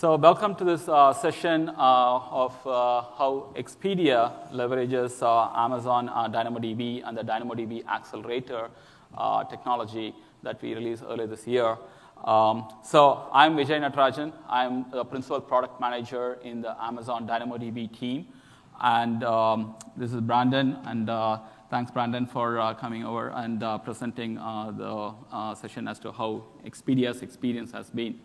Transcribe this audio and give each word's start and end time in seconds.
So 0.00 0.16
welcome 0.16 0.54
to 0.54 0.64
this 0.64 0.88
uh, 0.88 1.12
session 1.12 1.68
uh, 1.68 1.74
of 1.76 2.54
uh, 2.66 3.02
how 3.18 3.52
Expedia 3.54 4.50
leverages 4.50 5.20
uh, 5.22 5.52
Amazon 5.54 6.08
uh, 6.08 6.26
DynamoDB 6.26 7.02
and 7.06 7.18
the 7.18 7.20
DynamoDB 7.20 7.86
Accelerator 7.86 8.70
uh, 9.14 9.44
technology 9.44 10.14
that 10.42 10.62
we 10.62 10.72
released 10.72 11.02
earlier 11.06 11.26
this 11.26 11.46
year. 11.46 11.76
Um, 12.24 12.72
so 12.82 13.28
I'm 13.30 13.54
Vijay 13.54 13.78
Natarajan. 13.78 14.32
I'm 14.48 14.90
the 14.90 15.04
principal 15.04 15.38
product 15.38 15.78
manager 15.82 16.38
in 16.42 16.62
the 16.62 16.82
Amazon 16.82 17.28
DynamoDB 17.28 17.98
team. 17.98 18.26
And 18.80 19.22
um, 19.22 19.74
this 19.98 20.14
is 20.14 20.22
Brandon, 20.22 20.78
and 20.84 21.10
thanks, 21.68 21.90
Brandon, 21.90 22.24
for 22.24 22.74
coming 22.80 23.04
over 23.04 23.28
and 23.28 23.62
presenting 23.84 24.36
the 24.36 25.54
session 25.56 25.86
as 25.88 25.98
to 25.98 26.10
how 26.10 26.44
Expedia's 26.64 27.20
experience 27.20 27.70
has 27.72 27.90
been. 27.90 28.18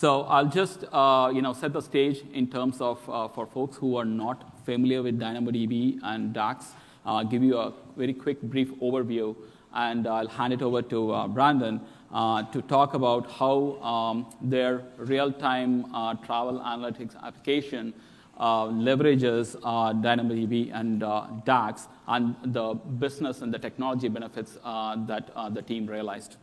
So 0.00 0.22
I'll 0.34 0.46
just 0.46 0.84
uh, 0.92 1.32
you 1.34 1.42
know, 1.42 1.52
set 1.52 1.72
the 1.72 1.80
stage 1.80 2.22
in 2.32 2.46
terms 2.46 2.80
of 2.80 3.00
uh, 3.10 3.26
for 3.26 3.46
folks 3.48 3.76
who 3.78 3.96
are 3.96 4.04
not 4.04 4.64
familiar 4.64 5.02
with 5.02 5.18
DynamoDB 5.18 5.98
and 6.04 6.32
DAX, 6.32 6.66
uh, 7.04 7.24
give 7.24 7.42
you 7.42 7.58
a 7.58 7.72
very 7.96 8.14
quick 8.14 8.40
brief 8.40 8.70
overview, 8.76 9.34
and 9.74 10.06
I'll 10.06 10.28
hand 10.28 10.52
it 10.52 10.62
over 10.62 10.82
to 10.82 11.10
uh, 11.10 11.26
Brandon 11.26 11.80
uh, 12.12 12.44
to 12.44 12.62
talk 12.62 12.94
about 12.94 13.28
how 13.28 13.82
um, 13.82 14.32
their 14.40 14.84
real-time 14.98 15.92
uh, 15.92 16.14
travel 16.14 16.60
analytics 16.60 17.20
application 17.20 17.92
leverages 18.38 19.60
DynamoDB 19.60 20.72
and 20.72 21.00
DAX 21.44 21.88
and 22.06 22.36
the 22.44 22.74
business 22.74 23.42
and 23.42 23.52
the 23.52 23.58
technology 23.58 24.06
benefits 24.06 24.58
that 24.62 25.32
the 25.54 25.62
team 25.62 25.88
realized. 25.88 26.36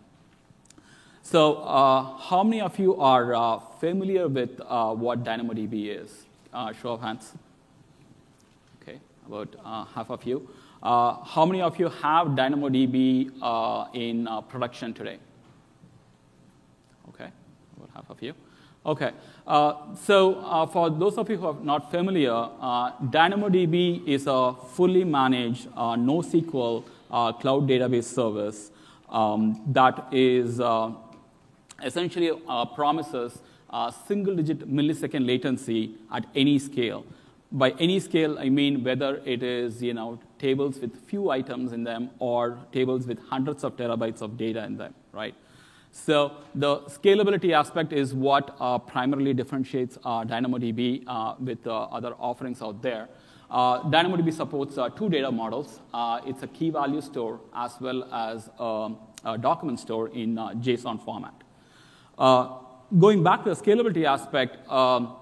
So 1.26 1.56
uh, 1.56 2.20
how 2.20 2.44
many 2.44 2.62
of 2.62 2.78
you 2.78 3.02
are 3.02 3.34
uh, 3.34 3.58
familiar 3.80 4.28
with 4.28 4.62
uh, 4.62 4.94
what 4.94 5.24
DynamoDB 5.24 6.04
is? 6.04 6.26
Uh, 6.54 6.72
show 6.72 6.90
of 6.90 7.02
hands. 7.02 7.34
Okay, 8.80 9.00
about 9.26 9.48
uh, 9.66 9.86
half 9.86 10.12
of 10.12 10.24
you. 10.24 10.48
Uh, 10.84 11.16
how 11.24 11.44
many 11.44 11.64
of 11.64 11.80
you 11.80 11.90
have 11.90 12.28
DynamoDB 12.28 13.32
in 13.96 14.30
production 14.50 14.94
today? 14.94 15.18
Okay, 17.10 17.30
about 17.76 17.90
half 17.96 18.08
of 18.12 18.22
you. 18.22 18.36
Okay, 18.86 19.10
so 19.96 20.70
for 20.72 20.92
those 20.92 21.18
of 21.18 21.28
you 21.28 21.38
who 21.38 21.48
are 21.48 21.58
not 21.64 21.90
familiar, 21.90 22.50
DynamoDB 23.10 24.08
is 24.08 24.28
a 24.28 24.54
fully 24.76 25.04
managed 25.04 25.72
NoSQL 25.72 26.84
cloud 27.10 27.68
database 27.68 28.04
service 28.04 28.70
um, 29.10 29.62
that 29.68 30.08
is 30.12 30.60
essentially 31.84 32.32
uh, 32.48 32.66
promises 32.66 33.40
single 34.08 34.36
digit 34.36 34.72
millisecond 34.72 35.26
latency 35.28 35.96
at 36.12 36.26
any 36.34 36.58
scale. 36.58 37.06
By 37.52 37.72
any 37.80 38.00
scale, 38.00 38.40
I 38.40 38.50
mean 38.50 38.84
whether 38.84 39.22
it 39.26 39.44
is 39.44 39.82
you 39.82 39.94
know, 39.94 40.20
tables 40.40 40.80
with 40.80 40.96
few 41.08 41.30
items 41.30 41.74
in 41.74 41.84
them 41.84 42.10
or 42.20 42.58
tables 42.72 43.06
with 43.08 43.20
hundreds 43.30 43.64
of 43.64 43.76
terabytes 43.76 44.22
of 44.22 44.38
data 44.38 44.64
in 44.64 44.78
them, 44.78 44.94
right? 45.12 45.36
So 45.96 46.34
the 46.54 46.82
scalability 46.82 47.54
aspect 47.54 47.94
is 47.94 48.14
what 48.14 48.58
uh, 48.60 48.78
primarily 48.80 49.34
differentiates 49.34 49.98
uh, 50.04 50.26
DynamoDB 50.26 51.06
uh, 51.08 51.36
with 51.40 51.66
uh, 51.66 51.84
other 51.84 52.14
offerings 52.20 52.62
out 52.62 52.82
there. 52.82 53.08
Uh, 53.50 53.82
DynamoDB 53.84 54.34
supports 54.34 54.78
uh, 54.78 54.90
two 54.90 55.08
data 55.08 55.32
models. 55.32 55.80
it's 56.26 56.44
a 56.44 56.48
key 56.48 56.70
value 56.70 57.00
store 57.00 57.40
as 57.56 57.72
well 57.80 58.04
as 58.14 58.50
um, 58.60 58.98
a 59.24 59.38
document 59.38 59.80
store 59.80 60.10
in 60.10 60.36
JSON 60.36 61.02
format. 61.02 61.45
Uh, 62.18 62.48
going 62.98 63.24
back 63.24 63.44
to 63.44 63.54
the 63.54 63.56
scalability 63.56 64.06
aspect, 64.06 64.70
um, 64.72 65.16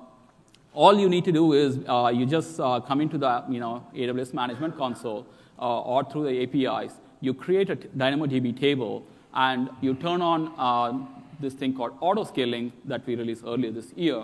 all 0.73 0.99
you 0.99 1.09
need 1.09 1.25
to 1.25 1.31
do 1.31 1.53
is 1.53 1.79
uh, 1.87 2.11
you 2.13 2.25
just 2.25 2.59
uh, 2.59 2.79
come 2.79 3.01
into 3.01 3.17
the 3.17 3.43
you 3.49 3.59
know, 3.59 3.85
AWS 3.95 4.33
Management 4.33 4.77
Console 4.77 5.25
uh, 5.59 5.81
or 5.81 6.03
through 6.03 6.25
the 6.25 6.43
APIs. 6.43 6.93
You 7.21 7.33
create 7.33 7.69
a 7.69 7.75
DynamoDB 7.75 8.59
table, 8.59 9.05
and 9.33 9.69
you 9.81 9.93
turn 9.95 10.21
on 10.21 10.53
uh, 10.57 11.05
this 11.39 11.53
thing 11.53 11.75
called 11.75 11.93
auto 11.99 12.23
scaling 12.23 12.73
that 12.85 13.05
we 13.07 13.15
released 13.15 13.43
earlier 13.45 13.71
this 13.71 13.93
year, 13.93 14.23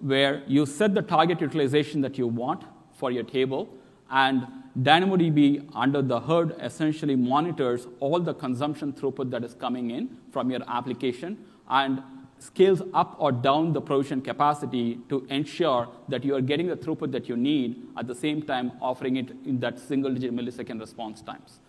where 0.00 0.42
you 0.46 0.64
set 0.64 0.94
the 0.94 1.02
target 1.02 1.40
utilization 1.40 2.00
that 2.02 2.16
you 2.16 2.26
want 2.26 2.62
for 2.94 3.10
your 3.10 3.24
table, 3.24 3.68
and 4.10 4.46
DynamoDB 4.78 5.68
under 5.74 6.00
the 6.00 6.20
hood 6.20 6.56
essentially 6.60 7.16
monitors 7.16 7.88
all 7.98 8.20
the 8.20 8.32
consumption 8.32 8.92
throughput 8.92 9.30
that 9.30 9.42
is 9.42 9.54
coming 9.54 9.90
in 9.90 10.16
from 10.30 10.50
your 10.50 10.60
application 10.68 11.36
and 11.70 12.02
scales 12.38 12.82
up 12.94 13.16
or 13.18 13.30
down 13.30 13.72
the 13.72 13.80
provision 13.80 14.20
capacity 14.20 14.98
to 15.08 15.26
ensure 15.28 15.88
that 16.08 16.24
you 16.24 16.34
are 16.34 16.40
getting 16.40 16.66
the 16.66 16.76
throughput 16.76 17.12
that 17.12 17.28
you 17.28 17.36
need 17.36 17.86
at 17.96 18.06
the 18.06 18.14
same 18.14 18.42
time 18.42 18.72
offering 18.80 19.16
it 19.16 19.30
in 19.44 19.60
that 19.60 19.78
single 19.78 20.12
digit 20.12 20.34
millisecond 20.34 20.80
response 20.80 21.20
times. 21.22 21.60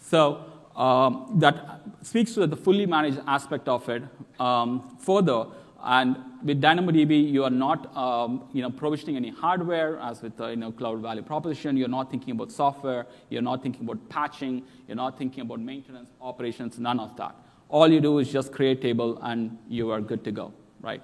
So 0.00 0.44
um, 0.76 1.32
that 1.36 1.80
speaks 2.02 2.34
to 2.34 2.46
the 2.46 2.56
fully 2.56 2.86
managed 2.86 3.20
aspect 3.26 3.68
of 3.68 3.88
it. 3.88 4.02
Um, 4.38 4.96
further, 4.98 5.46
and 5.82 6.16
with 6.42 6.62
DynamoDB, 6.62 7.30
you 7.30 7.44
are 7.44 7.50
not 7.50 7.94
um, 7.94 8.44
you 8.52 8.62
know, 8.62 8.70
provisioning 8.70 9.16
any 9.16 9.30
hardware, 9.30 9.98
as 9.98 10.22
with 10.22 10.36
the 10.36 10.48
you 10.48 10.56
know, 10.56 10.72
cloud 10.72 11.00
value 11.00 11.22
proposition. 11.22 11.76
You're 11.76 11.88
not 11.88 12.10
thinking 12.10 12.30
about 12.30 12.50
software. 12.52 13.06
You're 13.28 13.42
not 13.42 13.62
thinking 13.62 13.82
about 13.82 14.08
patching. 14.08 14.62
You're 14.86 14.96
not 14.96 15.18
thinking 15.18 15.42
about 15.42 15.60
maintenance, 15.60 16.08
operations, 16.20 16.78
none 16.78 17.00
of 17.00 17.16
that 17.16 17.34
all 17.68 17.88
you 17.90 18.00
do 18.00 18.18
is 18.18 18.32
just 18.32 18.52
create 18.52 18.80
table 18.82 19.18
and 19.22 19.58
you 19.68 19.90
are 19.90 20.00
good 20.00 20.24
to 20.24 20.32
go, 20.32 20.52
right? 20.80 21.02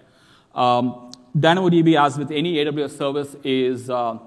Um, 0.55 1.11
DynamoDB, 1.37 2.01
as 2.01 2.19
with 2.19 2.31
any 2.31 2.57
AWS 2.57 2.97
service, 2.97 3.37
is 3.45 3.89
uh, 3.89 4.19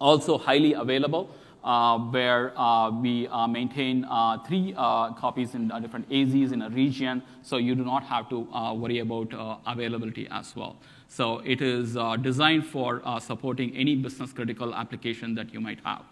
also 0.00 0.38
highly 0.38 0.72
available, 0.74 1.30
uh, 1.64 1.98
where 1.98 2.58
uh, 2.58 2.90
we 2.90 3.26
uh, 3.28 3.46
maintain 3.48 4.04
uh, 4.04 4.38
three 4.46 4.72
uh, 4.76 5.12
copies 5.14 5.54
in 5.54 5.68
different 5.82 6.08
AZs 6.08 6.52
in 6.52 6.62
a 6.62 6.70
region, 6.70 7.22
so 7.42 7.56
you 7.56 7.74
do 7.74 7.84
not 7.84 8.04
have 8.04 8.28
to 8.28 8.40
worry 8.74 9.00
about 9.00 9.60
availability 9.66 10.28
as 10.30 10.54
well. 10.54 10.76
So 11.08 11.40
it 11.40 11.60
is 11.60 11.96
designed 12.22 12.66
for 12.66 13.02
supporting 13.20 13.76
any 13.76 13.96
business 13.96 14.32
critical 14.32 14.74
application 14.74 15.34
that 15.34 15.52
you 15.52 15.60
might 15.60 15.80
have. 15.84 16.04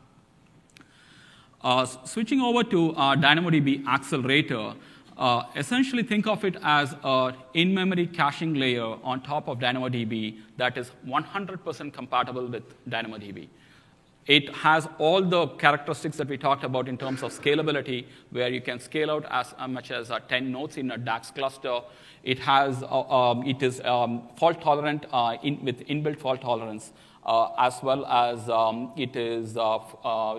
switching 2.04 2.40
over 2.40 2.64
to 2.64 2.92
DynamoDB 2.92 3.86
Accelerator, 3.86 4.74
uh, 5.16 5.44
essentially, 5.54 6.02
think 6.02 6.26
of 6.26 6.44
it 6.44 6.56
as 6.62 6.94
an 7.02 7.34
in 7.54 7.72
memory 7.72 8.06
caching 8.06 8.54
layer 8.54 8.96
on 9.02 9.22
top 9.22 9.48
of 9.48 9.58
DynamoDB 9.58 10.40
that 10.58 10.76
is 10.76 10.90
100% 11.06 11.92
compatible 11.92 12.46
with 12.46 12.64
DynamoDB. 12.88 13.48
It 14.26 14.52
has 14.56 14.88
all 14.98 15.22
the 15.22 15.46
characteristics 15.46 16.16
that 16.18 16.28
we 16.28 16.36
talked 16.36 16.64
about 16.64 16.88
in 16.88 16.98
terms 16.98 17.22
of 17.22 17.32
scalability, 17.32 18.06
where 18.30 18.48
you 18.48 18.60
can 18.60 18.80
scale 18.80 19.10
out 19.10 19.24
as 19.30 19.54
much 19.68 19.90
as 19.90 20.10
uh, 20.10 20.18
10 20.18 20.50
nodes 20.50 20.76
in 20.76 20.90
a 20.90 20.98
DAX 20.98 21.30
cluster. 21.30 21.80
It, 22.24 22.40
has, 22.40 22.82
uh, 22.82 22.86
um, 23.08 23.46
it 23.46 23.62
is 23.62 23.80
um, 23.82 24.28
fault 24.36 24.60
tolerant 24.60 25.06
uh, 25.12 25.36
in, 25.42 25.64
with 25.64 25.86
inbuilt 25.86 26.18
fault 26.18 26.40
tolerance, 26.42 26.92
uh, 27.24 27.50
as 27.56 27.80
well 27.82 28.04
as 28.04 28.50
um, 28.50 28.92
it 28.96 29.14
is 29.14 29.56
uh, 29.56 29.78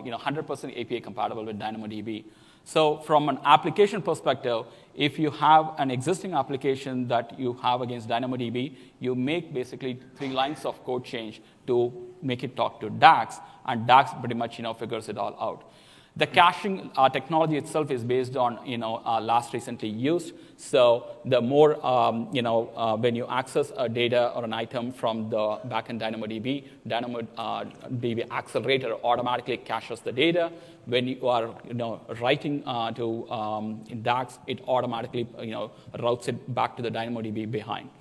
you 0.04 0.12
know, 0.12 0.18
100% 0.18 0.80
API 0.80 1.00
compatible 1.00 1.46
with 1.46 1.58
DynamoDB. 1.58 2.26
So 2.68 2.98
from 2.98 3.30
an 3.30 3.40
application 3.46 4.02
perspective, 4.02 4.66
if 4.94 5.18
you 5.18 5.32
have 5.32 5.74
an 5.78 5.90
existing 5.90 6.34
application 6.34 7.08
that 7.08 7.40
you 7.40 7.54
have 7.62 7.80
against 7.80 8.10
DynamoDB, 8.10 8.76
you 9.00 9.16
make 9.16 9.54
basically 9.54 10.02
three 10.18 10.32
lines 10.32 10.66
of 10.66 10.84
code 10.84 11.06
change 11.06 11.42
to 11.68 11.94
make 12.22 12.44
it 12.44 12.58
talk 12.58 12.82
to 12.82 12.90
DAX, 12.90 13.38
and 13.68 13.88
DAX 13.88 14.12
pretty 14.20 14.36
much 14.36 14.58
you 14.58 14.64
know, 14.64 14.74
figures 14.74 15.08
it 15.08 15.18
all 15.18 15.38
out. 15.40 15.72
The 16.18 16.26
caching 16.26 16.90
uh, 16.98 17.10
technology 17.10 17.58
itself 17.58 17.92
is 17.92 18.04
based 18.04 18.36
on, 18.36 18.58
you 18.66 18.80
know, 18.80 19.04
uh, 19.06 19.22
last 19.22 19.54
recently 19.54 19.90
used. 19.90 20.34
So 20.58 21.06
the 21.26 21.40
more, 21.40 21.86
um, 21.86 22.30
you 22.32 22.42
know, 22.42 22.72
uh, 22.76 22.98
when 22.98 23.16
you 23.16 23.28
access 23.28 23.72
a 23.78 23.88
data 23.88 24.32
or 24.34 24.44
an 24.44 24.52
item 24.52 24.92
from 24.92 25.30
the 25.30 25.60
backend 25.68 26.02
DynamoDB, 26.02 26.64
DynamoDB 26.88 28.26
uh, 28.28 28.34
accelerator 28.34 28.96
automatically 29.04 29.58
caches 29.58 30.00
the 30.00 30.12
data. 30.12 30.52
When 30.88 31.08
you 31.08 31.28
are, 31.28 31.54
you 31.68 31.76
know, 31.76 32.02
writing 32.20 32.64
uh, 32.66 32.92
to 32.94 33.30
um, 33.30 33.84
in 33.88 34.02
DAX, 34.02 34.40
it 34.48 34.62
automatically, 34.68 35.28
you 35.40 35.52
know, 35.52 35.70
routes 36.00 36.30
it 36.30 36.56
back 36.56 36.76
to 36.78 36.82
the 36.82 36.90
DynamoDB 36.90 37.52
behind. 37.52 37.92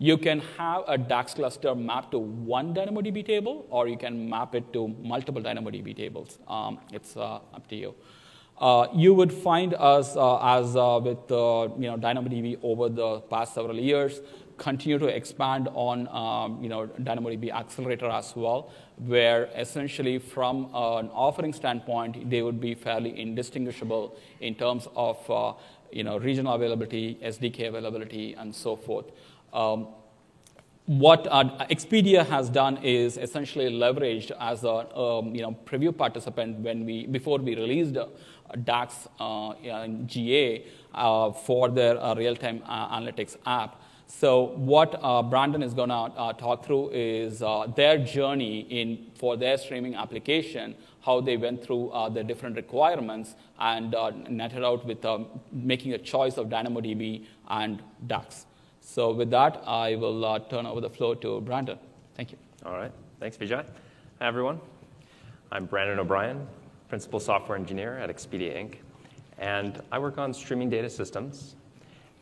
You 0.00 0.16
can 0.16 0.40
have 0.56 0.84
a 0.86 0.96
DAX 0.96 1.34
cluster 1.34 1.74
mapped 1.74 2.12
to 2.12 2.20
one 2.20 2.72
DynamoDB 2.72 3.26
table, 3.26 3.66
or 3.68 3.88
you 3.88 3.98
can 3.98 4.30
map 4.30 4.54
it 4.54 4.72
to 4.72 4.86
multiple 5.02 5.42
DynamoDB 5.42 5.96
tables. 5.96 6.38
Um, 6.46 6.78
it's 6.92 7.16
uh, 7.16 7.40
up 7.52 7.66
to 7.68 7.74
you. 7.74 7.94
Uh, 8.60 8.86
you 8.94 9.12
would 9.12 9.32
find 9.32 9.74
us, 9.74 10.16
uh, 10.16 10.38
as 10.38 10.76
uh, 10.76 11.00
with 11.02 11.30
uh, 11.32 11.68
you 11.76 11.90
know, 11.90 11.96
DynamoDB 11.96 12.60
over 12.62 12.88
the 12.88 13.20
past 13.22 13.54
several 13.54 13.76
years, 13.76 14.20
continue 14.56 14.98
to 14.98 15.06
expand 15.06 15.68
on 15.74 16.06
um, 16.08 16.62
you 16.62 16.68
know, 16.68 16.86
DynamoDB 16.86 17.52
Accelerator 17.52 18.08
as 18.08 18.36
well, 18.36 18.70
where 18.98 19.46
essentially 19.56 20.18
from 20.18 20.66
an 20.66 21.08
offering 21.10 21.52
standpoint, 21.52 22.30
they 22.30 22.42
would 22.42 22.60
be 22.60 22.74
fairly 22.74 23.20
indistinguishable 23.20 24.16
in 24.40 24.54
terms 24.54 24.86
of 24.94 25.56
you 25.90 26.04
know, 26.04 26.18
regional 26.18 26.54
availability, 26.54 27.18
SDK 27.22 27.68
availability, 27.68 28.34
and 28.34 28.54
so 28.54 28.76
forth. 28.76 29.06
Um, 29.52 29.88
what 30.88 31.26
uh, 31.30 31.66
Expedia 31.70 32.26
has 32.26 32.48
done 32.48 32.78
is 32.78 33.18
essentially 33.18 33.66
leveraged 33.66 34.32
as 34.40 34.64
a 34.64 34.98
um, 34.98 35.34
you 35.34 35.42
know 35.42 35.54
preview 35.66 35.94
participant 35.94 36.60
when 36.60 36.86
we 36.86 37.06
before 37.06 37.38
we 37.38 37.54
released 37.54 37.98
uh, 37.98 38.06
DAX 38.64 39.06
uh, 39.20 39.52
GA 40.06 40.64
uh, 40.94 41.30
for 41.30 41.68
their 41.68 42.02
uh, 42.02 42.14
real-time 42.14 42.62
uh, 42.64 42.98
analytics 42.98 43.36
app. 43.44 43.82
So 44.06 44.54
what 44.56 44.98
Brandon 45.28 45.62
is 45.62 45.74
going 45.74 45.90
to 45.90 46.34
talk 46.38 46.64
through 46.64 46.92
is 46.92 47.40
their 47.76 47.98
journey 47.98 48.60
in 48.60 49.10
for 49.14 49.36
their 49.36 49.58
streaming 49.58 49.94
application, 49.96 50.74
how 51.02 51.20
they 51.20 51.36
went 51.36 51.62
through 51.62 51.92
the 52.14 52.24
different 52.24 52.56
requirements 52.56 53.34
and 53.60 53.94
netted 54.30 54.64
out 54.64 54.86
with 54.86 55.04
um, 55.04 55.26
making 55.52 55.92
a 55.92 55.98
choice 55.98 56.38
of 56.38 56.46
DynamoDB 56.46 57.26
and 57.50 57.82
DAX. 58.06 58.46
So 58.88 59.12
with 59.12 59.28
that, 59.32 59.62
I 59.66 59.96
will 59.96 60.24
uh, 60.24 60.38
turn 60.38 60.64
over 60.64 60.80
the 60.80 60.88
floor 60.88 61.14
to 61.16 61.42
Brandon. 61.42 61.78
Thank 62.16 62.32
you. 62.32 62.38
All 62.64 62.72
right. 62.72 62.90
Thanks, 63.20 63.36
Vijay. 63.36 63.62
Hi, 64.18 64.26
everyone. 64.26 64.58
I'm 65.52 65.66
Brandon 65.66 65.98
O'Brien, 65.98 66.46
Principal 66.88 67.20
Software 67.20 67.58
Engineer 67.58 67.98
at 67.98 68.08
Expedia 68.08 68.56
Inc. 68.56 68.76
And 69.36 69.82
I 69.92 69.98
work 69.98 70.16
on 70.16 70.32
streaming 70.32 70.70
data 70.70 70.88
systems. 70.88 71.54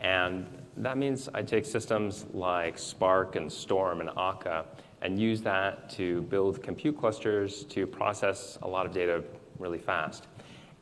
And 0.00 0.44
that 0.78 0.98
means 0.98 1.28
I 1.32 1.42
take 1.42 1.64
systems 1.64 2.26
like 2.34 2.78
Spark 2.80 3.36
and 3.36 3.50
Storm 3.50 4.00
and 4.00 4.10
Akka 4.16 4.64
and 5.02 5.20
use 5.20 5.40
that 5.42 5.88
to 5.90 6.22
build 6.22 6.64
compute 6.64 6.98
clusters 6.98 7.62
to 7.66 7.86
process 7.86 8.58
a 8.62 8.66
lot 8.66 8.86
of 8.86 8.92
data 8.92 9.22
really 9.60 9.78
fast. 9.78 10.26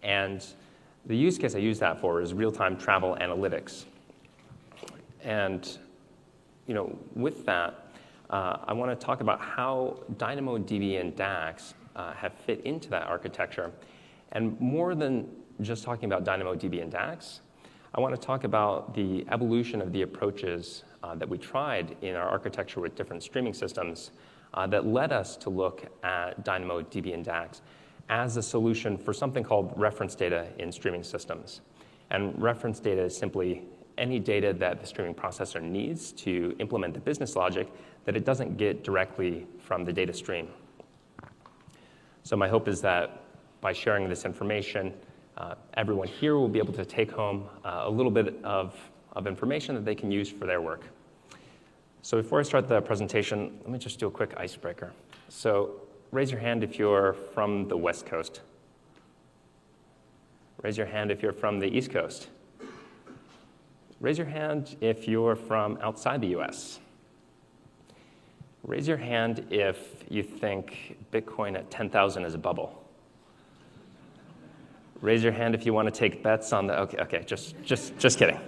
And 0.03 0.47
the 1.05 1.15
use 1.15 1.37
case 1.37 1.55
I 1.55 1.59
use 1.59 1.79
that 1.81 2.01
for 2.01 2.23
is 2.23 2.33
real-time 2.33 2.79
travel 2.79 3.19
analytics. 3.21 3.85
And 5.25 5.67
you 6.67 6.75
know, 6.75 6.97
with 7.15 7.45
that, 7.47 7.89
uh, 8.31 8.59
I 8.65 8.73
want 8.73 8.99
to 8.99 9.07
talk 9.07 9.21
about 9.21 9.41
how 9.41 9.99
DynamoDB 10.17 11.01
and 11.01 11.15
DAX 11.15 11.75
uh, 11.97 12.13
have 12.15 12.33
fit 12.33 12.61
into 12.65 12.89
that 12.91 13.07
architecture. 13.07 13.73
And 14.33 14.59
more 14.61 14.95
than 14.95 15.29
just 15.61 15.85
talking 15.85 16.07
about 16.11 16.25
DynamoDB 16.25 16.83
and 16.83 16.91
DAX, 16.91 17.41
I 17.95 18.01
want 18.01 18.15
to 18.15 18.21
talk 18.21 18.45
about 18.45 18.95
the 18.95 19.25
evolution 19.31 19.81
of 19.81 19.93
the 19.93 20.03
approaches 20.03 20.85
uh, 21.03 21.15
that 21.15 21.29
we 21.29 21.39
tried 21.39 21.97
in 22.03 22.17
our 22.17 22.29
architecture 22.29 22.81
with 22.81 22.97
different 22.97 23.23
streaming 23.23 23.55
systems 23.55 24.11
uh, 24.55 24.67
that 24.69 24.87
led 24.87 25.13
us 25.13 25.37
to 25.37 25.51
look 25.51 25.85
at 26.03 26.45
DynamoDB 26.45 27.15
and 27.15 27.25
DAX 27.25 27.61
as 28.09 28.37
a 28.37 28.43
solution 28.43 28.99
for 28.99 29.13
something 29.13 29.45
called 29.45 29.73
reference 29.77 30.15
data 30.15 30.49
in 30.59 30.73
streaming 30.73 31.03
systems. 31.03 31.61
And 32.11 32.41
reference 32.41 32.81
data 32.81 33.03
is 33.03 33.17
simply 33.17 33.63
any 33.99 34.19
data 34.19 34.53
that 34.53 34.81
the 34.81 34.87
streaming 34.87 35.15
processor 35.15 35.63
needs 35.63 36.13
to 36.13 36.55
implement 36.59 36.95
the 36.95 37.01
business 37.01 37.37
logic 37.37 37.69
that 38.05 38.17
it 38.17 38.25
doesn't 38.25 38.57
get 38.57 38.85
directly 38.85 39.47
from 39.59 39.85
the 39.85 39.93
data 39.93 40.13
stream. 40.13 40.49
So 42.23 42.37
my 42.37 42.49
hope 42.49 42.69
is 42.69 42.81
that 42.83 43.23
by 43.61 43.73
sharing 43.73 44.09
this 44.09 44.25
information, 44.25 44.93
uh, 45.37 45.55
everyone 45.75 46.09
here 46.09 46.37
will 46.37 46.49
be 46.49 46.59
able 46.59 46.73
to 46.75 46.85
take 46.85 47.11
home 47.11 47.49
uh, 47.65 47.83
a 47.85 47.91
little 47.91 48.11
bit 48.11 48.43
of, 48.45 48.75
of 49.13 49.27
information 49.27 49.75
that 49.75 49.85
they 49.85 49.95
can 49.95 50.11
use 50.11 50.31
for 50.31 50.47
their 50.47 50.61
work. 50.61 50.85
So 52.03 52.21
before 52.21 52.39
I 52.39 52.43
start 52.43 52.69
the 52.69 52.81
presentation, 52.83 53.59
let 53.63 53.71
me 53.71 53.79
just 53.79 53.99
do 53.99 54.07
a 54.07 54.11
quick 54.11 54.35
icebreaker. 54.37 54.93
So 55.29 55.81
raise 56.13 56.31
your 56.31 56.41
hand 56.41 56.63
if 56.63 56.79
you're 56.79 57.15
from 57.35 57.67
the 57.69 57.77
West 57.77 58.07
Coast. 58.07 58.43
Raise 60.63 60.77
your 60.79 60.87
hand 60.87 61.11
if 61.11 61.23
you're 61.23 61.33
from 61.33 61.59
the 61.59 61.67
East 61.67 61.91
Coast. 61.91 62.29
Raise 64.05 64.19
your 64.19 64.27
hand 64.27 64.77
if 64.83 65.09
you're 65.09 65.35
from 65.35 65.79
outside 65.81 66.21
the 66.21 66.37
US. 66.37 66.79
Raise 68.63 68.87
your 68.87 68.99
hand 68.99 69.47
if 69.49 70.05
you 70.11 70.23
think 70.23 70.99
Bitcoin 71.11 71.57
at 71.57 71.71
10,000 71.71 72.27
is 72.27 72.35
a 72.35 72.39
bubble. 72.39 72.85
Raise 75.01 75.23
your 75.23 75.33
hand 75.33 75.55
if 75.55 75.65
you 75.65 75.73
want 75.73 75.87
to 75.87 75.91
take 75.91 76.23
bets 76.23 76.53
on 76.53 76.67
the. 76.67 76.79
Okay, 76.81 76.99
okay, 76.99 77.25
just, 77.25 77.55
just, 77.63 77.97
just 77.97 78.19
kidding. 78.19 78.39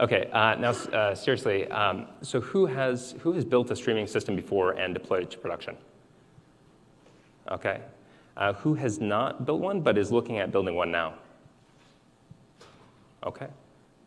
Okay, 0.00 0.28
uh, 0.32 0.56
now 0.56 0.70
uh, 0.70 1.14
seriously, 1.14 1.68
um, 1.68 2.08
so 2.22 2.40
who 2.40 2.66
has, 2.66 3.14
who 3.20 3.32
has 3.34 3.44
built 3.44 3.70
a 3.70 3.76
streaming 3.76 4.08
system 4.08 4.34
before 4.34 4.72
and 4.72 4.94
deployed 4.94 5.22
it 5.22 5.30
to 5.30 5.38
production? 5.38 5.76
Okay. 7.52 7.82
Uh, 8.36 8.52
who 8.54 8.74
has 8.74 8.98
not 8.98 9.46
built 9.46 9.60
one 9.60 9.80
but 9.80 9.96
is 9.96 10.10
looking 10.10 10.38
at 10.38 10.50
building 10.50 10.74
one 10.74 10.90
now? 10.90 11.14
Okay, 13.22 13.46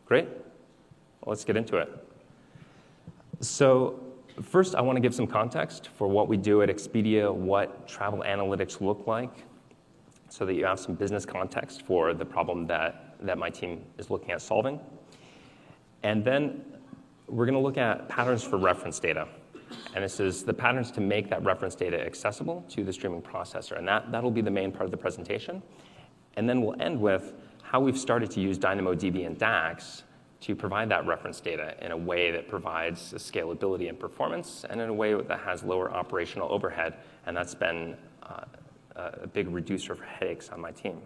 great 0.06 0.28
let's 1.26 1.44
get 1.44 1.58
into 1.58 1.78
it. 1.78 1.90
So, 3.40 4.00
first, 4.42 4.76
I 4.76 4.82
want 4.82 4.96
to 4.98 5.02
give 5.02 5.16
some 5.16 5.28
context 5.28 5.90
for 5.98 6.08
what 6.08 6.28
we 6.28 6.38
do 6.38 6.62
at 6.62 6.70
Expedia, 6.70 7.34
what 7.34 7.88
travel 7.88 8.24
analytics 8.26 8.82
look 8.82 9.08
like, 9.08 9.46
so 10.30 10.46
that 10.46 10.54
you 10.54 10.66
have 10.66 10.80
some 10.80 10.96
business 10.96 11.26
context 11.26 11.82
for 11.84 12.14
the 12.14 12.26
problem 12.26 12.66
that, 12.68 13.16
that 13.22 13.38
my 13.38 13.50
team 13.50 13.84
is 13.98 14.10
looking 14.10 14.32
at 14.32 14.42
solving. 14.42 14.80
And 16.04 16.24
then 16.24 16.64
we're 17.28 17.46
going 17.46 17.58
to 17.58 17.62
look 17.62 17.78
at 17.78 18.08
patterns 18.10 18.44
for 18.44 18.58
reference 18.58 19.00
data. 19.00 19.28
And 19.96 20.04
this 20.04 20.20
is 20.20 20.44
the 20.44 20.54
patterns 20.54 20.92
to 20.92 21.02
make 21.02 21.30
that 21.30 21.44
reference 21.44 21.76
data 21.76 22.00
accessible 22.00 22.66
to 22.70 22.84
the 22.84 22.94
streaming 22.94 23.22
processor. 23.22 23.78
And 23.78 23.88
that, 23.88 24.12
that'll 24.12 24.32
be 24.32 24.42
the 24.42 24.52
main 24.52 24.72
part 24.72 24.86
of 24.86 24.92
the 24.92 24.98
presentation. 24.98 25.62
And 26.36 26.48
then 26.48 26.62
we'll 26.62 26.82
end 26.82 27.00
with 27.00 27.34
how 27.62 27.80
we've 27.80 27.98
started 27.98 28.32
to 28.32 28.42
use 28.42 28.58
DynamoDB 28.58 29.26
and 29.26 29.38
DAX 29.38 30.04
to 30.42 30.56
provide 30.56 30.90
that 30.90 31.06
reference 31.06 31.40
data 31.40 31.76
in 31.86 31.92
a 31.92 31.98
way 31.98 32.32
that 32.32 32.48
provides 32.48 33.14
scalability 33.14 33.90
and 33.90 34.00
performance 34.00 34.66
and 34.70 34.82
in 34.82 34.90
a 34.90 34.94
way 34.94 35.14
that 35.14 35.40
has 35.40 35.64
lower 35.64 35.92
operational 35.94 36.52
overhead. 36.52 36.96
And 37.28 37.38
that's 37.38 37.54
been 37.54 37.96
uh, 38.24 38.46
a 38.96 39.28
big 39.28 39.48
reducer 39.50 39.96
for 39.96 40.04
headaches 40.04 40.50
on 40.50 40.60
my 40.60 40.72
team. 40.72 41.02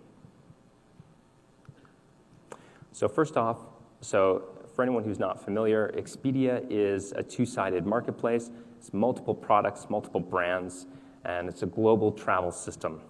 So, 2.94 3.10
first 3.10 3.36
off, 3.36 3.60
so 4.00 4.56
for 4.74 4.82
anyone 4.82 5.04
who's 5.04 5.20
not 5.20 5.44
familiar, 5.44 5.94
Expedia 5.98 6.66
is 6.70 7.12
a 7.12 7.24
two 7.24 7.46
sided 7.46 7.86
marketplace. 7.86 8.52
It's 8.78 8.94
multiple 8.94 9.36
products, 9.36 9.88
multiple 9.90 10.22
brands, 10.22 10.86
and 11.26 11.50
it's 11.50 11.64
a 11.64 11.66
global 11.66 12.12
travel 12.12 12.52
system. 12.52 13.02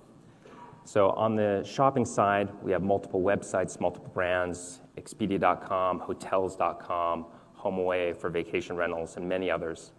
So, 0.86 1.12
on 1.12 1.36
the 1.36 1.64
shopping 1.64 2.06
side, 2.06 2.50
we 2.64 2.72
have 2.72 2.82
multiple 2.82 3.22
websites, 3.22 3.80
multiple 3.80 4.12
brands, 4.14 4.82
Expedia.com, 4.98 6.00
Hotels.com, 6.00 7.26
HomeAway 7.60 8.16
for 8.16 8.30
vacation 8.30 8.76
rentals, 8.76 9.18
and 9.18 9.28
many 9.28 9.50
others. 9.50 9.92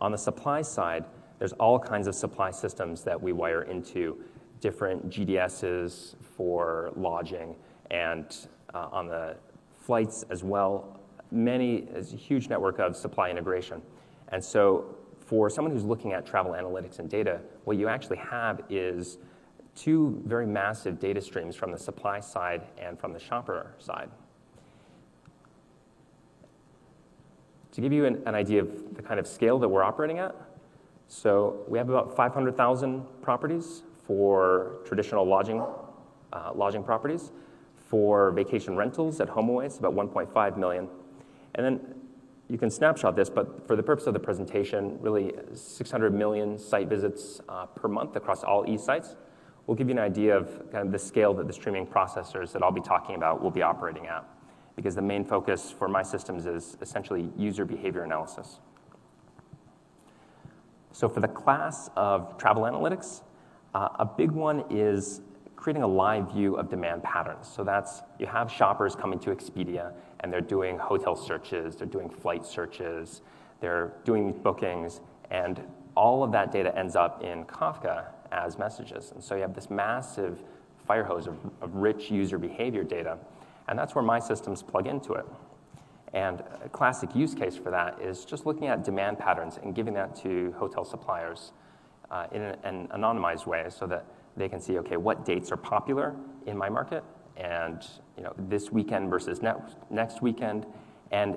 On 0.00 0.10
the 0.12 0.18
supply 0.18 0.62
side, 0.62 1.04
there's 1.38 1.52
all 1.54 1.78
kinds 1.78 2.06
of 2.06 2.14
supply 2.14 2.50
systems 2.50 3.02
that 3.04 3.20
we 3.20 3.32
wire 3.32 3.62
into 3.62 4.18
different 4.60 5.10
GDSs 5.10 6.16
for 6.36 6.92
lodging, 6.96 7.56
and 7.90 8.48
uh, 8.72 8.88
on 8.90 9.08
the 9.08 9.36
flights 9.80 10.24
as 10.30 10.42
well, 10.42 11.00
many, 11.30 11.82
there's 11.82 12.12
a 12.12 12.16
huge 12.16 12.48
network 12.48 12.78
of 12.78 12.96
supply 12.96 13.30
integration. 13.30 13.82
And 14.28 14.42
so, 14.42 14.96
for 15.18 15.48
someone 15.48 15.72
who's 15.72 15.84
looking 15.84 16.12
at 16.12 16.26
travel 16.26 16.52
analytics 16.52 16.98
and 16.98 17.08
data, 17.08 17.40
what 17.64 17.76
you 17.76 17.88
actually 17.88 18.18
have 18.18 18.62
is 18.68 19.18
two 19.74 20.22
very 20.26 20.46
massive 20.46 20.98
data 21.00 21.20
streams 21.20 21.56
from 21.56 21.72
the 21.72 21.78
supply 21.78 22.20
side 22.20 22.62
and 22.78 22.98
from 22.98 23.12
the 23.12 23.18
shopper 23.18 23.74
side. 23.78 24.10
To 27.74 27.80
give 27.80 27.92
you 27.92 28.04
an, 28.04 28.22
an 28.26 28.34
idea 28.34 28.60
of 28.60 28.94
the 28.94 29.02
kind 29.02 29.18
of 29.18 29.26
scale 29.26 29.58
that 29.58 29.68
we're 29.68 29.82
operating 29.82 30.18
at, 30.18 30.34
so 31.08 31.64
we 31.68 31.76
have 31.78 31.88
about 31.88 32.16
500,000 32.16 33.04
properties 33.20 33.82
for 34.06 34.78
traditional 34.84 35.26
lodging, 35.26 35.64
uh, 36.32 36.52
lodging 36.54 36.84
properties. 36.84 37.32
For 37.76 38.30
vacation 38.32 38.76
rentals 38.76 39.20
at 39.20 39.28
HomeAway, 39.28 39.66
it's 39.66 39.78
about 39.78 39.94
1.5 39.94 40.56
million. 40.56 40.88
And 41.54 41.64
then 41.64 41.94
you 42.48 42.58
can 42.58 42.70
snapshot 42.70 43.16
this, 43.16 43.28
but 43.30 43.66
for 43.66 43.76
the 43.76 43.82
purpose 43.82 44.06
of 44.06 44.14
the 44.14 44.20
presentation, 44.20 44.98
really 45.00 45.32
600 45.52 46.14
million 46.14 46.58
site 46.58 46.88
visits 46.88 47.40
uh, 47.48 47.66
per 47.66 47.88
month 47.88 48.16
across 48.16 48.44
all 48.44 48.68
e-sites 48.68 49.16
will 49.66 49.74
give 49.74 49.88
you 49.88 49.92
an 49.92 49.98
idea 49.98 50.36
of 50.36 50.48
kind 50.70 50.86
of 50.86 50.92
the 50.92 50.98
scale 50.98 51.32
that 51.34 51.46
the 51.46 51.52
streaming 51.52 51.86
processors 51.86 52.52
that 52.52 52.62
I'll 52.62 52.70
be 52.70 52.82
talking 52.82 53.14
about 53.16 53.42
will 53.42 53.50
be 53.50 53.62
operating 53.62 54.06
at 54.06 54.24
because 54.76 54.94
the 54.94 55.02
main 55.02 55.24
focus 55.24 55.70
for 55.70 55.88
my 55.88 56.02
systems 56.02 56.46
is 56.46 56.76
essentially 56.80 57.30
user 57.36 57.64
behavior 57.64 58.02
analysis. 58.02 58.58
So, 60.92 61.08
for 61.08 61.20
the 61.20 61.28
class 61.28 61.90
of 61.96 62.38
travel 62.38 62.62
analytics, 62.64 63.22
uh, 63.74 63.88
a 63.98 64.04
big 64.04 64.30
one 64.30 64.64
is 64.70 65.22
creating 65.56 65.82
a 65.82 65.88
live 65.88 66.32
view 66.32 66.54
of 66.56 66.68
demand 66.68 67.02
patterns. 67.02 67.48
So, 67.48 67.64
that's 67.64 68.02
you 68.18 68.26
have 68.26 68.50
shoppers 68.50 68.94
coming 68.94 69.18
to 69.20 69.30
Expedia 69.30 69.92
and 70.20 70.32
they're 70.32 70.40
doing 70.40 70.78
hotel 70.78 71.16
searches, 71.16 71.76
they're 71.76 71.86
doing 71.86 72.08
flight 72.08 72.46
searches, 72.46 73.22
they're 73.60 73.92
doing 74.04 74.32
bookings, 74.32 75.00
and 75.30 75.60
all 75.96 76.22
of 76.22 76.32
that 76.32 76.52
data 76.52 76.76
ends 76.78 76.96
up 76.96 77.22
in 77.22 77.44
Kafka 77.44 78.06
as 78.30 78.56
messages. 78.56 79.10
And 79.12 79.22
so, 79.22 79.34
you 79.34 79.42
have 79.42 79.54
this 79.54 79.70
massive 79.70 80.42
fire 80.86 81.04
hose 81.04 81.26
of, 81.26 81.36
of 81.60 81.74
rich 81.74 82.10
user 82.10 82.38
behavior 82.38 82.84
data 82.84 83.18
and 83.68 83.78
that's 83.78 83.94
where 83.94 84.04
my 84.04 84.18
systems 84.18 84.62
plug 84.62 84.86
into 84.86 85.14
it. 85.14 85.26
And 86.12 86.42
a 86.64 86.68
classic 86.68 87.14
use 87.14 87.34
case 87.34 87.56
for 87.56 87.70
that 87.70 88.00
is 88.00 88.24
just 88.24 88.46
looking 88.46 88.68
at 88.68 88.84
demand 88.84 89.18
patterns 89.18 89.58
and 89.62 89.74
giving 89.74 89.94
that 89.94 90.14
to 90.16 90.54
hotel 90.58 90.84
suppliers 90.84 91.52
uh, 92.10 92.26
in 92.32 92.42
an, 92.42 92.56
an 92.62 92.88
anonymized 92.94 93.46
way 93.46 93.66
so 93.68 93.86
that 93.86 94.06
they 94.36 94.48
can 94.48 94.60
see, 94.60 94.78
okay, 94.78 94.96
what 94.96 95.24
dates 95.24 95.50
are 95.50 95.56
popular 95.56 96.14
in 96.46 96.56
my 96.56 96.68
market 96.68 97.02
and 97.36 97.84
you 98.16 98.22
know, 98.22 98.32
this 98.38 98.70
weekend 98.70 99.10
versus 99.10 99.42
next, 99.42 99.76
next 99.90 100.22
weekend, 100.22 100.66
and 101.10 101.36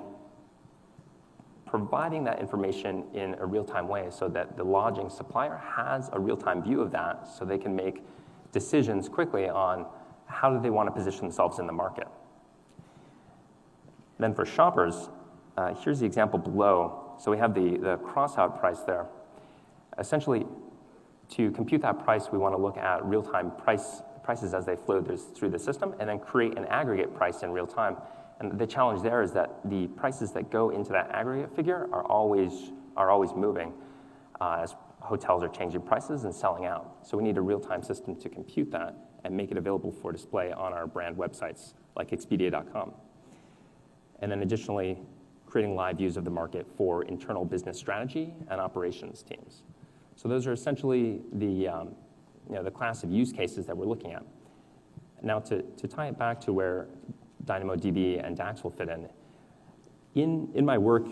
providing 1.65 2.24
that 2.24 2.39
information 2.39 3.03
in 3.13 3.36
a 3.39 3.46
real-time 3.46 3.88
way 3.88 4.07
so 4.10 4.27
that 4.29 4.55
the 4.57 4.63
lodging 4.63 5.10
supplier 5.10 5.57
has 5.57 6.10
a 6.13 6.19
real-time 6.19 6.63
view 6.63 6.81
of 6.81 6.91
that 6.91 7.27
so 7.27 7.43
they 7.43 7.57
can 7.57 7.75
make 7.75 8.03
decisions 8.51 9.10
quickly 9.10 9.50
on 9.50 9.86
how 10.27 10.53
do 10.53 10.62
they 10.62 10.69
want 10.69 10.88
to 10.88 10.91
position 10.91 11.22
themselves 11.22 11.60
in 11.60 11.65
the 11.65 11.74
market. 11.74 12.07
Then 14.19 14.34
for 14.34 14.46
shoppers, 14.46 15.10
uh, 15.57 15.74
here's 15.74 16.00
the 16.00 16.05
example 16.05 16.38
below. 16.38 17.13
So 17.19 17.31
we 17.31 17.38
have 17.38 17.53
the, 17.53 17.77
the 17.77 17.98
crossout 17.98 18.60
price 18.60 18.81
there. 18.81 19.07
Essentially, 19.98 20.46
to 21.29 21.51
compute 21.51 21.81
that 21.81 22.03
price, 22.03 22.31
we 22.31 22.38
want 22.38 22.55
to 22.55 22.62
look 22.62 22.77
at 22.77 23.03
real-time 23.03 23.51
price, 23.51 24.01
prices 24.24 24.53
as 24.53 24.65
they 24.65 24.75
flow 24.75 25.01
through 25.01 25.50
the 25.50 25.60
system 25.60 25.96
and 26.00 26.07
then 26.10 26.19
create 26.19 26.57
an 26.57 26.65
aggregate 26.65 27.15
price 27.15 27.43
in 27.43 27.51
real 27.51 27.67
time. 27.67 27.98
And 28.39 28.60
the 28.60 28.67
challenge 28.67 29.01
there 29.01 29.24
is 29.24 29.31
that 29.34 29.60
the 29.65 29.88
prices 29.88 30.31
that 30.34 30.51
go 30.51 30.69
into 30.69 30.91
that 30.91 31.10
aggregate 31.12 31.55
figure 31.55 31.89
are 31.91 32.03
always, 32.05 32.72
are 32.96 33.10
always 33.10 33.34
moving 33.34 33.74
uh, 34.39 34.60
as 34.62 34.75
hotels 35.00 35.43
are 35.43 35.50
changing 35.50 35.81
prices 35.81 36.24
and 36.24 36.34
selling 36.34 36.65
out. 36.65 36.98
So 37.01 37.17
we 37.17 37.24
need 37.24 37.38
a 37.38 37.41
real-time 37.41 37.81
system 37.81 38.15
to 38.17 38.29
compute 38.29 38.72
that 38.72 38.96
and 39.27 39.36
make 39.36 39.51
it 39.51 39.57
available 39.57 39.91
for 39.91 40.12
display 40.13 40.53
on 40.53 40.72
our 40.72 40.88
brand 40.88 41.17
websites 41.17 41.74
like 41.98 42.12
Expedia.com. 42.12 42.93
And 44.19 44.31
then 44.31 44.41
additionally, 44.41 44.98
creating 45.46 45.75
live 45.75 45.98
views 45.98 46.15
of 46.17 46.24
the 46.24 46.29
market 46.31 46.65
for 46.77 47.03
internal 47.03 47.43
business 47.43 47.77
strategy 47.77 48.34
and 48.50 48.62
operations 48.62 49.24
teams. 49.24 49.63
So 50.15 50.27
those 50.27 50.48
are 50.48 50.53
essentially 50.53 51.22
the, 51.34 51.67
um, 51.67 51.89
you 52.50 52.55
know, 52.55 52.63
the 52.63 52.72
class 52.72 53.03
of 53.03 53.12
use 53.12 53.34
cases 53.34 53.65
that 53.65 53.75
we're 53.75 53.86
looking 53.86 54.13
at. 54.13 54.24
Now 55.22 55.39
to, 55.41 55.62
to 55.62 55.88
tie 55.88 56.07
it 56.07 56.17
back 56.17 56.39
to 56.41 56.53
where 56.53 56.88
DynamoDB 57.46 58.25
and 58.25 58.36
DAX 58.36 58.63
will 58.63 58.72
fit 58.72 58.88
in, 58.89 59.10
in, 60.15 60.50
in 60.53 60.65
my 60.65 60.77
work 60.77 61.05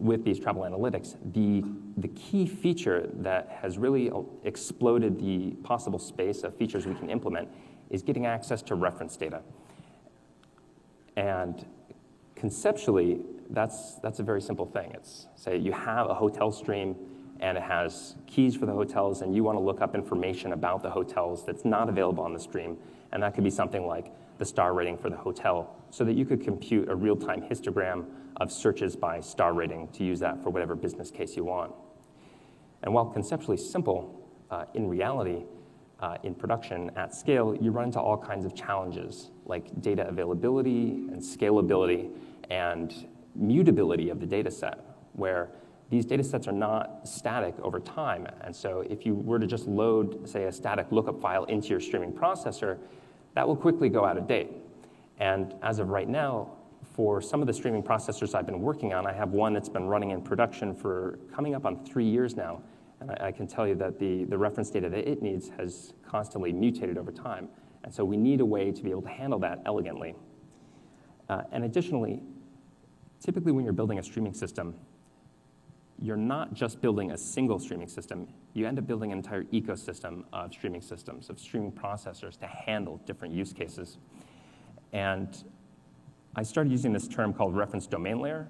with 0.00 0.24
these 0.24 0.40
travel 0.40 0.62
analytics, 0.62 1.16
the, 1.32 1.62
the 1.98 2.08
key 2.08 2.46
feature 2.46 3.08
that 3.14 3.58
has 3.60 3.78
really 3.78 4.10
uh, 4.10 4.22
exploded 4.44 5.20
the 5.20 5.50
possible 5.62 5.98
space 5.98 6.42
of 6.42 6.56
features 6.56 6.86
we 6.86 6.94
can 6.94 7.10
implement 7.10 7.48
is 7.90 8.02
getting 8.02 8.26
access 8.26 8.62
to 8.62 8.74
reference 8.74 9.16
data. 9.16 9.42
And 11.16 11.66
conceptually, 12.34 13.20
that's, 13.50 13.96
that's 13.96 14.20
a 14.20 14.22
very 14.22 14.40
simple 14.40 14.64
thing. 14.64 14.92
It's 14.94 15.26
say 15.36 15.58
you 15.58 15.72
have 15.72 16.08
a 16.08 16.14
hotel 16.14 16.50
stream 16.50 16.96
and 17.40 17.58
it 17.58 17.62
has 17.62 18.16
keys 18.26 18.54
for 18.54 18.66
the 18.66 18.72
hotels, 18.72 19.22
and 19.22 19.34
you 19.34 19.42
want 19.42 19.56
to 19.56 19.62
look 19.62 19.80
up 19.80 19.94
information 19.94 20.52
about 20.52 20.82
the 20.82 20.90
hotels 20.90 21.44
that's 21.46 21.64
not 21.64 21.88
available 21.88 22.22
on 22.22 22.34
the 22.34 22.38
stream. 22.38 22.76
And 23.12 23.22
that 23.22 23.34
could 23.34 23.44
be 23.44 23.50
something 23.50 23.86
like 23.86 24.12
the 24.36 24.44
star 24.44 24.74
rating 24.74 24.98
for 24.98 25.08
the 25.08 25.16
hotel, 25.16 25.74
so 25.90 26.04
that 26.04 26.12
you 26.12 26.26
could 26.26 26.42
compute 26.42 26.88
a 26.90 26.94
real 26.94 27.16
time 27.16 27.40
histogram 27.40 28.04
of 28.36 28.50
searches 28.50 28.96
by 28.96 29.20
star 29.20 29.52
rating 29.52 29.88
to 29.88 30.04
use 30.04 30.20
that 30.20 30.42
for 30.42 30.50
whatever 30.50 30.74
business 30.74 31.10
case 31.10 31.36
you 31.36 31.44
want. 31.44 31.72
And 32.82 32.94
while 32.94 33.06
conceptually 33.06 33.56
simple, 33.56 34.28
uh, 34.50 34.64
in 34.74 34.88
reality, 34.88 35.44
uh, 36.00 36.16
in 36.22 36.34
production 36.34 36.90
at 36.96 37.14
scale, 37.14 37.54
you 37.60 37.70
run 37.70 37.86
into 37.86 38.00
all 38.00 38.16
kinds 38.16 38.44
of 38.44 38.54
challenges 38.54 39.30
like 39.44 39.80
data 39.82 40.08
availability 40.08 41.06
and 41.10 41.20
scalability 41.20 42.10
and 42.50 43.06
mutability 43.34 44.08
of 44.08 44.18
the 44.18 44.26
data 44.26 44.50
set, 44.50 44.78
where 45.12 45.50
these 45.90 46.06
data 46.06 46.22
sets 46.22 46.46
are 46.46 46.52
not 46.52 47.06
static 47.06 47.54
over 47.62 47.80
time. 47.80 48.26
And 48.42 48.54
so 48.54 48.84
if 48.88 49.04
you 49.04 49.14
were 49.14 49.38
to 49.38 49.46
just 49.46 49.66
load, 49.66 50.28
say, 50.28 50.44
a 50.44 50.52
static 50.52 50.86
lookup 50.90 51.20
file 51.20 51.44
into 51.44 51.68
your 51.68 51.80
streaming 51.80 52.12
processor, 52.12 52.78
that 53.34 53.46
will 53.46 53.56
quickly 53.56 53.88
go 53.88 54.04
out 54.04 54.16
of 54.16 54.26
date. 54.26 54.50
And 55.18 55.54
as 55.62 55.78
of 55.80 55.88
right 55.88 56.08
now, 56.08 56.52
for 57.00 57.22
some 57.22 57.40
of 57.40 57.46
the 57.46 57.52
streaming 57.54 57.82
processors 57.82 58.34
I've 58.34 58.44
been 58.44 58.60
working 58.60 58.92
on, 58.92 59.06
I 59.06 59.12
have 59.14 59.30
one 59.30 59.54
that's 59.54 59.70
been 59.70 59.86
running 59.86 60.10
in 60.10 60.20
production 60.20 60.74
for 60.74 61.18
coming 61.34 61.54
up 61.54 61.64
on 61.64 61.82
three 61.82 62.04
years 62.04 62.36
now. 62.36 62.60
And 63.00 63.10
I, 63.10 63.28
I 63.28 63.32
can 63.32 63.46
tell 63.46 63.66
you 63.66 63.74
that 63.76 63.98
the, 63.98 64.24
the 64.24 64.36
reference 64.36 64.68
data 64.68 64.90
that 64.90 65.10
it 65.10 65.22
needs 65.22 65.48
has 65.56 65.94
constantly 66.06 66.52
mutated 66.52 66.98
over 66.98 67.10
time. 67.10 67.48
And 67.84 67.94
so 67.94 68.04
we 68.04 68.18
need 68.18 68.42
a 68.42 68.44
way 68.44 68.70
to 68.70 68.82
be 68.82 68.90
able 68.90 69.00
to 69.00 69.08
handle 69.08 69.38
that 69.38 69.62
elegantly. 69.64 70.14
Uh, 71.30 71.44
and 71.52 71.64
additionally, 71.64 72.20
typically 73.18 73.52
when 73.52 73.64
you're 73.64 73.72
building 73.72 73.98
a 73.98 74.02
streaming 74.02 74.34
system, 74.34 74.74
you're 75.98 76.18
not 76.18 76.52
just 76.52 76.82
building 76.82 77.12
a 77.12 77.16
single 77.16 77.58
streaming 77.58 77.88
system, 77.88 78.28
you 78.52 78.66
end 78.66 78.78
up 78.78 78.86
building 78.86 79.10
an 79.10 79.16
entire 79.16 79.44
ecosystem 79.44 80.24
of 80.34 80.52
streaming 80.52 80.82
systems, 80.82 81.30
of 81.30 81.40
streaming 81.40 81.72
processors 81.72 82.38
to 82.40 82.46
handle 82.46 83.00
different 83.06 83.32
use 83.32 83.54
cases. 83.54 83.96
And 84.92 85.42
I 86.36 86.42
started 86.42 86.70
using 86.70 86.92
this 86.92 87.08
term 87.08 87.32
called 87.32 87.56
reference 87.56 87.86
domain 87.86 88.20
layer 88.20 88.48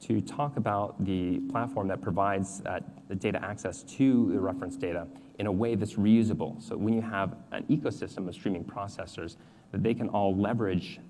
to 0.00 0.20
talk 0.20 0.56
about 0.56 1.04
the 1.04 1.40
platform 1.50 1.88
that 1.88 2.00
provides 2.00 2.62
uh, 2.64 2.80
the 3.08 3.14
data 3.14 3.42
access 3.44 3.82
to 3.82 4.32
the 4.32 4.40
reference 4.40 4.76
data 4.76 5.06
in 5.38 5.46
a 5.46 5.52
way 5.52 5.74
that's 5.74 5.94
reusable. 5.94 6.60
So 6.62 6.76
when 6.76 6.94
you 6.94 7.02
have 7.02 7.36
an 7.52 7.64
ecosystem 7.64 8.28
of 8.28 8.34
streaming 8.34 8.64
processors, 8.64 9.36
that 9.72 9.82
they 9.82 9.94
can 9.94 10.08
all 10.08 10.36
leverage, 10.36 11.00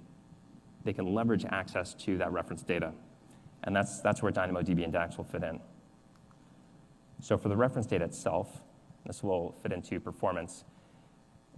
they 0.85 0.93
can 0.93 1.15
leverage 1.15 1.45
access 1.51 1.95
to 1.95 2.19
that 2.19 2.33
reference 2.33 2.63
data. 2.63 2.93
And 3.65 3.75
that's, 3.75 4.01
that's 4.01 4.23
where 4.23 4.33
DynamoDB 4.33 4.85
and 4.85 4.93
DAX 4.93 5.17
will 5.17 5.25
fit 5.25 5.43
in. 5.43 5.61
So 7.21 7.37
for 7.37 7.49
the 7.49 7.57
reference 7.57 7.87
data 7.87 8.05
itself, 8.05 8.63
this 9.07 9.23
will 9.23 9.53
fit 9.63 9.73
into 9.73 10.01
performance. 10.01 10.65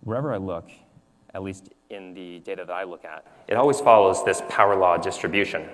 Wherever 0.01 0.33
I 0.33 0.39
look, 0.39 0.71
at 1.35 1.43
least 1.43 1.71
in 1.91 2.15
the 2.15 2.39
data 2.41 2.65
that 2.65 2.73
I 2.73 2.85
look 2.85 3.05
at, 3.05 3.27
it 3.49 3.55
always 3.55 3.81
follows 3.81 4.25
this 4.25 4.43
power 4.49 4.77
law 4.77 4.97
distribution. 4.97 5.69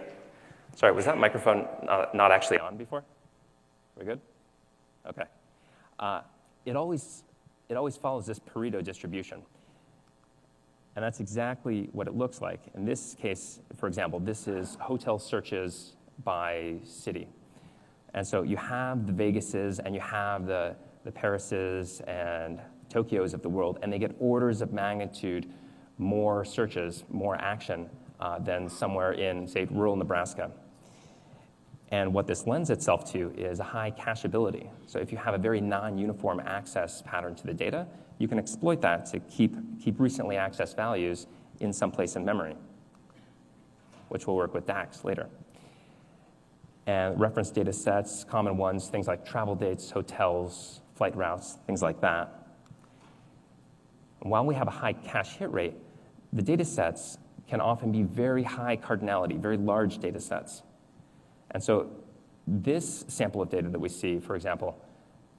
Sorry, 0.75 0.92
was 0.92 1.04
that 1.04 1.18
microphone 1.18 1.66
not, 1.85 2.14
not 2.14 2.32
actually 2.32 2.58
on 2.58 2.76
before? 2.76 3.04
we 3.96 4.04
good? 4.04 4.20
Okay. 5.08 5.25
Uh, 5.99 6.20
it, 6.66 6.76
always, 6.76 7.23
it 7.68 7.76
always 7.76 7.96
follows 7.96 8.26
this 8.26 8.38
Pareto 8.38 8.82
distribution. 8.85 9.40
And 10.96 11.04
that's 11.04 11.20
exactly 11.20 11.88
what 11.92 12.06
it 12.06 12.14
looks 12.14 12.40
like. 12.40 12.61
In 12.75 12.85
this 12.85 13.14
case, 13.20 13.61
for 13.76 13.87
example, 13.87 14.18
this 14.18 14.49
is 14.49 14.76
hotel 14.80 15.18
searches 15.18 15.94
by 16.25 16.76
city. 16.85 17.28
And 18.14 18.26
so 18.26 18.42
you 18.42 18.56
have 18.56 19.06
the 19.06 19.12
Vegases 19.12 19.78
and 19.82 19.94
you 19.94 20.00
have 20.00 20.46
the, 20.46 20.75
the 21.04 21.12
Parises 21.12 22.00
and 22.08 22.61
Tokyos 22.88 23.35
of 23.35 23.42
the 23.42 23.49
world, 23.49 23.78
and 23.82 23.92
they 23.92 23.99
get 23.99 24.14
orders 24.18 24.62
of 24.62 24.73
magnitude 24.73 25.46
more 25.99 26.45
searches, 26.45 27.05
more 27.11 27.37
action 27.37 27.88
uh, 28.21 28.38
than 28.38 28.69
somewhere 28.69 29.12
in, 29.12 29.47
say, 29.47 29.67
rural 29.71 29.97
Nebraska. 29.97 30.50
And 31.91 32.12
what 32.12 32.26
this 32.26 32.47
lends 32.47 32.71
itself 32.71 33.11
to 33.12 33.33
is 33.37 33.61
a 33.61 33.65
high 33.65 33.93
cacheability. 33.93 34.69
So 34.87 34.99
if 34.99 35.12
you 35.12 35.19
have 35.19 35.35
a 35.35 35.38
very 35.38 35.61
non-uniform 35.61 36.41
access 36.41 37.03
pattern 37.03 37.35
to 37.37 37.47
the 37.47 37.55
data, 37.55 37.87
you 38.19 38.26
can 38.26 38.38
exploit 38.38 38.81
that 38.81 39.07
to 39.07 39.21
keep, 39.21 39.55
keep 39.83 40.00
recently 40.00 40.37
accessed 40.37 40.75
values 40.75 41.26
in 41.61 41.73
some 41.73 41.91
place 41.91 42.17
in 42.17 42.25
memory, 42.25 42.57
which 44.09 44.26
we'll 44.26 44.37
work 44.37 44.53
with 44.53 44.67
DAX 44.67 45.05
later 45.05 45.29
and 46.87 47.19
reference 47.19 47.50
data 47.50 47.73
sets, 47.73 48.25
common 48.25 48.57
ones, 48.57 48.88
things 48.88 49.09
like 49.09 49.25
travel 49.25 49.55
dates, 49.55 49.91
hotels, 49.91 50.81
flight 50.95 51.17
routes, 51.17 51.59
things 51.67 51.83
like 51.83 52.00
that. 52.00 52.49
And 54.23 54.31
while 54.31 54.47
we 54.47 54.55
have 54.55 54.69
a 54.69 54.73
high 54.73 54.93
cache 54.93 55.37
hit 55.37 55.50
rate, 55.53 55.75
the 56.37 56.43
data 56.43 56.64
sets 56.66 57.16
can 57.49 57.62
often 57.62 57.90
be 57.90 58.02
very 58.02 58.43
high 58.43 58.76
cardinality, 58.76 59.38
very 59.40 59.57
large 59.57 59.99
data 59.99 60.21
sets. 60.21 60.62
And 61.52 61.62
so 61.62 61.90
this 62.47 63.07
sample 63.09 63.40
of 63.40 63.49
data 63.49 63.71
that 63.71 63.78
we 63.78 63.88
see, 63.88 64.21
for 64.21 64.37
example, 64.37 64.78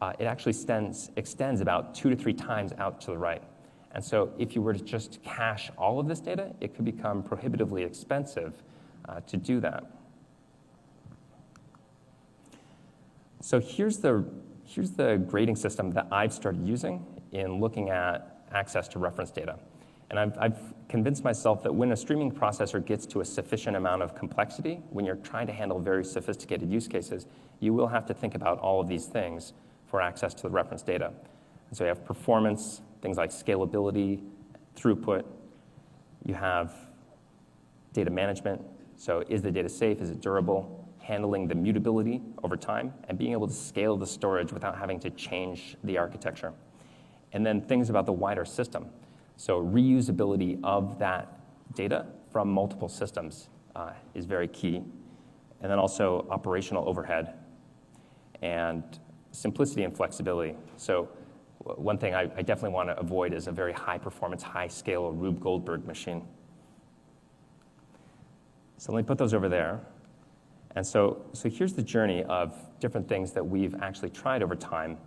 uh, 0.02 0.14
it 0.18 0.26
actually 0.26 0.52
extends, 0.52 1.12
extends 1.16 1.62
about 1.62 1.94
two 1.94 2.10
to 2.10 2.16
three 2.16 2.34
times 2.34 2.74
out 2.80 3.00
to 3.02 3.12
the 3.12 3.18
right. 3.18 3.44
And 3.92 4.04
so 4.04 4.32
if 4.40 4.56
you 4.56 4.62
were 4.64 4.74
to 4.74 4.84
just 4.84 5.22
cache 5.24 5.70
all 5.78 6.00
of 6.00 6.08
this 6.08 6.20
data, 6.20 6.52
it 6.62 6.76
could 6.76 6.86
become 6.86 7.22
prohibitively 7.22 7.84
expensive 7.84 8.64
uh, 9.08 9.20
to 9.22 9.38
do 9.38 9.60
that. 9.60 9.86
So 13.42 13.60
here's 13.60 14.00
the, 14.00 14.26
here's 14.66 14.92
the 14.92 15.24
grading 15.28 15.58
system 15.58 15.92
that 15.92 16.08
I've 16.12 16.34
started 16.34 16.68
using 16.68 17.06
in 17.32 17.60
looking 17.60 17.92
at 17.92 18.46
access 18.52 18.88
to 18.90 19.00
reference 19.00 19.30
data. 19.30 19.60
And 20.10 20.20
I've, 20.20 20.38
I've, 20.38 20.74
convinced 20.90 21.24
myself 21.24 21.64
that 21.64 21.74
when 21.74 21.92
a 21.92 21.98
streaming 21.98 22.32
processor 22.32 22.84
gets 22.84 23.06
to 23.08 23.22
a 23.22 23.26
sufficient 23.26 23.76
amount 23.76 24.02
of 24.02 24.16
complexity, 24.16 24.82
when 24.90 25.06
you're 25.06 25.16
trying 25.18 25.48
to 25.48 25.54
handle 25.54 25.80
very 25.80 26.04
sophisticated 26.04 26.72
use 26.72 26.88
cases, 26.88 27.28
you 27.60 27.74
will 27.74 27.88
have 27.88 28.06
to 28.06 28.14
think 28.14 28.36
about 28.36 28.60
all 28.60 28.80
of 28.80 28.88
these 28.88 29.06
things 29.06 29.54
for 29.86 30.02
access 30.02 30.34
to 30.34 30.44
the 30.44 30.50
reference 30.50 30.84
data. 30.84 31.12
And 31.70 31.78
so 31.78 31.84
you 31.84 31.90
have 31.90 32.06
performance, 32.06 32.82
things 33.02 33.18
like 33.18 33.32
scalability, 33.32 34.22
throughput. 34.76 35.26
You 36.26 36.34
have 36.36 36.74
data 37.94 38.12
management, 38.12 38.62
So, 39.00 39.24
is 39.30 39.42
the 39.42 39.52
data 39.52 39.70
safe? 39.70 40.02
Is 40.02 40.10
it 40.10 40.22
durable? 40.22 40.88
Handling 41.00 41.48
the 41.48 41.56
mutability 41.56 42.22
over 42.44 42.58
time 42.58 42.94
and 43.08 43.18
being 43.18 43.32
able 43.32 43.48
to 43.48 43.54
scale 43.54 43.96
the 43.96 44.08
storage 44.08 44.52
without 44.52 44.78
having 44.78 45.00
to 45.02 45.10
change 45.12 45.78
the 45.84 45.98
architecture. 45.98 46.54
And 47.34 47.46
then 47.46 47.62
things 47.62 47.90
about 47.90 48.06
the 48.06 48.14
wider 48.14 48.44
system. 48.44 48.90
So, 49.38 49.64
reusability 49.64 50.60
of 50.64 50.98
that 50.98 51.40
data 51.76 52.08
from 52.32 52.52
multiple 52.52 52.90
systems 52.90 53.50
uh, 53.76 53.92
is 54.16 54.26
very 54.26 54.48
key. 54.48 54.84
And 55.62 55.72
then 55.72 55.78
also 55.80 56.28
operational 56.30 56.88
overhead 56.90 57.36
and 58.42 58.84
simplicity 59.32 59.84
and 59.84 59.96
flexibility. 59.96 60.56
So, 60.76 61.08
one 61.60 62.00
thing 62.00 62.16
I, 62.16 62.22
I 62.22 62.42
definitely 62.42 62.72
want 62.72 62.90
to 62.90 63.00
avoid 63.00 63.34
is 63.34 63.48
a 63.48 63.52
very 63.52 63.74
high 63.74 64.00
performance, 64.00 64.42
high 64.42 64.68
scale 64.68 65.12
Rube 65.12 65.40
Goldberg 65.40 65.86
machine. 65.86 66.28
So, 68.78 68.92
let 68.92 69.04
me 69.04 69.08
put 69.08 69.20
those 69.20 69.36
over 69.36 69.48
there. 69.48 69.82
And 70.76 70.86
so, 70.86 71.26
so 71.34 71.48
here's 71.48 71.74
the 71.74 71.84
journey 71.84 72.24
of 72.24 72.56
different 72.80 73.08
things 73.08 73.34
that 73.34 73.46
we've 73.46 73.76
actually 73.82 74.10
tried 74.10 74.42
over 74.42 74.56
time 74.56 74.98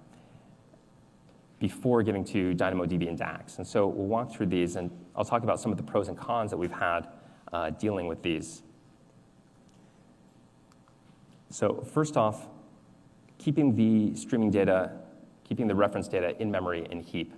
before 1.60 2.02
getting 2.02 2.24
to 2.24 2.54
DynamoDB 2.54 3.06
and 3.06 3.16
DAX. 3.16 3.58
And 3.58 3.66
so 3.66 3.86
we'll 3.86 4.06
walk 4.06 4.32
through 4.32 4.46
these, 4.46 4.76
and 4.76 4.90
I'll 5.14 5.24
talk 5.24 5.44
about 5.44 5.60
some 5.60 5.70
of 5.70 5.76
the 5.76 5.84
pros 5.84 6.08
and 6.08 6.18
cons 6.18 6.50
that 6.50 6.56
we've 6.56 6.72
had 6.72 7.06
uh, 7.52 7.70
dealing 7.70 8.08
with 8.08 8.22
these. 8.22 8.62
So 11.50 11.86
first 11.92 12.16
off, 12.16 12.48
keeping 13.38 13.76
the 13.76 14.16
streaming 14.16 14.50
data, 14.50 14.92
keeping 15.44 15.66
the 15.66 15.74
reference 15.74 16.08
data 16.08 16.40
in 16.40 16.50
memory 16.50 16.86
in 16.90 17.00
heap. 17.00 17.34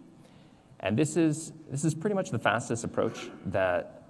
And 0.80 0.96
this 0.96 1.16
is, 1.16 1.52
this 1.70 1.84
is 1.84 1.94
pretty 1.94 2.14
much 2.14 2.30
the 2.30 2.38
fastest 2.38 2.84
approach 2.84 3.30
that, 3.46 4.04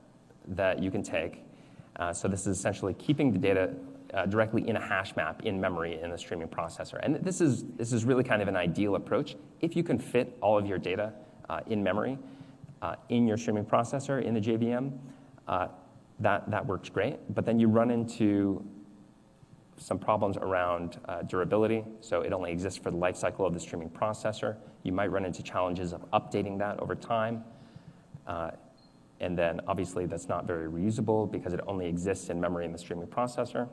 that 0.49 0.83
you 0.83 0.91
can 0.91 1.03
take. 1.03 1.43
Uh, 1.97 2.13
so 2.13 2.29
this 2.29 2.47
is 2.47 2.59
essentially 2.59 2.95
keeping 2.95 3.33
the 3.33 3.39
data 3.39 3.75
uh, 4.15 4.27
directly 4.27 4.69
in 4.69 4.77
a 4.77 4.81
hash 4.81 5.17
map 5.17 5.43
in 5.45 5.61
memory 5.61 6.01
in 6.01 6.11
the 6.11 6.19
streaming 6.19 6.49
processor. 6.49 6.99
And 7.03 7.17
this 7.17 7.41
is, 7.41 7.65
this 7.77 7.93
is 7.93 8.05
really 8.05 8.25
kind 8.25 8.43
of 8.43 8.49
an 8.49 8.57
ideal 8.57 8.95
approach. 8.97 9.37
If 9.61 9.75
you 9.77 9.83
can 9.83 9.99
fit 9.99 10.37
all 10.41 10.59
of 10.59 10.67
your 10.67 10.79
data 10.79 11.13
uh, 11.49 11.61
in 11.67 11.83
memory 11.83 12.19
uh, 12.83 12.97
in 13.09 13.27
your 13.27 13.37
streaming 13.37 13.65
processor 13.65 14.23
in 14.23 14.35
the 14.35 14.41
JVM, 14.41 14.93
uh, 15.49 15.69
that, 16.21 16.51
that 16.51 16.67
works 16.67 16.89
great. 16.89 17.19
But 17.35 17.47
then 17.47 17.59
you 17.59 17.69
run 17.69 17.91
into 17.91 18.65
some 19.79 19.99
problems 19.99 20.37
around 20.37 21.01
uh, 21.09 21.23
durability. 21.23 21.85
So 22.01 22.21
it 22.21 22.33
only 22.33 22.53
exists 22.53 22.79
for 22.79 22.91
the 22.91 22.97
life 22.97 23.17
cycle 23.17 23.47
of 23.47 23.55
the 23.55 23.61
streaming 23.61 23.91
processor. 23.91 24.57
You 24.83 24.93
might 24.93 25.11
run 25.11 25.25
into 25.25 25.43
challenges 25.43 25.93
of 25.93 26.09
updating 26.11 26.59
that 26.59 26.79
over 26.81 26.95
time. 26.95 27.45
Uh, 28.27 28.51
and 29.21 29.39
then 29.39 29.61
obviously 29.67 30.07
that's 30.07 30.29
not 30.29 30.47
very 30.47 30.69
reusable 30.69 31.31
because 31.31 31.53
it 31.55 31.61
only 31.67 31.87
exists 31.87 32.29
in 32.29 32.41
memory 32.41 32.65
in 32.65 32.73
the 32.73 32.79
streaming 32.79 33.07
processor. 33.07 33.69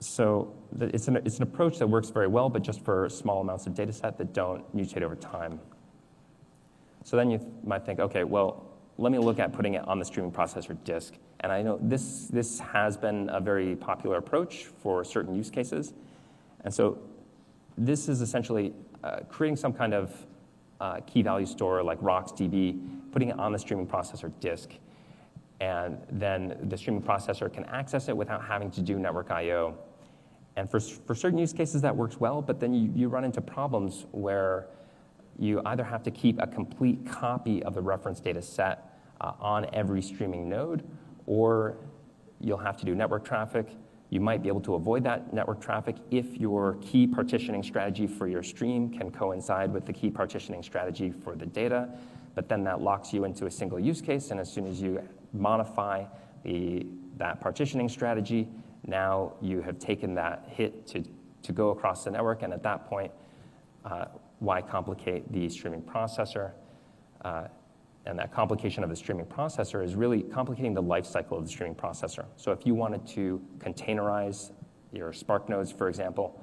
So 0.00 0.54
it's 0.78 1.08
an, 1.08 1.16
it's 1.16 1.38
an 1.38 1.42
approach 1.42 1.78
that 1.78 1.86
works 1.86 2.10
very 2.10 2.26
well, 2.26 2.48
but 2.48 2.62
just 2.62 2.84
for 2.84 3.08
small 3.08 3.40
amounts 3.40 3.66
of 3.66 3.74
data 3.74 3.92
set 3.92 4.18
that 4.18 4.32
don't 4.32 4.76
mutate 4.76 5.02
over 5.02 5.16
time. 5.16 5.58
So 7.04 7.16
then 7.16 7.30
you 7.30 7.38
th- 7.38 7.50
might 7.64 7.86
think, 7.86 8.00
okay, 8.00 8.24
well, 8.24 8.66
let 8.98 9.12
me 9.12 9.18
look 9.18 9.38
at 9.38 9.52
putting 9.52 9.74
it 9.74 9.86
on 9.86 9.98
the 9.98 10.04
streaming 10.04 10.32
processor 10.32 10.76
disk. 10.84 11.14
And 11.40 11.52
I 11.52 11.62
know 11.62 11.78
this, 11.80 12.26
this 12.28 12.58
has 12.58 12.96
been 12.96 13.28
a 13.30 13.40
very 13.40 13.76
popular 13.76 14.16
approach 14.16 14.66
for 14.82 15.04
certain 15.04 15.34
use 15.34 15.50
cases. 15.50 15.92
And 16.64 16.72
so 16.72 16.98
this 17.78 18.08
is 18.08 18.22
essentially 18.22 18.72
uh, 19.04 19.20
creating 19.28 19.56
some 19.56 19.72
kind 19.72 19.94
of 19.94 20.26
uh, 20.80 21.00
key 21.06 21.22
value 21.22 21.46
store 21.46 21.82
like 21.82 22.00
RocksDB, 22.00 23.12
putting 23.12 23.28
it 23.28 23.38
on 23.38 23.52
the 23.52 23.58
streaming 23.58 23.86
processor 23.86 24.32
disk. 24.40 24.70
And 25.60 25.98
then 26.10 26.56
the 26.64 26.76
streaming 26.76 27.02
processor 27.02 27.52
can 27.52 27.64
access 27.64 28.08
it 28.08 28.16
without 28.16 28.44
having 28.44 28.70
to 28.72 28.82
do 28.82 28.98
network 28.98 29.30
I.O. 29.30 29.74
And 30.56 30.70
for, 30.70 30.80
for 30.80 31.14
certain 31.14 31.38
use 31.38 31.52
cases, 31.52 31.82
that 31.82 31.94
works 31.94 32.18
well, 32.18 32.40
but 32.40 32.60
then 32.60 32.72
you, 32.72 32.90
you 32.94 33.08
run 33.08 33.24
into 33.24 33.40
problems 33.40 34.06
where 34.12 34.68
you 35.38 35.60
either 35.66 35.84
have 35.84 36.02
to 36.04 36.10
keep 36.10 36.40
a 36.40 36.46
complete 36.46 37.06
copy 37.06 37.62
of 37.62 37.74
the 37.74 37.82
reference 37.82 38.20
data 38.20 38.40
set 38.40 38.98
uh, 39.20 39.32
on 39.38 39.66
every 39.74 40.00
streaming 40.00 40.48
node, 40.48 40.82
or 41.26 41.76
you'll 42.40 42.56
have 42.56 42.76
to 42.78 42.86
do 42.86 42.94
network 42.94 43.24
traffic. 43.24 43.68
You 44.08 44.20
might 44.20 44.42
be 44.42 44.48
able 44.48 44.62
to 44.62 44.76
avoid 44.76 45.04
that 45.04 45.34
network 45.34 45.60
traffic 45.60 45.96
if 46.10 46.38
your 46.38 46.78
key 46.80 47.06
partitioning 47.06 47.62
strategy 47.62 48.06
for 48.06 48.26
your 48.28 48.42
stream 48.42 48.88
can 48.88 49.10
coincide 49.10 49.72
with 49.72 49.84
the 49.84 49.92
key 49.92 50.10
partitioning 50.10 50.62
strategy 50.62 51.10
for 51.10 51.34
the 51.34 51.46
data, 51.46 51.88
but 52.34 52.48
then 52.48 52.64
that 52.64 52.80
locks 52.80 53.12
you 53.12 53.24
into 53.24 53.44
a 53.46 53.50
single 53.50 53.78
use 53.78 54.00
case, 54.00 54.30
and 54.30 54.40
as 54.40 54.50
soon 54.50 54.66
as 54.66 54.80
you 54.80 55.02
modify 55.34 56.04
the, 56.44 56.86
that 57.16 57.40
partitioning 57.40 57.88
strategy, 57.88 58.48
now 58.86 59.32
you 59.40 59.60
have 59.60 59.78
taken 59.78 60.14
that 60.14 60.48
hit 60.48 60.86
to, 60.88 61.04
to 61.42 61.52
go 61.52 61.70
across 61.70 62.04
the 62.04 62.10
network, 62.10 62.42
and 62.42 62.52
at 62.52 62.62
that 62.62 62.86
point, 62.86 63.12
uh, 63.84 64.06
why 64.38 64.60
complicate 64.60 65.30
the 65.32 65.48
streaming 65.48 65.82
processor? 65.82 66.52
Uh, 67.24 67.48
and 68.06 68.18
that 68.18 68.32
complication 68.32 68.84
of 68.84 68.90
the 68.90 68.96
streaming 68.96 69.26
processor 69.26 69.84
is 69.84 69.96
really 69.96 70.22
complicating 70.22 70.74
the 70.74 70.82
life 70.82 71.04
cycle 71.04 71.36
of 71.36 71.44
the 71.44 71.50
streaming 71.50 71.74
processor. 71.74 72.24
So 72.36 72.52
if 72.52 72.64
you 72.64 72.74
wanted 72.74 73.04
to 73.08 73.42
containerize 73.58 74.52
your 74.92 75.12
Spark 75.12 75.48
nodes, 75.48 75.72
for 75.72 75.88
example, 75.88 76.40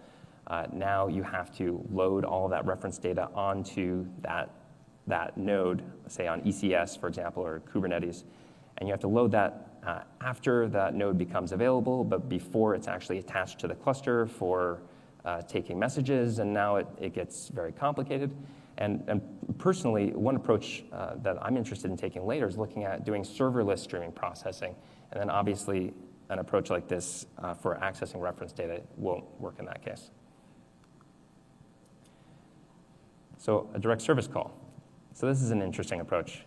uh, 0.47 0.67
now 0.73 1.08
you 1.08 1.23
have 1.23 1.56
to 1.58 1.84
load 1.89 2.25
all 2.25 2.49
that 2.49 2.65
reference 2.65 2.97
data 2.97 3.29
onto 3.34 4.06
that, 4.21 4.49
that 5.08 5.38
node, 5.38 5.84
say 6.08 6.27
on 6.27 6.41
ECS, 6.41 6.99
for 6.99 7.08
example, 7.08 7.41
or 7.43 7.62
Kubernetes, 7.62 8.25
and 8.77 8.89
you 8.89 8.91
have 8.93 8.99
to 8.99 9.08
load 9.08 9.32
that 9.32 9.72
uh, 9.85 10.01
after 10.21 10.67
that 10.69 10.95
node 10.95 11.17
becomes 11.17 11.51
available, 11.51 12.03
but 12.03 12.29
before 12.29 12.75
it's 12.75 12.87
actually 12.87 13.17
attached 13.17 13.59
to 13.59 13.67
the 13.67 13.75
cluster 13.75 14.25
for 14.25 14.81
uh, 15.25 15.41
taking 15.41 15.79
messages, 15.79 16.39
and 16.39 16.53
now 16.53 16.77
it, 16.77 16.87
it 16.99 17.13
gets 17.13 17.49
very 17.49 17.71
complicated. 17.71 18.35
And, 18.77 19.03
and 19.07 19.21
personally, 19.57 20.11
one 20.11 20.35
approach 20.35 20.83
uh, 20.91 21.15
that 21.21 21.37
I'm 21.41 21.57
interested 21.57 21.91
in 21.91 21.97
taking 21.97 22.25
later 22.25 22.47
is 22.47 22.57
looking 22.57 22.83
at 22.83 23.05
doing 23.05 23.23
serverless 23.23 23.79
streaming 23.79 24.11
processing. 24.11 24.75
And 25.11 25.21
then 25.21 25.29
obviously, 25.29 25.93
an 26.29 26.39
approach 26.39 26.69
like 26.69 26.87
this 26.87 27.27
uh, 27.37 27.53
for 27.53 27.75
accessing 27.77 28.19
reference 28.19 28.51
data 28.51 28.81
won't 28.97 29.25
work 29.39 29.55
in 29.59 29.65
that 29.65 29.83
case. 29.83 30.09
So, 33.37 33.69
a 33.73 33.79
direct 33.79 34.01
service 34.01 34.27
call. 34.27 34.57
So, 35.13 35.27
this 35.27 35.41
is 35.41 35.51
an 35.51 35.61
interesting 35.61 35.99
approach. 35.99 36.45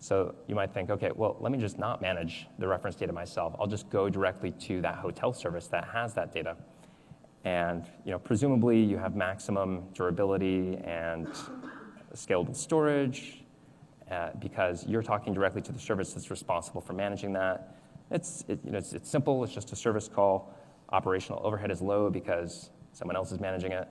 So 0.00 0.34
you 0.46 0.54
might 0.54 0.72
think, 0.72 0.90
okay, 0.90 1.10
well, 1.14 1.36
let 1.40 1.50
me 1.50 1.58
just 1.58 1.78
not 1.78 2.00
manage 2.00 2.46
the 2.58 2.68
reference 2.68 2.96
data 2.96 3.12
myself. 3.12 3.54
I'll 3.58 3.66
just 3.66 3.90
go 3.90 4.08
directly 4.08 4.52
to 4.52 4.80
that 4.82 4.96
hotel 4.96 5.32
service 5.32 5.66
that 5.68 5.84
has 5.92 6.14
that 6.14 6.32
data. 6.32 6.56
And 7.44 7.84
you 8.04 8.12
know, 8.12 8.18
presumably 8.18 8.80
you 8.80 8.96
have 8.96 9.16
maximum 9.16 9.88
durability 9.94 10.76
and 10.84 11.26
scalable 12.14 12.54
storage 12.54 13.42
uh, 14.10 14.30
because 14.38 14.86
you're 14.86 15.02
talking 15.02 15.34
directly 15.34 15.62
to 15.62 15.72
the 15.72 15.78
service 15.78 16.12
that's 16.12 16.30
responsible 16.30 16.80
for 16.80 16.92
managing 16.92 17.32
that. 17.32 17.76
It's, 18.10 18.44
it, 18.48 18.60
you 18.64 18.70
know, 18.70 18.78
it's, 18.78 18.92
it's 18.92 19.10
simple, 19.10 19.42
it's 19.44 19.52
just 19.52 19.72
a 19.72 19.76
service 19.76 20.08
call. 20.08 20.54
Operational 20.90 21.40
overhead 21.44 21.70
is 21.70 21.82
low 21.82 22.08
because 22.08 22.70
someone 22.92 23.16
else 23.16 23.32
is 23.32 23.40
managing 23.40 23.72
it. 23.72 23.88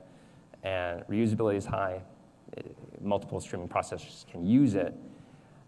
And 0.64 1.02
reusability 1.08 1.58
is 1.58 1.66
high. 1.66 2.02
Multiple 3.02 3.40
streaming 3.40 3.68
processors 3.68 4.26
can 4.28 4.46
use 4.46 4.74
it 4.74 4.96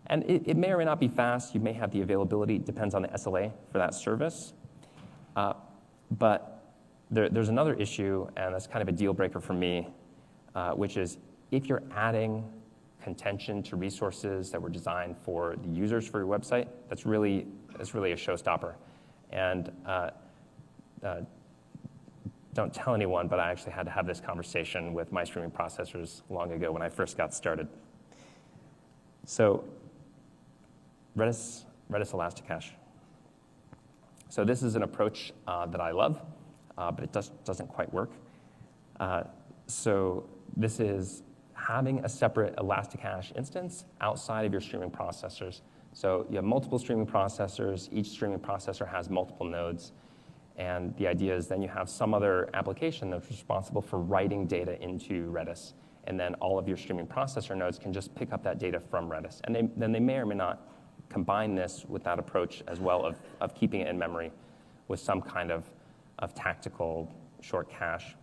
and 0.07 0.23
it, 0.23 0.43
it, 0.45 0.57
may 0.57 0.71
or 0.71 0.77
may 0.77 0.85
not 0.85 0.99
be 0.99 1.07
fast. 1.07 1.53
You 1.53 1.61
may 1.61 1.73
have 1.73 1.91
the 1.91 2.01
availability. 2.01 2.55
It 2.55 2.65
depends 2.65 2.95
on 2.95 3.03
the 3.03 3.09
SLA 3.09 3.51
for 3.71 3.77
that 3.77 3.93
service. 3.93 4.53
Uh, 5.35 5.53
but 6.11 6.73
there, 7.11 7.29
there's 7.29 7.49
another 7.49 7.73
issue, 7.75 8.27
and 8.35 8.53
that's 8.53 8.67
kind 8.67 8.81
of 8.81 8.87
a 8.87 8.91
deal 8.91 9.13
breaker 9.13 9.39
for 9.39 9.53
me, 9.53 9.87
uh, 10.55 10.71
which 10.71 10.97
is 10.97 11.17
if 11.51 11.67
you're 11.67 11.83
adding 11.95 12.43
contention 13.01 13.63
to 13.63 13.75
resources 13.75 14.51
that 14.51 14.61
were 14.61 14.69
designed 14.69 15.15
for 15.17 15.55
the 15.63 15.69
users 15.69 16.07
for 16.07 16.19
your 16.19 16.27
website, 16.27 16.67
that's 16.89 17.05
really, 17.05 17.47
that's 17.77 17.93
really 17.93 18.11
a 18.11 18.15
showstopper. 18.15 18.73
And 19.31 19.71
uh, 19.85 20.09
uh 21.03 21.21
don't 22.53 22.73
tell 22.73 22.95
anyone, 22.95 23.27
but 23.27 23.39
I 23.39 23.51
actually 23.51 23.73
had 23.73 23.85
to 23.85 23.91
have 23.91 24.07
this 24.07 24.19
conversation 24.19 24.93
with 24.93 25.11
my 25.11 25.23
streaming 25.23 25.51
processors 25.51 26.23
long 26.29 26.51
ago 26.51 26.71
when 26.71 26.81
I 26.81 26.89
first 26.89 27.15
got 27.15 27.33
started. 27.33 27.67
So 29.25 29.63
Redis, 31.17 31.63
Redis 31.91 32.13
Elasticache. 32.13 32.73
So 34.29 34.43
this 34.43 34.61
is 34.61 34.75
an 34.75 34.83
approach 34.83 35.33
uh, 35.47 35.65
that 35.67 35.81
I 35.81 35.91
love, 35.91 36.21
uh, 36.77 36.91
but 36.91 37.03
it 37.03 37.11
does, 37.11 37.29
doesn't 37.45 37.67
quite 37.67 37.91
work. 37.91 38.11
Uh, 38.99 39.23
so 39.67 40.29
this 40.55 40.79
is 40.79 41.23
having 41.53 42.03
a 42.05 42.09
separate 42.09 42.53
Elasticache 42.57 43.31
instance 43.35 43.85
outside 44.01 44.45
of 44.45 44.51
your 44.51 44.61
streaming 44.61 44.91
processors. 44.91 45.61
So 45.93 46.25
you 46.29 46.35
have 46.35 46.45
multiple 46.45 46.79
streaming 46.79 47.07
processors. 47.07 47.89
Each 47.91 48.09
streaming 48.09 48.39
processor 48.39 48.87
has 48.87 49.09
multiple 49.09 49.45
nodes. 49.45 49.93
And 50.57 50.95
the 50.97 51.07
idea 51.07 51.35
is 51.35 51.47
then 51.47 51.61
you 51.61 51.69
have 51.69 51.89
some 51.89 52.13
other 52.13 52.49
application 52.53 53.09
that's 53.09 53.29
responsible 53.29 53.81
for 53.81 53.99
writing 53.99 54.45
data 54.45 54.81
into 54.81 55.31
Redis. 55.31 55.73
And 56.05 56.19
then 56.19 56.35
all 56.35 56.59
of 56.59 56.67
your 56.67 56.77
streaming 56.77 57.07
processor 57.07 57.55
nodes 57.55 57.79
can 57.79 57.93
just 57.93 58.13
pick 58.15 58.33
up 58.33 58.43
that 58.43 58.59
data 58.59 58.79
from 58.79 59.09
Redis. 59.09 59.41
And 59.45 59.55
they, 59.55 59.69
then 59.75 59.91
they 59.91 59.99
may 59.99 60.15
or 60.15 60.25
may 60.25 60.35
not 60.35 60.67
combine 61.09 61.55
this 61.55 61.85
with 61.87 62.03
that 62.03 62.19
approach 62.19 62.63
as 62.67 62.79
well 62.79 63.05
of, 63.05 63.19
of 63.41 63.55
keeping 63.55 63.81
it 63.81 63.87
in 63.87 63.97
memory 63.97 64.31
with 64.87 64.99
some 64.99 65.21
kind 65.21 65.51
of, 65.51 65.69
of 66.19 66.33
tactical 66.33 67.11
short 67.41 67.69
cache. 67.69 68.15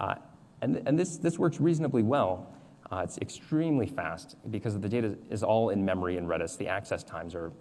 Uh, 0.00 0.14
and 0.62 0.82
and 0.86 0.98
this, 0.98 1.18
this 1.18 1.38
works 1.38 1.60
reasonably 1.60 2.02
well. 2.02 2.46
Uh, 2.90 3.02
it's 3.04 3.18
extremely 3.18 3.86
fast 3.86 4.36
because 4.50 4.78
the 4.78 4.88
data 4.88 5.16
is 5.30 5.42
all 5.42 5.70
in 5.70 5.84
memory 5.84 6.16
in 6.16 6.26
Redis. 6.26 6.56
The 6.56 6.68
access 6.68 7.02
times 7.02 7.34
are 7.34 7.52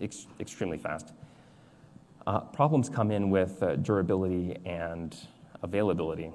ex- 0.00 0.26
extremely 0.40 0.78
fast. 0.78 1.12
Uh, 2.26 2.40
problems 2.40 2.88
come 2.88 3.10
in 3.10 3.30
with 3.30 3.62
uh, 3.62 3.76
durability 3.76 4.56
and 4.64 5.16
availability. 5.62 6.30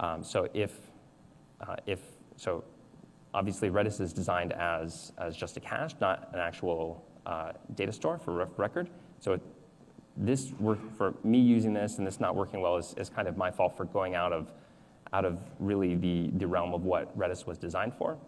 Um, 0.00 0.24
so 0.24 0.48
if, 0.54 0.72
uh, 1.60 1.76
if 1.86 2.00
so, 2.36 2.64
obviously 3.34 3.70
Redis 3.70 4.00
is 4.00 4.12
designed 4.12 4.52
as, 4.52 5.12
as 5.18 5.36
just 5.36 5.56
a 5.56 5.60
cache, 5.60 5.94
not 6.00 6.28
an 6.32 6.40
actual 6.40 7.04
uh, 7.26 7.52
data 7.74 7.92
store 7.92 8.18
for 8.18 8.46
record. 8.56 8.90
So 9.20 9.32
it, 9.34 9.40
this 10.16 10.52
work 10.60 10.78
for 10.96 11.14
me 11.24 11.38
using 11.38 11.72
this 11.72 11.98
and 11.98 12.06
this 12.06 12.20
not 12.20 12.34
working 12.34 12.60
well 12.60 12.76
is, 12.76 12.94
is 12.98 13.08
kind 13.08 13.28
of 13.28 13.36
my 13.36 13.50
fault 13.50 13.76
for 13.76 13.84
going 13.84 14.14
out 14.14 14.32
of, 14.32 14.52
out 15.12 15.24
of 15.24 15.40
really 15.58 15.94
the, 15.94 16.30
the 16.34 16.46
realm 16.46 16.74
of 16.74 16.84
what 16.84 17.16
Redis 17.18 17.46
was 17.46 17.58
designed 17.58 17.94
for. 17.94 18.18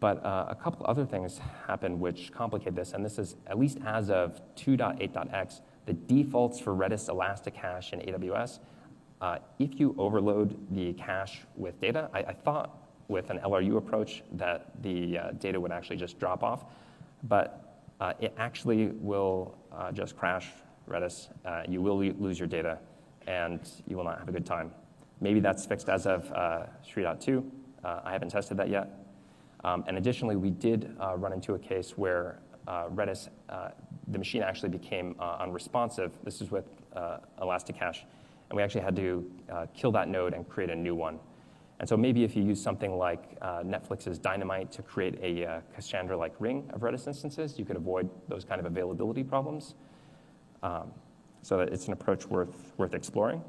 But 0.00 0.24
uh, 0.24 0.46
a 0.48 0.56
couple 0.56 0.84
other 0.86 1.06
things 1.06 1.40
happen 1.68 2.00
which 2.00 2.32
complicate 2.32 2.74
this, 2.74 2.92
and 2.92 3.04
this 3.04 3.18
is 3.18 3.36
at 3.46 3.56
least 3.56 3.78
as 3.86 4.10
of 4.10 4.40
2.8.x, 4.56 5.60
the 5.86 5.92
defaults 5.92 6.58
for 6.58 6.74
Redis 6.74 7.08
Elasticache 7.08 7.92
in 7.92 8.00
AWS. 8.00 8.58
Uh, 9.20 9.38
if 9.60 9.78
you 9.78 9.94
overload 9.98 10.58
the 10.74 10.92
cache 10.94 11.42
with 11.54 11.80
data, 11.80 12.10
I, 12.12 12.18
I, 12.18 12.32
thought 12.32 12.81
with 13.12 13.30
an 13.30 13.38
LRU 13.38 13.76
approach 13.76 14.22
that 14.32 14.82
the 14.82 15.18
uh, 15.18 15.30
data 15.32 15.60
would 15.60 15.70
actually 15.70 15.96
just 15.96 16.18
drop 16.18 16.42
off, 16.42 16.64
but 17.22 17.84
uh, 18.00 18.14
it 18.18 18.34
actually 18.38 18.88
will 19.00 19.56
uh, 19.70 19.92
just 19.92 20.16
crash 20.16 20.48
Redis. 20.88 21.28
Uh, 21.44 21.62
you 21.68 21.80
will 21.80 21.98
lose 21.98 22.38
your 22.38 22.48
data, 22.48 22.78
and 23.28 23.60
you 23.86 23.96
will 23.96 24.04
not 24.04 24.18
have 24.18 24.28
a 24.28 24.32
good 24.32 24.46
time. 24.46 24.72
Maybe 25.20 25.38
that's 25.38 25.64
fixed 25.64 25.88
as 25.88 26.06
of 26.06 26.24
3.2. 26.84 27.44
I 27.84 28.10
haven't 28.10 28.30
tested 28.30 28.56
that 28.56 28.68
yet. 28.68 29.02
Um, 29.64 29.84
and 29.86 29.96
additionally, 29.96 30.36
we 30.36 30.50
did 30.50 30.96
uh, 31.00 31.16
run 31.16 31.32
into 31.32 31.54
a 31.54 31.58
case 31.58 31.96
where 31.96 32.40
uh, 32.66 32.88
Redis, 32.88 33.28
uh, 33.48 33.70
the 34.08 34.18
machine 34.18 34.42
actually 34.42 34.70
became 34.70 35.14
uh, 35.18 35.36
unresponsive. 35.40 36.12
This 36.24 36.40
is 36.40 36.50
with 36.50 36.64
uh, 36.94 37.18
Elasticache. 37.40 38.04
And 38.50 38.56
we 38.56 38.62
actually 38.62 38.82
had 38.82 38.96
to 38.96 39.30
uh, 39.50 39.66
kill 39.74 39.92
that 39.92 40.08
node 40.08 40.34
and 40.34 40.48
create 40.48 40.70
a 40.70 40.74
new 40.74 40.94
one. 40.94 41.18
And 41.82 41.88
so 41.88 41.96
maybe 41.96 42.22
if 42.22 42.36
you 42.36 42.44
use 42.44 42.62
something 42.62 42.96
like 42.96 43.38
Netflix's 43.40 44.16
Dynamite 44.16 44.70
to 44.70 44.82
create 44.82 45.18
a 45.20 45.60
Cassandra-like 45.74 46.32
ring 46.38 46.70
of 46.72 46.82
Redis 46.82 47.08
instances, 47.08 47.58
you 47.58 47.64
could 47.64 47.74
avoid 47.74 48.08
those 48.28 48.44
kind 48.44 48.60
of 48.60 48.66
availability 48.66 49.24
problems. 49.24 49.74
Um, 50.62 50.92
so 51.42 51.58
it's 51.58 51.88
an 51.88 51.92
approach 51.92 52.26
worth, 52.26 52.72
worth 52.76 52.94
exploring. 52.94 53.42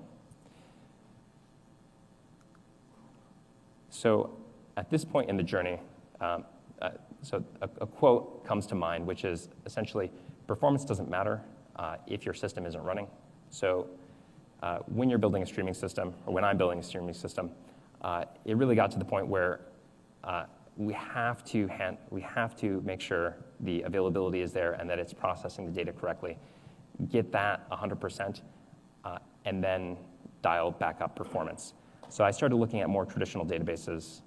So 3.91 4.36
at 4.78 4.89
this 4.89 5.06
point 5.06 5.30
in 5.30 5.38
the 5.38 5.43
journey, 5.43 5.80
um, 6.19 6.43
uh, 6.82 6.89
so 7.22 7.46
a, 7.62 7.69
a, 7.82 7.86
quote 7.86 8.43
comes 8.43 8.65
to 8.67 8.76
mind, 8.76 9.06
which 9.06 9.26
is 9.26 9.50
essentially 9.67 10.12
performance 10.48 10.84
doesn't 10.84 11.10
matter 11.10 11.41
uh, 11.76 11.98
if 12.08 12.26
your 12.26 12.34
system 12.34 12.65
isn't 12.65 12.82
running. 12.82 13.08
So 13.52 13.88
uh, 14.63 14.80
when 14.88 15.08
you're 15.08 15.19
building 15.19 15.43
a 15.43 15.46
streaming 15.46 15.76
system, 15.76 16.15
or 16.26 16.34
when 16.34 16.43
I'm 16.43 16.58
building 16.58 16.80
a 16.80 16.84
streaming 16.84 17.13
system, 17.13 17.52
uh, 18.04 18.26
it 18.46 18.58
really 18.58 18.76
got 18.76 18.92
to 18.92 19.00
the 19.00 19.06
point 19.06 19.28
where 19.28 19.62
uh, 20.24 20.46
we 20.78 20.94
have 20.94 21.44
to 21.46 21.68
hand, 21.68 21.98
we 22.10 22.22
have 22.22 22.56
to 22.58 22.82
make 22.86 23.02
sure 23.02 23.38
the 23.60 23.82
availability 23.84 24.42
is 24.42 24.52
there 24.52 24.74
and 24.74 24.89
that 24.89 25.00
it's 25.00 25.13
processing 25.13 25.66
the 25.66 25.72
data 25.72 25.92
correctly. 25.92 26.38
Get 27.10 27.32
that 27.32 27.70
100%, 27.70 28.42
uh, 29.06 29.18
and 29.46 29.63
then 29.63 29.98
dial 30.42 30.72
back 30.72 31.02
up 31.02 31.16
performance. 31.16 31.74
So 32.10 32.24
I 32.24 32.32
started 32.32 32.56
looking 32.56 32.82
at 32.82 32.89
more 32.89 33.06
traditional 33.06 33.46
databases 33.46 34.22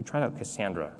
we 0.00 0.04
tried 0.04 0.22
out 0.22 0.38
Cassandra. 0.38 0.92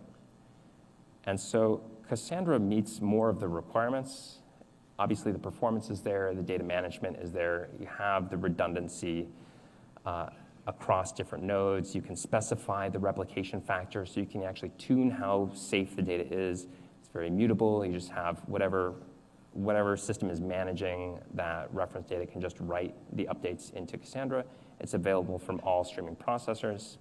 And 1.24 1.40
so 1.40 1.80
Cassandra 2.06 2.60
meets 2.60 3.00
more 3.00 3.30
of 3.30 3.40
the 3.40 3.48
requirements. 3.48 4.40
Obviously, 4.98 5.32
the 5.32 5.38
performance 5.38 5.88
is 5.88 6.02
there, 6.02 6.34
the 6.34 6.42
data 6.42 6.62
management 6.62 7.16
is 7.16 7.32
there, 7.32 7.70
you 7.80 7.86
have 7.86 8.28
the 8.28 8.36
redundancy 8.36 9.26
uh, 10.04 10.28
across 10.70 11.12
different 11.12 11.42
nodes. 11.44 11.94
You 11.94 12.00
can 12.00 12.16
specify 12.16 12.88
the 12.88 12.98
replication 12.98 13.60
factor 13.60 14.06
so 14.06 14.20
you 14.20 14.26
can 14.26 14.44
actually 14.44 14.70
tune 14.78 15.10
how 15.10 15.50
safe 15.52 15.96
the 15.96 16.02
data 16.02 16.24
is. 16.32 16.66
It's 17.00 17.08
very 17.12 17.28
mutable. 17.28 17.84
You 17.84 17.92
just 17.92 18.10
have 18.10 18.38
whatever, 18.46 18.94
whatever 19.52 19.96
system 19.96 20.30
is 20.30 20.40
managing 20.40 21.18
that 21.34 21.68
reference 21.74 22.08
data 22.08 22.24
can 22.24 22.40
just 22.40 22.56
write 22.60 22.94
the 23.16 23.26
updates 23.26 23.74
into 23.74 23.98
Cassandra. 23.98 24.44
It's 24.78 24.94
available 24.94 25.38
from 25.38 25.60
all 25.64 25.82
streaming 25.84 26.16
processors. 26.16 26.96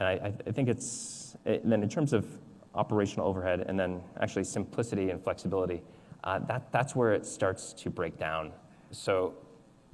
And 0.00 0.08
I, 0.08 0.32
I 0.46 0.50
think 0.50 0.68
it's, 0.68 1.36
it, 1.44 1.68
then 1.68 1.82
in 1.82 1.88
terms 1.90 2.14
of 2.14 2.26
operational 2.74 3.28
overhead 3.28 3.66
and 3.68 3.78
then 3.78 4.00
actually 4.20 4.44
simplicity 4.44 5.10
and 5.10 5.22
flexibility, 5.22 5.82
uh, 6.24 6.38
that, 6.40 6.72
that's 6.72 6.96
where 6.96 7.12
it 7.12 7.26
starts 7.26 7.74
to 7.74 7.90
break 7.90 8.18
down. 8.18 8.52
So 8.92 9.34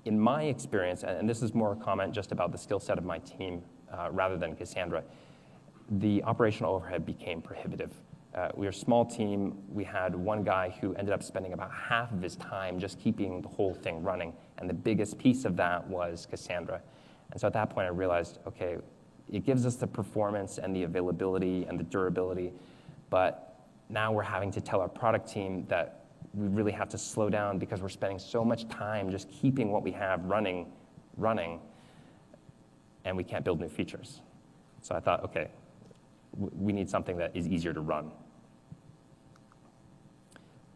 in 0.06 0.18
my 0.18 0.44
experience, 0.44 1.02
and 1.02 1.28
this 1.28 1.42
is 1.42 1.52
more 1.52 1.72
a 1.72 1.76
comment 1.76 2.14
just 2.14 2.30
about 2.32 2.52
the 2.52 2.58
skill 2.58 2.78
set 2.78 2.96
of 2.96 3.04
my 3.04 3.18
team 3.18 3.60
uh, 3.92 4.08
rather 4.12 4.36
than 4.36 4.54
Cassandra, 4.54 5.02
the 5.90 6.22
operational 6.22 6.74
overhead 6.74 7.04
became 7.04 7.42
prohibitive. 7.42 7.92
Uh, 8.34 8.48
we 8.54 8.66
were 8.66 8.70
a 8.70 8.74
small 8.74 9.04
team. 9.04 9.58
We 9.68 9.82
had 9.82 10.14
one 10.14 10.44
guy 10.44 10.76
who 10.80 10.94
ended 10.94 11.12
up 11.12 11.22
spending 11.22 11.54
about 11.54 11.72
half 11.72 12.12
of 12.12 12.22
his 12.22 12.36
time 12.36 12.78
just 12.78 13.00
keeping 13.00 13.40
the 13.40 13.48
whole 13.48 13.74
thing 13.74 14.02
running. 14.02 14.32
And 14.58 14.68
the 14.68 14.74
biggest 14.74 15.18
piece 15.18 15.44
of 15.44 15.56
that 15.56 15.86
was 15.88 16.26
Cassandra. 16.30 16.80
And 17.32 17.40
so 17.40 17.46
at 17.46 17.52
that 17.54 17.70
point, 17.70 17.86
I 17.86 17.90
realized 17.90 18.38
okay, 18.46 18.76
it 19.32 19.44
gives 19.44 19.66
us 19.66 19.76
the 19.76 19.86
performance 19.86 20.58
and 20.58 20.74
the 20.74 20.84
availability 20.84 21.64
and 21.64 21.80
the 21.80 21.84
durability, 21.84 22.52
but 23.10 23.58
now 23.88 24.12
we're 24.12 24.22
having 24.22 24.52
to 24.52 24.60
tell 24.60 24.80
our 24.80 24.88
product 24.88 25.28
team 25.28 25.66
that 25.68 26.05
we 26.36 26.48
really 26.48 26.72
have 26.72 26.88
to 26.90 26.98
slow 26.98 27.30
down 27.30 27.58
because 27.58 27.80
we're 27.80 27.88
spending 27.88 28.18
so 28.18 28.44
much 28.44 28.68
time 28.68 29.10
just 29.10 29.28
keeping 29.30 29.72
what 29.72 29.82
we 29.82 29.90
have 29.90 30.22
running, 30.26 30.66
running, 31.16 31.60
and 33.06 33.16
we 33.16 33.24
can't 33.24 33.44
build 33.44 33.58
new 33.58 33.68
features. 33.68 34.20
So 34.82 34.94
I 34.94 35.00
thought, 35.00 35.24
okay, 35.24 35.48
we 36.36 36.74
need 36.74 36.90
something 36.90 37.16
that 37.16 37.34
is 37.34 37.48
easier 37.48 37.72
to 37.72 37.80
run. 37.80 38.10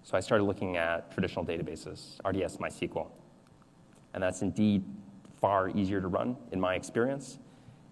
So 0.03 0.16
I 0.16 0.20
started 0.20 0.44
looking 0.44 0.79
at 0.79 1.12
traditional 1.12 1.44
databases, 1.44 2.18
RDS 2.27 2.57
MySQL. 2.57 3.09
And 4.14 4.23
that's 4.23 4.40
indeed 4.40 4.83
far 5.40 5.68
easier 5.68 6.01
to 6.01 6.09
run 6.09 6.37
in 6.53 6.61
my 6.61 6.75
experience. 6.75 7.38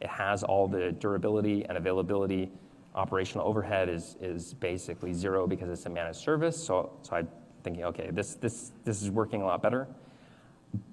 It 0.00 0.08
has 0.08 0.42
all 0.42 0.68
the 0.68 0.92
durability 0.92 1.66
and 1.68 1.76
availability. 1.76 2.50
Operational 2.94 3.46
overhead 3.46 3.88
is, 3.88 4.16
is 4.20 4.54
basically 4.54 5.12
zero 5.12 5.46
because 5.46 5.68
it's 5.68 5.84
a 5.86 5.90
managed 5.90 6.18
service. 6.18 6.56
So, 6.56 6.92
so 7.02 7.16
I'm 7.16 7.28
thinking, 7.62 7.84
okay, 7.84 8.10
this, 8.10 8.34
this, 8.34 8.72
this 8.84 9.02
is 9.02 9.10
working 9.10 9.42
a 9.42 9.46
lot 9.46 9.62
better. 9.62 9.86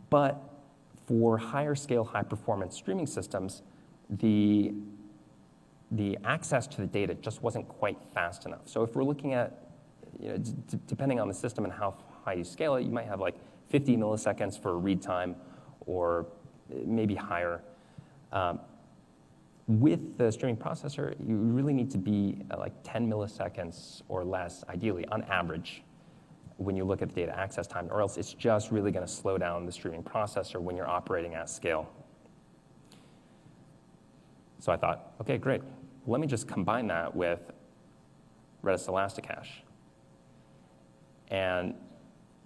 But 0.10 0.42
for 1.08 1.38
higher 1.38 1.76
scale, 1.76 2.04
high 2.04 2.24
performance 2.24 2.76
streaming 2.76 3.08
systems, 3.08 3.62
the, 4.10 4.74
the 5.92 6.18
access 6.24 6.68
to 6.68 6.82
the 6.82 6.88
data 6.88 7.14
just 7.16 7.42
wasn't 7.42 7.68
quite 7.68 7.98
fast 8.14 8.46
enough. 8.46 8.62
So 8.66 8.84
if 8.84 8.96
we're 8.96 9.04
looking 9.04 9.34
at, 9.34 9.70
you 10.20 10.30
know, 10.30 10.38
d- 10.38 10.80
depending 10.88 11.20
on 11.20 11.28
the 11.28 11.34
system 11.34 11.64
and 11.64 11.74
how 11.74 11.96
high 12.24 12.34
you 12.34 12.44
scale 12.44 12.76
it, 12.76 12.84
you 12.84 12.92
might 12.92 13.08
have 13.08 13.20
like 13.20 13.36
50 13.70 13.98
milliseconds 13.98 14.60
for 14.60 14.78
read 14.78 15.02
time 15.02 15.36
or 15.86 16.26
maybe 16.86 17.16
higher. 17.16 17.62
Um, 18.32 18.60
with 19.68 20.18
the 20.18 20.32
streaming 20.32 20.58
processor, 20.58 21.16
you 21.28 21.36
really 21.38 21.74
need 21.74 21.90
to 21.92 21.98
be 21.98 22.38
like 22.58 22.74
10 22.84 23.10
milliseconds 23.10 24.04
or 24.08 24.24
less, 24.24 24.64
ideally, 24.70 25.06
on 25.08 25.24
average, 25.24 25.84
when 26.58 26.76
you 26.76 26.86
look 26.86 27.02
at 27.02 27.10
the 27.10 27.16
data 27.16 27.38
access 27.38 27.68
time, 27.68 27.88
or 27.92 28.02
else 28.02 28.18
it's 28.18 28.34
just 28.34 28.72
really 28.72 28.92
going 28.92 29.06
to 29.06 29.12
slow 29.12 29.38
down 29.38 29.66
the 29.66 29.72
streaming 29.72 30.04
processor 30.04 30.60
when 30.60 30.76
you're 30.76 30.90
operating 30.90 31.34
at 31.34 31.50
scale. 31.50 31.90
So 34.60 34.72
I 34.72 34.78
thought, 34.78 35.14
okay, 35.22 35.38
great. 35.38 35.62
Let 36.08 36.22
me 36.22 36.28
just 36.28 36.48
combine 36.48 36.88
that 36.88 37.16
with 37.16 37.52
Redis 38.64 38.88
Elasticache. 38.88 39.64
And 41.30 41.74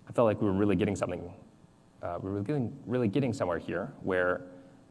I 0.07 0.11
felt 0.11 0.25
like 0.25 0.41
we 0.41 0.47
were 0.47 0.53
really 0.53 0.75
getting 0.75 0.95
something, 0.95 1.31
uh, 2.01 2.17
we 2.21 2.31
were 2.31 2.41
getting, 2.41 2.75
really 2.85 3.07
getting 3.07 3.33
somewhere 3.33 3.59
here 3.59 3.93
where 4.01 4.41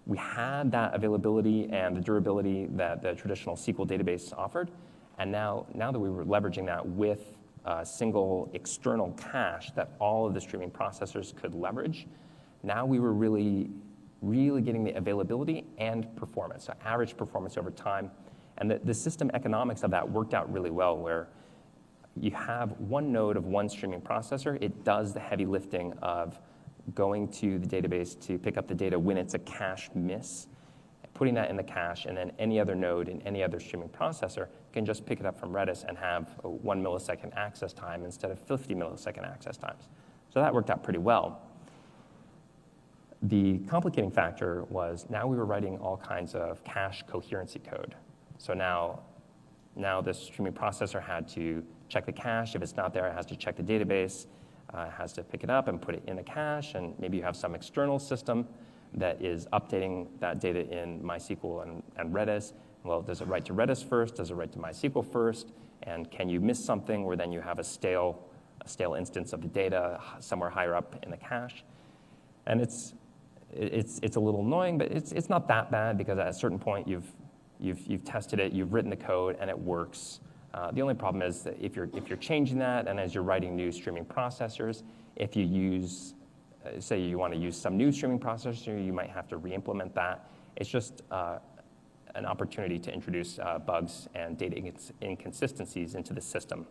we 0.07 0.17
had 0.17 0.71
that 0.73 0.95
availability 0.95 1.69
and 1.71 1.97
the 1.97 2.01
durability 2.01 2.67
that 2.73 3.03
the 3.03 3.15
traditional 3.15 3.57
SQL 3.57 3.87
database 3.87 4.33
offered. 4.33 4.71
And 5.19 5.33
now, 5.33 5.67
now 5.75 5.91
that 5.91 5.99
we 5.99 6.09
were 6.09 6.25
leveraging 6.25 6.67
that 6.67 6.87
with 6.87 7.38
a 7.65 7.85
single 7.85 8.51
external 8.55 9.13
cache 9.13 9.71
that 9.73 9.93
all 9.99 10.27
of 10.27 10.35
the 10.35 10.41
streaming 10.41 10.71
processors 10.71 11.35
could 11.35 11.55
leverage, 11.55 12.07
now 12.63 12.85
we 12.85 12.99
were 12.99 13.13
really, 13.13 13.71
really 14.23 14.61
getting 14.61 14.85
the 14.85 14.97
availability 14.97 15.65
and 15.79 16.15
performance, 16.17 16.65
so 16.65 16.75
average 16.85 17.17
performance 17.17 17.57
over 17.57 17.71
time. 17.71 18.11
And 18.59 18.71
the, 18.71 18.81
the 18.83 18.95
system 18.95 19.31
economics 19.35 19.83
of 19.83 19.91
that 19.93 20.09
worked 20.09 20.35
out 20.35 20.53
really 20.53 20.71
well, 20.71 20.97
where 20.97 21.29
you 22.21 22.33
have 22.33 22.73
one 22.81 23.13
node 23.13 23.37
of 23.37 23.47
one 23.47 23.69
streaming 23.69 24.01
processor. 24.01 24.61
It 24.61 24.85
does 24.85 25.15
the 25.15 25.21
heavy 25.21 25.47
lifting 25.47 25.93
of 26.03 26.39
going 26.95 27.29
to 27.29 27.59
the 27.59 27.67
database 27.67 28.19
to 28.27 28.39
pick 28.39 28.57
up 28.57 28.67
the 28.67 28.75
data 28.75 28.99
when 28.99 29.17
it's 29.17 29.35
a 29.35 29.39
cache 29.41 29.91
miss, 29.95 30.49
putting 31.15 31.35
that 31.35 31.51
in 31.51 31.57
the 31.57 31.63
cache, 31.63 32.07
and 32.07 32.17
then 32.17 32.33
any 32.39 32.59
other 32.59 32.75
node 32.75 33.09
in 33.09 33.21
any 33.23 33.43
other 33.43 33.61
streaming 33.61 33.89
processor 33.89 34.49
can 34.73 34.85
just 34.85 35.07
pick 35.07 35.21
it 35.21 35.27
up 35.27 35.39
from 35.39 35.53
Redis 35.53 35.85
and 35.85 35.97
have 35.97 36.29
a 36.45 36.49
one 36.49 36.83
millisecond 36.83 37.35
access 37.37 37.73
time 37.73 38.05
instead 38.05 38.31
of 38.31 38.39
50 38.41 38.75
millisecond 38.75 39.25
access 39.31 39.57
times. 39.57 39.89
So 40.31 40.41
that 40.41 40.53
worked 40.53 40.71
out 40.71 40.83
pretty 40.83 40.99
well. 40.99 41.43
The 43.23 43.59
complicating 43.61 44.11
factor 44.11 44.65
was 44.65 45.07
now 45.09 45.27
we 45.27 45.37
were 45.37 45.47
writing 45.47 45.79
all 45.79 45.97
kinds 45.97 46.35
of 46.35 46.63
cache 46.65 47.03
coherency 47.07 47.59
code. 47.59 47.95
So 48.39 48.55
now, 48.55 49.01
now 49.75 50.01
this 50.01 50.19
streaming 50.19 50.53
processor 50.53 51.03
had 51.03 51.27
to 51.31 51.65
check 51.89 52.07
the 52.07 52.13
cache. 52.13 52.55
If 52.55 52.63
it's 52.63 52.77
not 52.77 52.95
there, 52.95 53.09
it 53.09 53.15
has 53.15 53.27
to 53.27 53.37
check 53.37 53.57
the 53.57 53.63
database, 53.63 54.27
uh, 54.73 54.89
has 54.91 55.13
to 55.15 55.25
pick 55.25 55.43
it 55.43 55.51
up 55.51 55.67
and 55.67 55.81
put 55.81 55.95
it 55.95 56.03
in 56.07 56.17
the 56.17 56.23
cache, 56.23 56.75
and 56.75 56.95
maybe 57.01 57.17
you 57.17 57.23
have 57.23 57.37
some 57.37 57.55
external 57.55 57.99
system 57.99 58.47
that 58.95 59.21
is 59.21 59.47
updating 59.53 60.07
that 60.21 60.41
data 60.41 60.61
in 60.71 61.01
MySQL 61.01 61.63
and, 61.63 61.83
and 61.97 62.15
Redis. 62.15 62.53
Well, 62.85 63.03
does 63.03 63.21
it 63.21 63.27
write 63.27 63.45
to 63.47 63.55
Redis 63.55 63.85
first? 63.85 64.17
Does 64.17 64.31
it 64.31 64.35
write 64.35 64.53
to 64.53 64.59
MySQL 64.59 65.05
first? 65.05 65.53
And 65.83 66.11
can 66.11 66.29
you 66.29 66.41
miss 66.41 66.63
something 66.65 67.05
where 67.05 67.17
then 67.17 67.33
you 67.33 67.41
have 67.41 67.59
a 67.59 67.65
stale, 67.65 68.23
a 68.61 68.69
stale 68.69 68.95
instance 68.95 69.33
of 69.33 69.43
the 69.43 69.49
data 69.49 70.01
somewhere 70.21 70.51
higher 70.51 70.75
up 70.75 70.97
in 71.03 71.11
the 71.11 71.17
cache? 71.17 71.65
And 72.47 72.61
it's, 72.61 72.95
it's, 73.53 74.01
it's 74.03 74.17
a 74.17 74.21
little 74.21 74.41
annoying, 74.41 74.79
but 74.79 74.91
it's, 74.91 75.13
it's 75.13 75.29
not 75.29 75.49
that 75.49 75.71
bad 75.71 75.99
because 75.99 76.19
at 76.19 76.29
a 76.29 76.33
certain 76.33 76.59
point 76.59 76.89
you've, 76.89 77.11
you've, 77.61 77.87
you've 77.87 78.05
tested 78.05 78.41
it, 78.41 78.53
you've 78.53 78.73
written 78.73 78.91
the 78.91 78.97
code, 78.97 79.37
and 79.41 79.51
it 79.51 79.59
works. 79.59 80.21
Uh, 80.55 80.71
the 80.71 80.81
only 80.81 80.95
problem 80.95 81.23
is 81.23 81.43
that 81.43 81.57
if 81.61 81.77
you're, 81.77 81.91
if 81.95 82.09
you're 82.09 82.19
changing 82.19 82.59
that 82.59 82.89
and 82.89 82.99
as 82.99 83.15
you're 83.15 83.23
writing 83.23 83.55
new 83.55 83.71
streaming 83.71 84.05
processors, 84.05 84.83
if 85.17 85.37
you 85.37 85.45
use, 85.45 86.15
uh, 86.65 86.81
say 86.81 87.01
you 87.01 87.19
want 87.19 87.33
to 87.33 87.39
use 87.39 87.57
some 87.57 87.77
new 87.77 87.93
streaming 87.93 88.19
processor, 88.19 88.85
you 88.85 88.93
might 88.93 89.11
have 89.11 89.29
to 89.29 89.37
re-implement 89.37 89.95
that. 89.95 90.31
It's 90.57 90.71
just 90.71 91.03
uh, 91.11 91.39
an 92.19 92.27
opportunity 92.27 92.79
to 92.81 92.93
introduce 92.93 93.39
uh, 93.39 93.59
bugs 93.59 94.09
and 94.15 94.37
data 94.37 94.61
inconsistencies 95.01 95.95
into 95.95 96.13
the 96.13 96.21
system. 96.21 96.67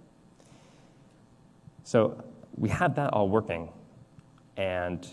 So 1.83 2.21
we 2.57 2.69
had 2.69 2.95
that 2.97 3.13
all 3.13 3.29
working, 3.29 3.69
and 4.57 5.07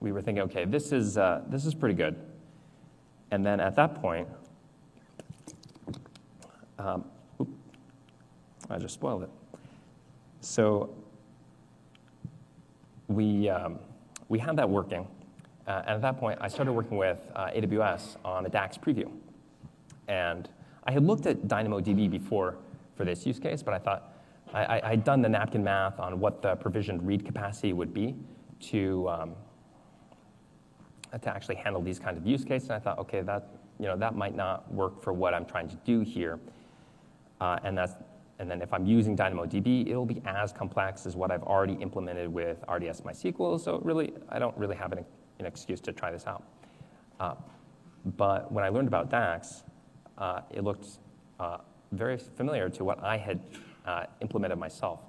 we 0.00 0.10
were 0.10 0.20
thinking, 0.20 0.42
okay, 0.42 0.64
this 0.64 0.90
is, 0.92 1.16
uh, 1.16 1.42
this 1.48 1.64
is 1.64 1.74
pretty 1.74 1.94
good. 1.94 2.16
And 3.30 3.46
then 3.46 3.60
at 3.60 3.76
that 3.76 3.94
point, 3.94 4.28
um, 6.78 7.04
I 8.68 8.78
just 8.78 8.94
spoiled 8.94 9.22
it. 9.22 9.30
So 10.40 10.90
we, 13.06 13.48
um, 13.48 13.78
we 14.28 14.38
had 14.38 14.56
that 14.56 14.68
working. 14.68 15.06
Uh, 15.68 15.82
and 15.86 15.90
at 15.96 16.00
that 16.00 16.18
point, 16.18 16.38
I 16.40 16.48
started 16.48 16.72
working 16.72 16.96
with 16.96 17.20
uh, 17.36 17.48
AWS 17.48 18.16
on 18.24 18.46
a 18.46 18.48
DAX 18.48 18.78
preview. 18.78 19.10
And 20.08 20.48
I 20.84 20.92
had 20.92 21.04
looked 21.04 21.26
at 21.26 21.42
DynamoDB 21.42 22.10
before 22.10 22.56
for 22.96 23.04
this 23.04 23.26
use 23.26 23.38
case, 23.38 23.62
but 23.62 23.74
I 23.74 23.78
thought 23.78 24.14
I, 24.54 24.80
had 24.82 25.04
done 25.04 25.20
the 25.20 25.28
napkin 25.28 25.62
math 25.62 26.00
on 26.00 26.20
what 26.20 26.40
the 26.40 26.56
provisioned 26.56 27.06
read 27.06 27.22
capacity 27.22 27.74
would 27.74 27.92
be 27.92 28.16
to, 28.60 29.06
um, 29.10 29.34
to 31.20 31.28
actually 31.28 31.56
handle 31.56 31.82
these 31.82 31.98
kinds 31.98 32.16
of 32.16 32.26
use 32.26 32.44
cases. 32.44 32.70
And 32.70 32.76
I 32.76 32.78
thought, 32.78 32.98
okay, 33.00 33.20
that, 33.20 33.48
you 33.78 33.84
know, 33.84 33.96
that 33.98 34.16
might 34.16 34.34
not 34.34 34.72
work 34.72 35.02
for 35.02 35.12
what 35.12 35.34
I'm 35.34 35.44
trying 35.44 35.68
to 35.68 35.76
do 35.84 36.00
here. 36.00 36.38
Uh, 37.42 37.58
and, 37.62 37.76
that's, 37.76 37.92
and 38.38 38.50
then 38.50 38.62
if 38.62 38.72
I'm 38.72 38.86
using 38.86 39.14
DynamoDB, 39.14 39.86
it'll 39.90 40.06
be 40.06 40.22
as 40.24 40.50
complex 40.50 41.04
as 41.04 41.14
what 41.14 41.30
I've 41.30 41.42
already 41.42 41.74
implemented 41.74 42.32
with 42.32 42.64
RDS 42.66 43.02
MySQL. 43.02 43.60
So 43.60 43.80
really, 43.84 44.14
I 44.30 44.38
don't 44.38 44.56
really 44.56 44.76
have 44.76 44.92
an, 44.92 45.04
an 45.38 45.46
excuse 45.46 45.80
to 45.80 45.92
try 45.92 46.10
this 46.10 46.26
out. 46.26 46.44
Uh, 47.20 47.34
but 48.16 48.50
when 48.52 48.64
I 48.64 48.68
learned 48.68 48.88
about 48.88 49.10
DAX, 49.10 49.64
uh, 50.18 50.40
it 50.50 50.64
looked 50.64 50.98
uh, 51.40 51.58
very 51.92 52.16
familiar 52.16 52.68
to 52.70 52.84
what 52.84 53.02
I 53.02 53.16
had 53.16 53.40
uh, 53.86 54.04
implemented 54.20 54.58
myself. 54.58 55.00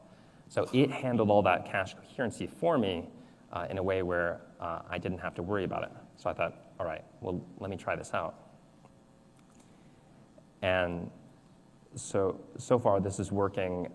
So 0.48 0.68
it 0.74 0.92
handled 0.92 1.30
all 1.30 1.42
that 1.44 1.66
cache 1.66 1.94
coherency 1.94 2.48
for 2.48 2.78
me 2.78 3.08
uh, 3.52 3.68
in 3.70 3.78
a 3.78 3.84
way 3.84 4.02
where 4.02 4.42
uh, 4.60 4.80
I 4.90 4.98
didn't 4.98 5.20
have 5.20 5.36
to 5.36 5.44
worry 5.44 5.64
about 5.64 5.84
it. 5.84 5.92
So 6.18 6.30
I 6.30 6.34
thought, 6.34 6.56
all 6.80 6.86
right, 6.86 7.04
well, 7.22 7.42
let 7.60 7.70
me 7.70 7.78
try 7.78 7.96
this 7.96 8.14
out. 8.14 8.36
And 10.62 11.10
so, 11.96 12.40
so 12.58 12.78
far, 12.78 13.00
this 13.00 13.20
is 13.20 13.32
working 13.32 13.88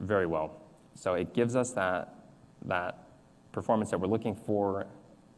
very 0.00 0.26
well. 0.26 0.60
So 0.94 1.14
it 1.14 1.32
gives 1.32 1.56
us 1.56 1.72
that, 1.72 2.14
that 2.66 3.06
performance 3.52 3.90
that 3.90 3.98
we're 3.98 4.08
looking 4.08 4.34
for, 4.34 4.86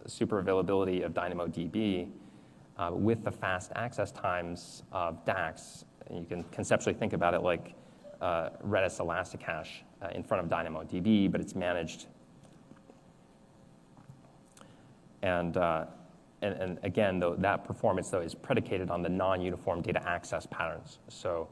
super 0.06 0.38
availability 0.38 1.02
of 1.02 1.12
DynamoDB 1.12 2.08
uh, 2.76 2.90
with 2.92 3.24
the 3.24 3.30
fast 3.30 3.72
access 3.74 4.12
times 4.12 4.82
of 4.92 5.24
DAX. 5.24 5.84
And 6.06 6.18
you 6.18 6.26
can 6.26 6.42
conceptually 6.44 6.94
think 6.94 7.12
about 7.12 7.34
it 7.34 7.42
like 7.42 7.74
uh, 8.20 8.50
Redis 8.66 9.00
Elasticache 9.00 9.84
uh, 10.02 10.08
in 10.14 10.22
front 10.22 10.44
of 10.44 10.50
DynamoDB, 10.50 11.30
but 11.30 11.40
it's 11.40 11.54
managed. 11.54 12.06
And, 15.22 15.56
uh, 15.56 15.86
and, 16.42 16.54
and, 16.54 16.78
again, 16.82 17.18
though, 17.18 17.34
that 17.36 17.64
performance 17.64 18.10
though 18.10 18.20
is 18.20 18.34
predicated 18.34 18.90
on 18.90 19.00
the 19.02 19.08
non-uniform 19.08 19.80
data 19.80 20.06
access 20.06 20.46
patterns. 20.50 20.98
So 21.08 21.48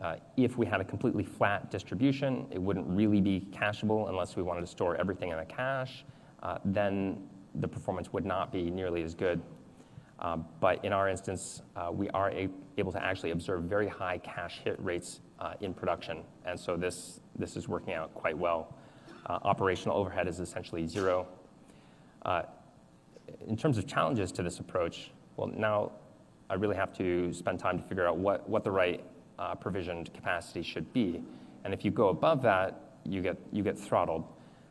uh, 0.00 0.16
if 0.36 0.58
we 0.58 0.66
had 0.66 0.80
a 0.80 0.84
completely 0.84 1.24
flat 1.24 1.70
distribution, 1.70 2.46
it 2.50 2.60
wouldn't 2.60 2.86
really 2.88 3.20
be 3.20 3.46
cacheable 3.52 4.08
unless 4.08 4.34
we 4.34 4.42
wanted 4.42 4.62
to 4.62 4.66
store 4.66 4.96
everything 4.96 5.30
in 5.30 5.38
a 5.38 5.44
cache. 5.44 6.04
Uh, 6.42 6.58
then 6.64 7.22
the 7.56 7.68
performance 7.68 8.12
would 8.12 8.24
not 8.24 8.52
be 8.52 8.70
nearly 8.70 9.02
as 9.02 9.14
good. 9.14 9.40
Uh, 10.18 10.38
but 10.60 10.84
in 10.84 10.92
our 10.92 11.08
instance, 11.08 11.62
uh, 11.76 11.90
we 11.92 12.08
are 12.10 12.32
able 12.78 12.92
to 12.92 13.02
actually 13.02 13.32
observe 13.32 13.64
very 13.64 13.88
high 13.88 14.18
cache 14.18 14.60
hit 14.64 14.76
rates 14.78 15.20
uh, 15.40 15.54
in 15.60 15.74
production. 15.74 16.22
And 16.46 16.58
so 16.58 16.76
this, 16.76 17.20
this 17.38 17.56
is 17.56 17.68
working 17.68 17.94
out 17.94 18.14
quite 18.14 18.36
well. 18.36 18.76
Operational 19.26 19.96
overhead 19.96 20.28
is 20.28 20.38
essentially 20.38 20.86
zero. 20.86 21.26
in 23.46 23.56
terms 23.56 23.78
of 23.78 23.86
challenges 23.86 24.30
to 24.32 24.42
this 24.42 24.60
approach, 24.60 25.12
well, 25.36 25.48
now 25.48 25.92
I 26.50 26.54
really 26.54 26.76
have 26.76 26.92
to 26.98 27.32
spend 27.32 27.58
time 27.58 27.78
to 27.78 27.84
figure 27.84 28.06
out 28.06 28.18
what, 28.18 28.64
the 28.64 28.70
right 28.70 29.02
provisioned 29.60 30.12
capacity 30.12 30.62
should 30.62 30.92
be. 30.92 31.22
And 31.64 31.72
if 31.72 31.84
you 31.86 31.90
go 31.90 32.08
above 32.10 32.42
that, 32.42 32.98
you 33.04 33.22
get, 33.22 33.38
you 33.50 33.62
get 33.62 33.78
throttled. 33.78 34.24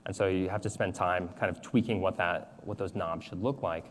And 0.06 0.16
so 0.16 0.28
you 0.28 0.50
have 0.50 0.62
to 0.62 0.70
spend 0.70 0.96
time 0.96 1.30
kind 1.40 1.50
of 1.50 1.62
tweaking 1.62 2.02
what, 2.02 2.18
that, 2.18 2.60
what 2.64 2.78
those 2.78 2.94
knobs 2.94 3.26
should 3.26 3.42
look 3.42 3.62
like. 3.62 3.86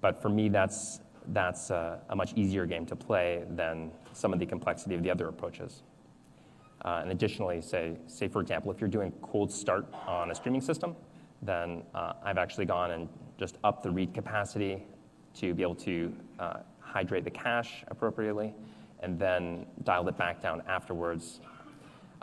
But 0.00 0.20
for 0.20 0.28
me, 0.28 0.48
that's, 0.48 1.00
that's 1.28 1.70
a, 1.70 2.00
a 2.10 2.16
much 2.16 2.32
easier 2.34 2.66
game 2.66 2.86
to 2.86 2.96
play 2.96 3.44
than 3.50 3.90
some 4.12 4.32
of 4.32 4.38
the 4.38 4.46
complexity 4.46 4.94
of 4.94 5.02
the 5.02 5.10
other 5.10 5.28
approaches. 5.28 5.82
Uh, 6.84 7.00
and 7.02 7.10
additionally, 7.10 7.60
say, 7.60 7.96
say, 8.06 8.28
for 8.28 8.40
example, 8.40 8.70
if 8.72 8.80
you're 8.80 8.90
doing 8.90 9.12
cold 9.22 9.52
start 9.52 9.86
on 10.06 10.30
a 10.30 10.34
streaming 10.34 10.60
system, 10.60 10.96
then 11.42 11.82
uh, 11.94 12.14
I've 12.24 12.38
actually 12.38 12.66
gone 12.66 12.92
and 12.92 13.08
just 13.38 13.58
upped 13.64 13.82
the 13.82 13.90
read 13.90 14.14
capacity 14.14 14.84
to 15.34 15.54
be 15.54 15.62
able 15.62 15.74
to 15.76 16.12
uh, 16.38 16.58
hydrate 16.80 17.24
the 17.24 17.30
cache 17.30 17.84
appropriately 17.88 18.54
and 19.00 19.18
then 19.18 19.66
dialed 19.84 20.08
it 20.08 20.16
back 20.16 20.40
down 20.40 20.62
afterwards. 20.68 21.40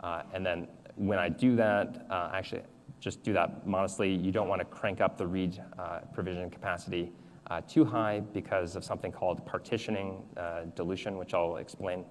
Uh, 0.00 0.22
and 0.32 0.44
then 0.44 0.66
when 0.96 1.18
I 1.18 1.28
do 1.28 1.56
that, 1.56 2.06
uh, 2.10 2.30
actually 2.32 2.62
just 3.00 3.22
do 3.22 3.32
that 3.32 3.66
modestly. 3.66 4.14
You 4.14 4.30
don't 4.30 4.48
want 4.48 4.60
to 4.60 4.66
crank 4.66 5.00
up 5.00 5.16
the 5.16 5.26
read 5.26 5.60
uh, 5.78 6.00
provision 6.12 6.50
capacity 6.50 7.10
uh, 7.50 7.60
too 7.62 7.84
high 7.84 8.20
because 8.20 8.76
of 8.76 8.84
something 8.84 9.10
called 9.10 9.44
partitioning 9.44 10.22
uh, 10.36 10.62
dilution, 10.76 11.18
which 11.18 11.34
I'll 11.34 11.56
explain. 11.56 12.04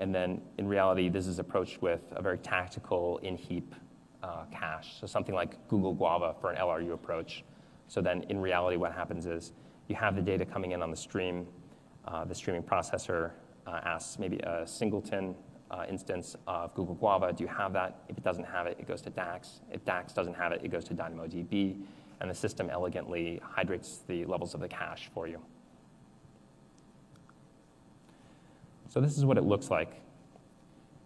And 0.00 0.14
then 0.14 0.42
in 0.58 0.68
reality, 0.68 1.08
this 1.08 1.26
is 1.26 1.38
approached 1.38 1.80
with 1.80 2.00
a 2.12 2.22
very 2.22 2.38
tactical 2.38 3.18
in-heap 3.18 3.74
uh, 4.22 4.44
cache, 4.52 5.00
so 5.00 5.06
something 5.06 5.34
like 5.34 5.66
Google 5.68 5.94
Guava 5.94 6.34
for 6.40 6.50
an 6.50 6.56
LRU 6.56 6.92
approach. 6.92 7.44
So 7.88 8.00
then 8.00 8.24
in 8.28 8.40
reality, 8.40 8.76
what 8.76 8.92
happens 8.92 9.26
is 9.26 9.52
you 9.88 9.96
have 9.96 10.14
the 10.14 10.22
data 10.22 10.44
coming 10.44 10.72
in 10.72 10.82
on 10.82 10.90
the 10.90 10.96
stream. 10.96 11.46
Uh, 12.04 12.24
the 12.24 12.34
streaming 12.34 12.62
processor 12.62 13.32
uh, 13.66 13.80
asks 13.84 14.18
maybe 14.18 14.38
a 14.38 14.66
singleton 14.66 15.34
instance 15.88 16.36
of 16.46 16.74
Google 16.74 16.94
Guava. 16.94 17.32
Do 17.32 17.44
you 17.44 17.48
have 17.48 17.72
that? 17.74 18.02
If 18.08 18.16
it 18.18 18.24
doesn't 18.24 18.44
have 18.44 18.66
it, 18.66 18.76
it 18.78 18.86
goes 18.86 19.02
to 19.02 19.10
DAX. 19.10 19.60
If 19.70 19.84
DAX 19.84 20.12
doesn't 20.12 20.34
have 20.34 20.52
it, 20.52 20.60
it 20.64 20.68
goes 20.68 20.84
to 20.84 20.94
DynamoDB. 20.94 21.80
And 22.20 22.30
the 22.30 22.34
system 22.34 22.68
elegantly 22.70 23.40
hydrates 23.44 24.00
the 24.08 24.24
levels 24.24 24.54
of 24.54 24.60
the 24.60 24.68
cache 24.68 25.10
for 25.14 25.28
you. 25.28 25.40
So 28.88 29.00
this 29.00 29.18
is 29.18 29.24
what 29.24 29.36
it 29.36 29.44
looks 29.44 29.70
like. 29.70 30.00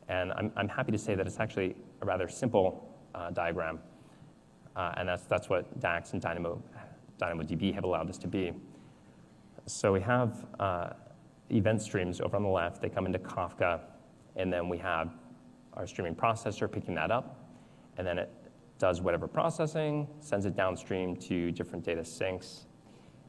And 0.08 0.32
I'm, 0.32 0.52
I'm 0.56 0.68
happy 0.68 0.92
to 0.92 0.98
say 0.98 1.14
that 1.14 1.26
it's 1.26 1.40
actually 1.40 1.76
a 2.00 2.06
rather 2.06 2.28
simple 2.28 2.88
uh, 3.14 3.30
diagram. 3.30 3.80
Uh, 4.74 4.94
and 4.96 5.08
that's, 5.08 5.24
that's 5.24 5.48
what 5.48 5.80
DAX 5.80 6.12
and 6.12 6.22
Dynamo, 6.22 6.62
DynamoDB 7.20 7.74
have 7.74 7.84
allowed 7.84 8.08
this 8.08 8.18
to 8.18 8.28
be. 8.28 8.52
So 9.66 9.92
we 9.92 10.00
have, 10.00 10.46
uh, 10.58 10.90
event 11.50 11.82
streams 11.82 12.20
over 12.20 12.36
on 12.36 12.42
the 12.42 12.48
left, 12.48 12.80
they 12.80 12.88
come 12.88 13.06
into 13.06 13.18
Kafka, 13.18 13.80
and 14.36 14.52
then 14.52 14.68
we 14.68 14.78
have 14.78 15.14
our 15.74 15.86
streaming 15.86 16.14
processor 16.14 16.70
picking 16.70 16.94
that 16.94 17.10
up, 17.10 17.36
and 17.96 18.06
then 18.06 18.18
it 18.18 18.30
does 18.78 19.00
whatever 19.00 19.28
processing, 19.28 20.08
sends 20.20 20.44
it 20.44 20.56
downstream 20.56 21.16
to 21.16 21.50
different 21.52 21.84
data 21.84 22.04
sinks. 22.04 22.66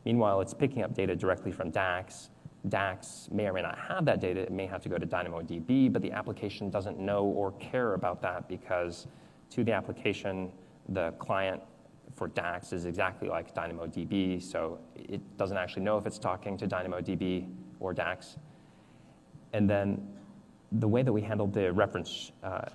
Meanwhile, 0.06 0.42
it's 0.42 0.54
picking 0.54 0.84
up 0.84 0.94
data 0.94 1.16
directly 1.16 1.52
from 1.52 1.70
DAX. 1.70 2.30
DAX 2.70 3.30
may 3.32 3.48
or 3.48 3.54
may 3.54 3.62
not 3.62 3.78
have 3.78 4.06
that 4.06 4.20
data. 4.20 4.42
It 4.42 4.52
may 4.52 4.66
have 4.66 4.82
to 4.82 4.90
go 4.90 4.98
to 4.98 5.06
DynamoDB, 5.06 5.92
but 5.92 6.02
the 6.02 6.12
application 6.12 6.70
doesn't 6.70 7.00
know 7.00 7.26
or 7.26 7.52
care 7.54 7.94
about 7.94 8.22
that 8.22 8.48
because 8.48 9.08
to 9.52 9.64
the 9.64 9.74
application, 9.74 10.52
the 10.90 11.12
client 11.20 11.62
for 12.16 12.28
DAX 12.28 12.74
is 12.74 12.86
exactly 12.86 13.28
like 13.28 13.54
DynamoDB, 13.54 14.42
so 14.42 14.80
it 14.96 15.22
doesn't 15.38 15.58
actually 15.58 15.84
know 15.84 15.98
if 15.98 16.06
it's 16.06 16.20
talking 16.20 16.58
to 16.58 16.68
DynamoDB 16.68 17.48
or 17.80 17.94
DAX. 17.94 18.38
And 19.54 19.70
then 19.70 20.08
the 20.74 20.88
way 20.88 21.04
that 21.04 21.14
we 21.14 21.22
handle 21.22 21.48
the 21.48 21.72
reference, 21.72 22.32
uh, 22.44 22.66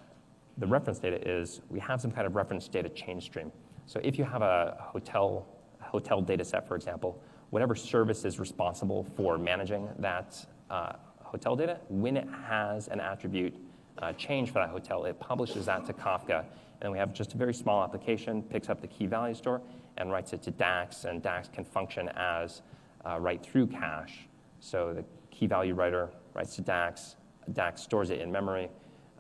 the 0.59 0.67
reference 0.67 0.99
data 0.99 1.21
is 1.29 1.61
we 1.69 1.81
have 1.81 2.01
some 2.01 2.11
kind 2.11 2.27
of 2.27 2.37
reference 2.37 2.69
data 2.69 2.89
change 2.89 3.25
stream. 3.25 3.53
So 3.87 4.01
if 4.03 4.19
you 4.19 4.25
have 4.25 4.43
a 4.43 4.77
hotel, 4.81 5.47
hotel 5.81 6.21
data 6.21 6.45
set, 6.45 6.67
for 6.69 6.77
example, 6.77 7.21
whatever 7.51 7.75
service 7.75 8.25
is 8.25 8.39
responsible 8.39 9.07
for 9.17 9.39
managing 9.39 9.89
that 9.99 10.45
uh, 10.71 10.93
hotel 11.23 11.57
data, 11.57 11.79
when 11.89 12.17
it 12.17 12.29
has 12.47 12.89
an 12.89 13.01
attribute 13.01 13.55
uh, 13.99 14.13
change 14.13 14.53
for 14.53 14.61
that 14.61 14.71
hotel, 14.71 15.05
it 15.05 15.19
publishes 15.19 15.67
that 15.67 15.87
to 15.87 15.93
Kafka 15.93 16.45
and 16.81 16.93
we 16.93 16.99
have 16.99 17.13
just 17.13 17.35
a 17.35 17.37
very 17.37 17.55
small 17.55 17.83
application, 17.83 18.43
picks 18.43 18.69
up 18.69 18.81
the 18.81 18.87
key 18.87 19.07
value 19.07 19.35
store 19.35 19.61
and 19.97 20.11
writes 20.11 20.33
it 20.33 20.43
to 20.43 20.51
DAX, 20.51 21.05
and 21.05 21.23
DAX 21.23 21.49
can 21.49 21.65
function 21.65 22.09
as 22.11 22.63
uh, 23.05 23.19
write 23.19 23.45
through 23.45 23.67
cache. 23.67 24.29
So 24.61 24.95
the 24.95 25.05
key 25.31 25.47
value 25.47 25.75
writer 25.75 26.11
writes 26.35 26.55
to 26.57 26.63
DAX, 26.63 27.17
DAX 27.53 27.83
stores 27.83 28.11
it 28.11 28.21
in 28.21 28.31
memory, 28.31 28.69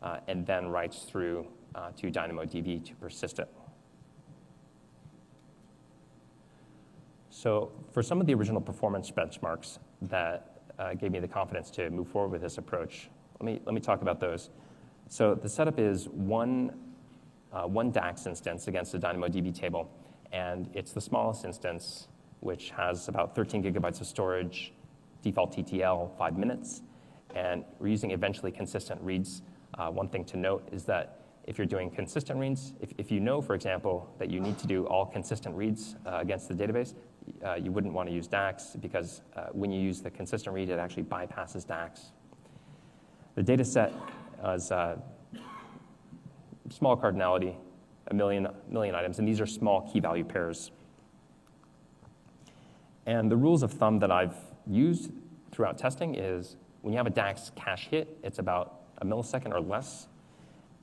uh, 0.02 0.18
and 0.28 0.46
then 0.46 0.68
writes 0.68 1.04
through 1.04 1.46
uh, 1.74 1.90
to 1.96 2.10
DynamoDB 2.10 2.84
to 2.84 2.94
persist 2.96 3.38
it. 3.38 3.48
So 7.30 7.70
for 7.92 8.02
some 8.02 8.20
of 8.20 8.26
the 8.26 8.34
original 8.34 8.60
performance 8.60 9.10
benchmarks 9.10 9.78
that 10.02 10.60
uh, 10.78 10.94
gave 10.94 11.12
me 11.12 11.20
the 11.20 11.28
confidence 11.28 11.70
to 11.72 11.90
move 11.90 12.08
forward 12.08 12.32
with 12.32 12.42
this 12.42 12.58
approach, 12.58 13.08
let 13.40 13.46
me, 13.46 13.60
let 13.64 13.74
me 13.74 13.80
talk 13.80 14.02
about 14.02 14.18
those. 14.18 14.50
So 15.08 15.34
the 15.34 15.48
setup 15.48 15.78
is 15.78 16.08
one 16.08 16.72
uh, 17.52 17.62
one 17.62 17.90
DAX 17.90 18.26
instance 18.26 18.68
against 18.68 18.94
a 18.94 18.98
DynamoDB 18.98 19.54
table. 19.54 19.90
And 20.32 20.68
it's 20.74 20.92
the 20.92 21.00
smallest 21.00 21.44
instance, 21.44 22.08
which 22.40 22.70
has 22.70 23.08
about 23.08 23.34
13 23.34 23.62
gigabytes 23.62 24.00
of 24.00 24.06
storage, 24.06 24.72
default 25.22 25.56
TTL, 25.56 26.16
five 26.18 26.36
minutes. 26.36 26.82
And 27.34 27.64
we're 27.78 27.88
using 27.88 28.10
eventually 28.12 28.50
consistent 28.50 29.00
reads. 29.02 29.42
Uh, 29.78 29.90
one 29.90 30.08
thing 30.08 30.24
to 30.26 30.36
note 30.36 30.68
is 30.72 30.84
that 30.84 31.20
if 31.46 31.56
you're 31.56 31.66
doing 31.66 31.90
consistent 31.90 32.38
reads, 32.38 32.74
if, 32.80 32.92
if 32.98 33.10
you 33.10 33.20
know, 33.20 33.40
for 33.40 33.54
example, 33.54 34.12
that 34.18 34.30
you 34.30 34.40
need 34.40 34.58
to 34.58 34.66
do 34.66 34.86
all 34.86 35.06
consistent 35.06 35.54
reads 35.56 35.96
uh, 36.06 36.18
against 36.20 36.48
the 36.48 36.54
database, 36.54 36.94
uh, 37.44 37.54
you 37.54 37.72
wouldn't 37.72 37.92
want 37.92 38.08
to 38.08 38.14
use 38.14 38.26
DAX 38.26 38.76
because 38.80 39.22
uh, 39.36 39.46
when 39.52 39.70
you 39.70 39.80
use 39.80 40.00
the 40.00 40.10
consistent 40.10 40.54
read, 40.54 40.68
it 40.68 40.78
actually 40.78 41.04
bypasses 41.04 41.66
DAX. 41.66 42.12
The 43.34 43.42
data 43.42 43.64
set 43.64 43.94
is 44.46 44.70
uh, 44.72 44.96
small 46.70 46.96
cardinality, 46.96 47.54
a 48.08 48.14
million, 48.14 48.48
million 48.68 48.94
items, 48.94 49.18
and 49.18 49.26
these 49.26 49.40
are 49.40 49.46
small 49.46 49.90
key 49.90 50.00
value 50.00 50.24
pairs. 50.24 50.70
And 53.06 53.30
the 53.30 53.36
rules 53.36 53.62
of 53.62 53.72
thumb 53.72 53.98
that 54.00 54.10
I've 54.10 54.36
used 54.66 55.12
throughout 55.50 55.78
testing 55.78 56.14
is 56.14 56.56
when 56.82 56.92
you 56.92 56.98
have 56.98 57.06
a 57.06 57.10
DAX 57.10 57.50
cache 57.56 57.88
hit, 57.90 58.18
it's 58.22 58.38
about 58.38 58.80
a 58.98 59.04
millisecond 59.04 59.52
or 59.52 59.60
less. 59.60 60.08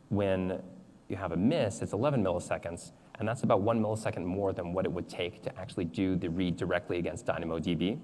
When 0.09 0.61
you 1.07 1.15
have 1.15 1.31
a 1.31 1.37
miss, 1.37 1.81
it's 1.81 1.93
11 1.93 2.23
milliseconds, 2.23 2.91
and 3.19 3.27
that's 3.27 3.43
about 3.43 3.61
one 3.61 3.81
millisecond 3.81 4.25
more 4.25 4.53
than 4.53 4.73
what 4.73 4.85
it 4.85 4.91
would 4.91 5.07
take 5.09 5.41
to 5.43 5.59
actually 5.59 5.85
do 5.85 6.15
the 6.15 6.29
read 6.29 6.57
directly 6.57 6.97
against 6.97 7.25
DynamoDB. 7.25 7.99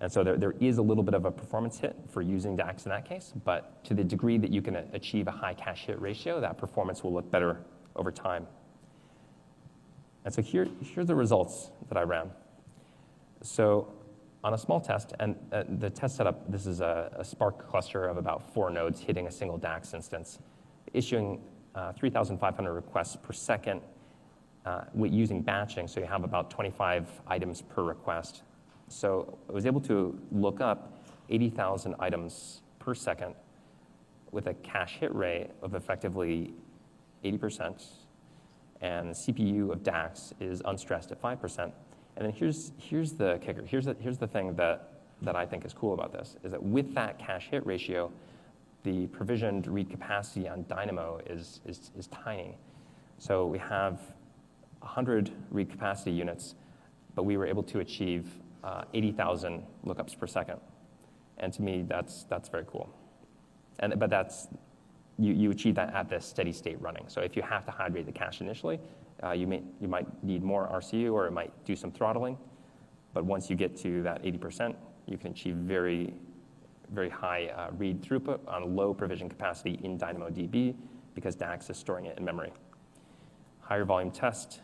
And 0.00 0.12
so 0.12 0.22
there, 0.22 0.36
there 0.36 0.54
is 0.60 0.78
a 0.78 0.82
little 0.82 1.02
bit 1.02 1.14
of 1.14 1.24
a 1.24 1.30
performance 1.30 1.78
hit 1.78 1.96
for 2.08 2.22
using 2.22 2.54
DAX 2.54 2.84
in 2.84 2.90
that 2.90 3.04
case, 3.04 3.32
but 3.44 3.82
to 3.84 3.94
the 3.94 4.04
degree 4.04 4.38
that 4.38 4.52
you 4.52 4.62
can 4.62 4.76
achieve 4.92 5.26
a 5.26 5.32
high 5.32 5.54
cache 5.54 5.86
hit 5.86 6.00
ratio, 6.00 6.40
that 6.40 6.56
performance 6.56 7.02
will 7.02 7.12
look 7.12 7.28
better 7.30 7.60
over 7.96 8.12
time. 8.12 8.46
And 10.24 10.32
so 10.32 10.40
here, 10.40 10.68
here 10.80 11.02
are 11.02 11.04
the 11.04 11.16
results 11.16 11.70
that 11.88 11.98
I 11.98 12.02
ran. 12.02 12.30
So 13.42 13.92
on 14.44 14.54
a 14.54 14.58
small 14.58 14.80
test, 14.80 15.12
and 15.18 15.34
uh, 15.52 15.64
the 15.78 15.90
test 15.90 16.16
setup, 16.16 16.50
this 16.50 16.66
is 16.66 16.80
a, 16.80 17.10
a, 17.18 17.24
Spark 17.24 17.68
cluster 17.68 18.06
of 18.06 18.16
about 18.16 18.54
four 18.54 18.70
nodes 18.70 19.00
hitting 19.00 19.26
a 19.26 19.30
single 19.30 19.58
DAX 19.58 19.94
instance, 19.94 20.38
issuing 20.92 21.40
uh, 21.74 21.92
3,500 21.92 22.72
requests 22.72 23.16
per 23.16 23.32
second 23.32 23.80
uh, 24.64 24.82
using 24.96 25.42
batching, 25.42 25.88
so 25.88 26.00
you 26.00 26.06
have 26.06 26.24
about 26.24 26.50
25 26.50 27.08
items 27.26 27.62
per 27.62 27.82
request. 27.82 28.42
So 28.88 29.38
I 29.48 29.52
was 29.52 29.66
able 29.66 29.80
to 29.82 30.18
look 30.30 30.60
up 30.60 31.04
80,000 31.30 31.94
items 31.98 32.62
per 32.78 32.94
second 32.94 33.34
with 34.30 34.46
a 34.46 34.54
cache 34.54 34.96
hit 34.98 35.14
rate 35.14 35.48
of 35.62 35.74
effectively 35.74 36.54
80%, 37.24 37.84
and 38.80 39.10
the 39.10 39.14
CPU 39.14 39.72
of 39.72 39.82
DAX 39.82 40.32
is 40.40 40.62
unstressed 40.64 41.10
at 41.10 41.20
5%. 41.20 41.72
And 42.18 42.26
then 42.26 42.32
here's, 42.32 42.72
here's 42.78 43.12
the 43.12 43.38
kicker. 43.40 43.62
Here's 43.64 43.86
the, 43.86 43.96
here's 44.00 44.18
the 44.18 44.26
thing 44.26 44.54
that, 44.56 44.90
that 45.22 45.36
I 45.36 45.46
think 45.46 45.64
is 45.64 45.72
cool 45.72 45.94
about 45.94 46.12
this, 46.12 46.36
is 46.42 46.50
that 46.50 46.62
with 46.62 46.92
that 46.94 47.16
cache 47.18 47.48
hit 47.48 47.64
ratio, 47.64 48.10
the 48.82 49.06
provisioned 49.06 49.68
read 49.68 49.88
capacity 49.88 50.48
on 50.48 50.64
Dynamo 50.68 51.20
is, 51.26 51.60
is, 51.64 51.92
is 51.96 52.08
tiny. 52.08 52.58
So 53.18 53.46
we 53.46 53.58
have 53.58 54.00
100 54.80 55.30
read 55.50 55.70
capacity 55.70 56.10
units, 56.10 56.56
but 57.14 57.22
we 57.22 57.36
were 57.36 57.46
able 57.46 57.62
to 57.64 57.78
achieve 57.78 58.26
uh, 58.64 58.82
80,000 58.94 59.62
lookups 59.86 60.18
per 60.18 60.26
second. 60.26 60.58
And 61.38 61.52
to 61.52 61.62
me, 61.62 61.84
that's, 61.86 62.24
that's 62.24 62.48
very 62.48 62.64
cool. 62.66 62.88
And, 63.78 63.96
but 63.96 64.10
that's, 64.10 64.48
you, 65.20 65.34
you 65.34 65.52
achieve 65.52 65.76
that 65.76 65.94
at 65.94 66.08
the 66.08 66.20
steady 66.20 66.52
state 66.52 66.80
running. 66.80 67.04
So 67.06 67.20
if 67.20 67.36
you 67.36 67.42
have 67.42 67.64
to 67.66 67.70
hydrate 67.70 68.06
the 68.06 68.12
cache 68.12 68.40
initially, 68.40 68.80
uh, 69.22 69.32
you, 69.32 69.46
may, 69.46 69.62
you 69.80 69.88
might 69.88 70.06
need 70.22 70.42
more 70.42 70.68
RCU 70.68 71.12
or 71.12 71.26
it 71.26 71.32
might 71.32 71.52
do 71.64 71.74
some 71.74 71.90
throttling. 71.90 72.36
But 73.14 73.24
once 73.24 73.50
you 73.50 73.56
get 73.56 73.76
to 73.78 74.02
that 74.02 74.22
80%, 74.22 74.74
you 75.06 75.16
can 75.16 75.32
achieve 75.32 75.56
very, 75.56 76.14
very 76.92 77.08
high 77.08 77.46
uh, 77.46 77.70
read 77.76 78.02
throughput 78.02 78.40
on 78.46 78.76
low 78.76 78.94
provision 78.94 79.28
capacity 79.28 79.80
in 79.82 79.98
DynamoDB 79.98 80.74
because 81.14 81.34
DAX 81.34 81.68
is 81.70 81.76
storing 81.76 82.06
it 82.06 82.16
in 82.18 82.24
memory. 82.24 82.52
Higher 83.60 83.84
volume 83.84 84.10
test, 84.10 84.60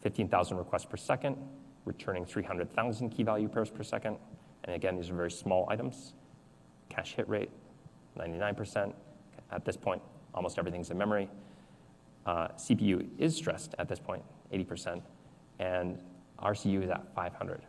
15,000 0.00 0.56
requests 0.56 0.86
per 0.86 0.96
second, 0.96 1.36
returning 1.84 2.24
300,000 2.24 3.10
key 3.10 3.22
value 3.22 3.48
pairs 3.48 3.70
per 3.70 3.82
second. 3.82 4.16
And 4.64 4.74
again, 4.74 4.96
these 4.96 5.10
are 5.10 5.14
very 5.14 5.30
small 5.30 5.66
items. 5.68 6.14
Cache 6.88 7.14
hit 7.14 7.28
rate, 7.28 7.50
99%. 8.18 8.92
At 9.52 9.64
this 9.64 9.76
point, 9.76 10.00
almost 10.34 10.58
everything's 10.58 10.90
in 10.90 10.98
memory. 10.98 11.28
Uh, 12.26 12.48
CPU 12.48 13.08
is 13.18 13.34
stressed 13.34 13.74
at 13.78 13.88
this 13.88 13.98
point, 13.98 14.22
80%, 14.52 15.02
and 15.58 15.98
RCU 16.42 16.82
is 16.82 16.90
at 16.90 17.14
500. 17.14 17.62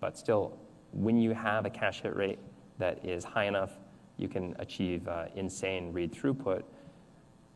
But 0.00 0.16
still, 0.16 0.58
when 0.92 1.18
you 1.18 1.32
have 1.32 1.66
a 1.66 1.70
cache 1.70 2.02
hit 2.02 2.16
rate 2.16 2.38
that 2.78 3.04
is 3.04 3.24
high 3.24 3.44
enough, 3.44 3.72
you 4.16 4.28
can 4.28 4.54
achieve 4.58 5.06
uh, 5.08 5.26
insane 5.34 5.92
read 5.92 6.12
throughput 6.12 6.62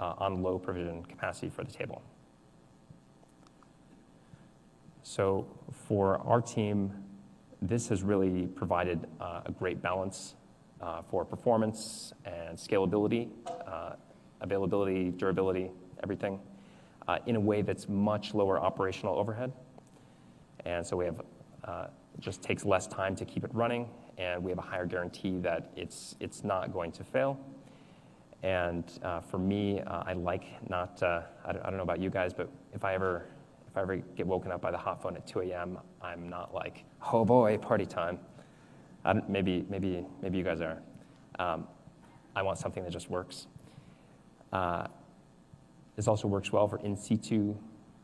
uh, 0.01 0.15
on 0.19 0.43
low 0.43 0.59
provision 0.59 1.05
capacity 1.05 1.49
for 1.49 1.65
the 1.65 1.73
table. 1.73 2.03
So 5.03 5.47
for 5.89 6.19
our 6.19 6.41
team, 6.41 6.93
this 7.61 7.89
has 7.89 8.03
really 8.03 8.47
provided 8.47 9.07
uh, 9.21 9.43
a 9.47 9.53
great 9.53 9.83
balance 9.83 10.35
uh, 10.81 11.03
for 11.03 11.25
performance 11.25 12.13
and 12.25 12.59
scalability, 12.59 13.29
uh, 13.67 13.93
availability, 14.41 15.11
durability, 15.11 15.71
everything, 16.03 16.41
uh, 17.09 17.19
in 17.27 17.37
a 17.37 17.41
way 17.41 17.63
that's 17.63 17.89
much 17.89 18.35
lower 18.35 18.61
operational 18.61 19.17
overhead. 19.17 19.53
And 20.65 20.87
so 20.87 20.97
we 20.97 21.05
have 21.07 21.21
uh, 21.65 21.87
just 22.21 22.43
takes 22.43 22.65
less 22.65 22.87
time 22.87 23.17
to 23.17 23.25
keep 23.25 23.45
it 23.45 23.55
running, 23.55 23.89
and 24.19 24.43
we 24.43 24.51
have 24.51 24.59
a 24.59 24.63
higher 24.63 24.87
guarantee 24.87 25.39
that 25.39 25.71
it's 25.77 26.15
it's 26.21 26.45
not 26.45 26.73
going 26.73 26.93
to 26.93 27.05
fail. 27.05 27.39
And 28.43 28.85
uh, 29.05 29.21
for 29.21 29.39
me, 29.39 29.81
I 29.81 30.15
like 30.15 30.45
not. 30.69 31.03
I 31.03 31.23
don't, 31.53 31.65
I 31.65 31.71
don't 31.71 31.77
know 31.77 31.85
about 31.85 32.01
you 32.01 32.11
guys, 32.11 32.33
but 32.35 32.49
if 32.75 32.85
I 32.85 32.95
ever 32.95 33.25
if 33.73 33.79
I 33.79 33.81
ever 33.81 33.97
get 33.97 34.27
woken 34.27 34.53
up 34.53 34.61
by 34.61 34.71
the 34.71 34.77
hot 34.77 35.03
phone 35.03 35.17
at 35.17 35.27
2 35.27 35.41
a.m., 35.41 35.79
I'm 36.03 36.29
not 36.29 36.53
like, 36.53 36.85
oh 37.11 37.25
boy, 37.25 37.57
party 37.57 37.87
time. 37.87 38.19
maybe, 39.29 39.65
maybe, 39.71 40.05
maybe 40.21 40.37
you 40.37 40.45
guys 40.45 40.61
are. 40.61 40.77
Um, 41.39 41.67
I 42.37 42.43
want 42.43 42.59
something 42.59 42.85
that 42.85 42.93
just 42.93 43.09
works. 43.09 43.47
Uh, 44.53 44.89
this 45.97 46.09
also 46.09 46.29
works 46.29 46.53
well 46.53 46.67
for 46.67 46.79
in 46.79 46.97
situ 46.97 47.55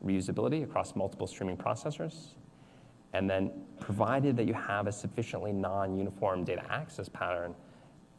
reusability 0.04 0.62
across 0.62 0.94
multiple 0.94 1.26
streaming 1.26 1.56
processors. 1.56 2.34
And 3.14 3.28
then, 3.28 3.50
provided 3.80 4.36
that 4.36 4.46
you 4.46 4.52
have 4.52 4.86
a 4.86 4.92
sufficiently 4.92 5.52
non 5.52 5.96
uniform 5.96 6.44
data 6.44 6.62
access 6.70 7.08
pattern, 7.08 7.54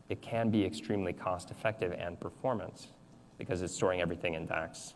it 0.10 0.22
can 0.22 0.50
be 0.50 0.66
extremely 0.66 1.14
cost 1.14 1.52
effective 1.52 1.94
and 1.94 2.20
performant 2.20 2.88
because 3.38 3.62
it's 3.62 3.74
storing 3.74 4.02
everything 4.02 4.34
in 4.34 4.48
DAX. 4.48 4.96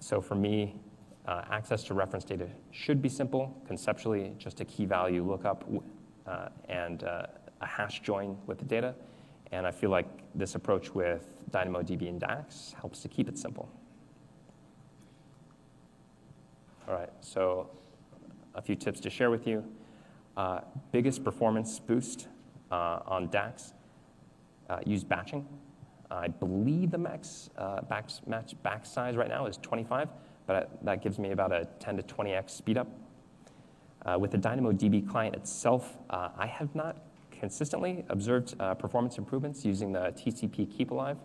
So, 0.00 0.22
for 0.22 0.34
me, 0.34 0.76
uh, 1.26 1.42
access 1.50 1.84
to 1.84 1.94
reference 1.94 2.24
data 2.24 2.48
should 2.70 3.02
be 3.02 3.08
simple, 3.08 3.54
conceptually, 3.66 4.32
just 4.38 4.60
a 4.60 4.64
key 4.64 4.86
value 4.86 5.22
lookup 5.22 5.64
uh, 6.26 6.48
and 6.68 7.04
uh, 7.04 7.26
a 7.60 7.66
hash 7.66 8.00
join 8.00 8.38
with 8.46 8.58
the 8.58 8.64
data. 8.64 8.94
And 9.52 9.66
I 9.66 9.70
feel 9.70 9.90
like 9.90 10.06
this 10.34 10.54
approach 10.54 10.94
with 10.94 11.24
DynamoDB 11.50 12.08
and 12.08 12.20
DAX 12.20 12.74
helps 12.80 13.00
to 13.02 13.08
keep 13.08 13.28
it 13.28 13.38
simple. 13.38 13.68
All 16.88 16.94
right, 16.94 17.10
so 17.20 17.70
a 18.54 18.62
few 18.62 18.74
tips 18.74 19.00
to 19.00 19.10
share 19.10 19.30
with 19.30 19.46
you. 19.46 19.64
Uh, 20.36 20.60
biggest 20.92 21.24
performance 21.24 21.78
boost 21.78 22.28
uh, 22.70 23.00
on 23.06 23.28
DAX, 23.28 23.72
uh, 24.68 24.78
use 24.84 25.04
batching. 25.04 25.46
I 26.10 26.28
believe 26.28 26.90
the 26.90 26.98
max 26.98 27.50
uh, 27.58 27.80
back, 27.82 28.08
match 28.26 28.54
back 28.62 28.86
size 28.86 29.16
right 29.16 29.28
now 29.28 29.46
is 29.46 29.56
25, 29.58 30.08
but 30.46 30.78
that 30.84 31.02
gives 31.02 31.18
me 31.18 31.32
about 31.32 31.52
a 31.52 31.66
10 31.80 31.96
to 31.96 32.02
20x 32.02 32.62
speedup. 32.62 32.86
Uh, 34.04 34.16
with 34.18 34.30
the 34.30 34.38
DynamoDB 34.38 35.08
client 35.08 35.34
itself, 35.34 35.96
uh, 36.10 36.28
I 36.38 36.46
have 36.46 36.74
not 36.74 36.96
consistently 37.38 38.04
observed 38.08 38.54
uh, 38.60 38.74
performance 38.74 39.18
improvements 39.18 39.64
using 39.64 39.92
the 39.92 40.12
TCP 40.16 40.70
keep 40.70 40.90
alive. 40.90 41.18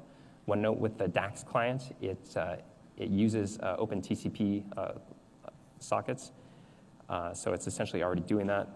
One 0.46 0.62
note 0.62 0.78
with 0.78 0.98
the 0.98 1.08
DAX 1.08 1.44
client, 1.44 1.96
it, 2.02 2.36
uh, 2.36 2.58
it 2.98 3.10
uses 3.10 3.60
uh, 3.60 3.78
OpenTCP 3.78 4.64
uh, 4.78 4.94
sockets, 5.80 6.32
so 7.34 7.54
it's 7.54 7.68
essentially 7.68 8.04
already 8.04 8.22
doing 8.22 8.48
that. 8.48 8.68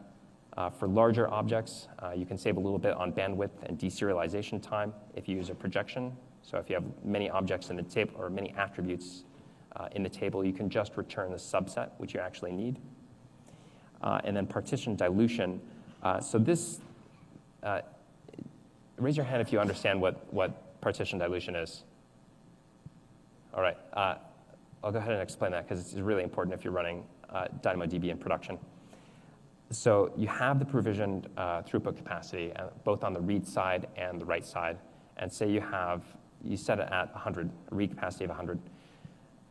for 0.77 0.87
larger 0.87 1.29
objects, 1.31 1.87
you 2.15 2.25
can 2.25 2.37
save 2.37 2.57
a 2.57 2.59
little 2.59 2.79
bit 2.79 2.93
on 2.93 3.11
bandwidth 3.11 3.63
and 3.63 3.77
deserialization 3.77 4.61
time 4.61 4.93
if 5.15 5.27
you 5.27 5.35
use 5.35 5.49
a 5.49 5.55
projection. 5.55 6.15
So 6.41 6.57
if 6.57 6.69
you 6.69 6.75
have 6.75 6.85
many 7.03 7.29
objects 7.29 7.69
in 7.69 7.75
the 7.75 7.83
table 7.83 8.13
or 8.17 8.29
many 8.29 8.53
attributes 8.57 9.23
in 9.91 10.03
the 10.03 10.09
table, 10.09 10.45
you 10.45 10.53
can 10.53 10.69
just 10.69 10.97
return 10.97 11.31
the 11.31 11.37
subset 11.37 11.89
which 11.97 12.13
you 12.13 12.19
actually 12.19 12.51
need. 12.51 12.79
And 14.01 14.35
then 14.35 14.45
partition 14.47 14.95
dilution. 14.95 15.61
So 16.21 16.37
this, 16.39 16.79
uh, 17.65 17.81
raise 18.97 19.17
your 19.17 19.25
hand 19.25 19.41
if 19.41 19.51
you 19.51 19.59
understand 19.59 19.99
what, 19.99 20.33
what 20.33 20.79
partition 20.79 21.19
dilution 21.19 21.55
is. 21.55 21.83
All 23.53 23.61
right, 23.61 23.77
uh, 23.93 24.15
I'll 24.83 24.91
go 24.91 24.99
ahead 24.99 25.11
and 25.11 25.21
explain 25.21 25.51
that 25.51 25.67
because 25.67 25.81
it's 25.81 25.99
really 25.99 26.23
important 26.23 26.53
if 26.53 26.63
you're 26.63 26.73
running 26.73 27.05
uh, 27.29 27.47
DynamoDB 27.61 28.09
in 28.09 28.17
production. 28.17 28.57
So 29.71 30.13
you 30.15 30.27
have 30.27 30.59
the 30.59 30.65
provisioned 30.65 31.27
throughput 31.35 31.97
capacity 31.97 32.53
both 32.83 33.03
on 33.03 33.13
the 33.13 33.19
read 33.19 33.47
side 33.47 33.87
and 33.97 34.21
the 34.21 34.25
write 34.25 34.45
side. 34.45 34.77
And 35.17 35.31
say 35.31 35.49
you 35.49 35.59
have, 35.59 36.03
you 36.43 36.55
set 36.55 36.79
it 36.79 36.87
at 36.91 37.11
100, 37.13 37.49
a 37.71 37.75
read 37.75 37.89
capacity 37.89 38.25
of 38.25 38.29
100 38.29 38.59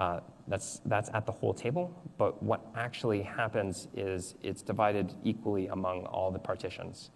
uh, 0.01 0.21
that's, 0.49 0.81
that's 0.87 1.09
at 1.15 1.25
the 1.25 1.33
whole 1.33 1.55
table, 1.55 1.95
but 2.19 2.43
what 2.43 2.67
actually 2.75 3.23
happens 3.23 3.87
is 3.95 4.35
it's 4.43 4.62
divided 4.62 5.15
equally 5.23 5.69
among 5.69 6.05
all 6.07 6.31
the 6.31 6.39
partitions. 6.39 7.11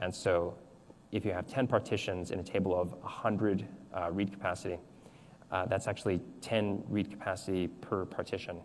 And 0.00 0.14
so 0.14 0.56
if 1.12 1.24
you 1.24 1.32
have 1.32 1.46
10 1.46 1.66
partitions 1.66 2.30
in 2.30 2.38
a 2.38 2.42
table 2.42 2.78
of 2.78 2.92
100 2.92 3.66
uh, 3.94 4.10
read 4.12 4.32
capacity, 4.32 4.78
uh, 5.50 5.66
that's 5.66 5.86
actually 5.88 6.20
10 6.40 6.84
read 6.88 7.10
capacity 7.10 7.68
per 7.68 8.04
partition. 8.04 8.58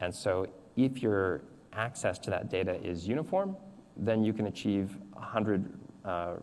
And 0.00 0.14
so 0.14 0.46
if 0.76 1.02
your 1.02 1.42
access 1.72 2.18
to 2.20 2.30
that 2.30 2.50
data 2.50 2.74
is 2.84 3.08
uniform, 3.08 3.56
then 3.96 4.24
you 4.24 4.32
can 4.32 4.46
achieve 4.46 4.96
100 5.12 5.72
uh, 6.04 6.34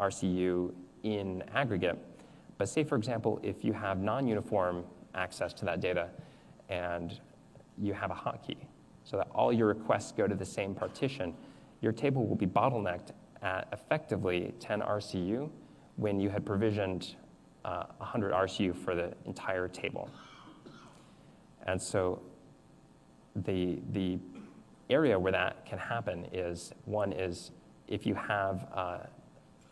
RCU 0.00 0.72
in 1.02 1.42
aggregate. 1.54 1.98
But 2.56 2.68
say, 2.68 2.84
for 2.84 2.96
example, 2.96 3.40
if 3.42 3.64
you 3.64 3.72
have 3.72 4.00
non-uniform 4.00 4.84
access 5.14 5.52
to 5.54 5.64
that 5.64 5.80
data, 5.80 6.08
and 6.70 7.20
you 7.76 7.92
have 7.92 8.10
a 8.10 8.14
hotkey 8.14 8.56
so 9.04 9.16
that 9.16 9.28
all 9.34 9.52
your 9.52 9.66
requests 9.66 10.12
go 10.12 10.26
to 10.26 10.34
the 10.34 10.44
same 10.44 10.74
partition, 10.74 11.34
your 11.80 11.92
table 11.92 12.26
will 12.26 12.36
be 12.36 12.46
bottlenecked 12.46 13.10
at 13.42 13.68
effectively 13.72 14.54
10 14.60 14.80
RCU 14.80 15.50
when 15.96 16.20
you 16.20 16.28
had 16.30 16.44
provisioned 16.44 17.16
uh, 17.64 17.84
100 17.98 18.32
RCU 18.32 18.74
for 18.74 18.94
the 18.94 19.12
entire 19.26 19.68
table. 19.68 20.10
And 21.66 21.80
so 21.80 22.22
the, 23.36 23.80
the 23.92 24.18
area 24.88 25.18
where 25.18 25.32
that 25.32 25.64
can 25.66 25.78
happen 25.78 26.26
is 26.32 26.72
one 26.84 27.12
is 27.12 27.52
if 27.86 28.06
you 28.06 28.14
have, 28.14 28.66
uh, 28.74 28.98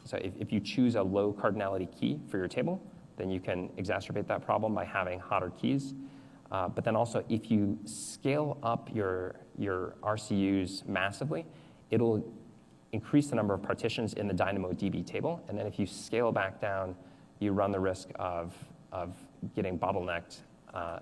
so 0.05 0.17
if, 0.19 0.33
if 0.39 0.53
you 0.53 0.61
choose 0.61 0.97
a 0.97 1.03
low 1.03 1.33
cardinality 1.33 1.89
key 1.99 2.21
for 2.29 2.39
your 2.39 2.49
table, 2.49 2.81
then 3.17 3.31
you 3.31 3.41
can 3.41 3.69
exacerbate 3.71 4.27
that 4.29 4.45
problem 4.45 4.75
by 4.75 4.85
having 4.85 5.19
hotter 5.19 5.51
keys. 5.61 5.95
Uh, 6.51 6.69
but 6.69 6.85
then 6.85 6.97
also, 6.97 7.23
if 7.29 7.51
you 7.51 7.79
scale 7.85 8.59
up 8.63 8.89
your, 8.95 9.41
your 9.59 9.97
RCUs 10.03 10.87
massively, 10.87 11.45
it'll 11.91 12.33
increase 12.93 13.29
the 13.29 13.37
number 13.37 13.55
of 13.55 13.63
partitions 13.63 14.15
in 14.15 14.27
the 14.27 14.35
DynamoDB 14.35 15.07
table. 15.07 15.43
And 15.49 15.59
then 15.59 15.67
if 15.67 15.79
you 15.79 15.87
scale 15.87 16.33
back 16.33 16.61
down, 16.61 16.95
you 17.39 17.53
run 17.53 17.71
the 17.71 17.81
risk 17.81 18.09
of, 18.17 18.55
of 18.93 19.15
getting 19.55 19.79
bottlenecked, 19.79 20.39
uh, 20.75 21.01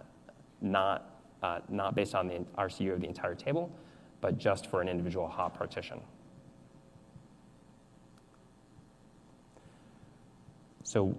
not, 0.61 1.21
uh, 1.43 1.61
not 1.69 1.95
based 1.95 2.15
on 2.15 2.29
the 2.29 2.45
RCU 2.59 2.93
of 2.93 3.01
the 3.01 3.07
entire 3.07 3.35
table, 3.35 3.71
but 4.21 4.39
just 4.39 4.67
for 4.67 4.81
an 4.81 4.89
individual 4.89 5.29
hot 5.29 5.55
partition. 5.55 6.01
So 10.83 11.17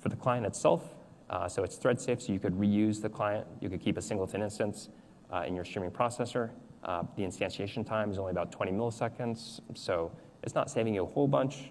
for 0.00 0.08
the 0.08 0.16
client 0.16 0.46
itself, 0.46 0.94
uh, 1.30 1.48
so 1.48 1.64
it's 1.64 1.76
thread 1.76 2.00
safe, 2.00 2.20
so 2.20 2.32
you 2.32 2.38
could 2.38 2.54
reuse 2.54 3.00
the 3.00 3.08
client. 3.08 3.46
You 3.60 3.70
could 3.70 3.80
keep 3.80 3.96
a 3.96 4.02
singleton 4.02 4.42
instance 4.42 4.90
uh, 5.32 5.44
in 5.46 5.54
your 5.54 5.64
streaming 5.64 5.90
processor. 5.90 6.50
Uh, 6.84 7.04
the 7.16 7.22
instantiation 7.22 7.86
time 7.86 8.10
is 8.10 8.18
only 8.18 8.32
about 8.32 8.50
20 8.50 8.72
milliseconds, 8.72 9.60
so 9.74 10.10
it's 10.42 10.54
not 10.54 10.70
saving 10.70 10.94
you 10.94 11.04
a 11.04 11.06
whole 11.06 11.28
bunch. 11.28 11.70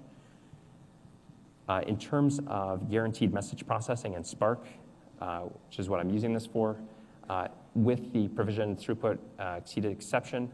Uh, 1.67 1.81
in 1.87 1.97
terms 1.97 2.39
of 2.47 2.89
guaranteed 2.89 3.33
message 3.33 3.65
processing 3.65 4.15
and 4.15 4.25
Spark, 4.25 4.65
uh, 5.21 5.41
which 5.41 5.79
is 5.79 5.89
what 5.89 5.99
I'm 5.99 6.09
using 6.09 6.33
this 6.33 6.45
for, 6.45 6.77
uh, 7.29 7.47
with 7.75 8.11
the 8.13 8.27
provision 8.29 8.75
throughput 8.75 9.17
exceeded 9.57 9.91
exception, 9.91 10.49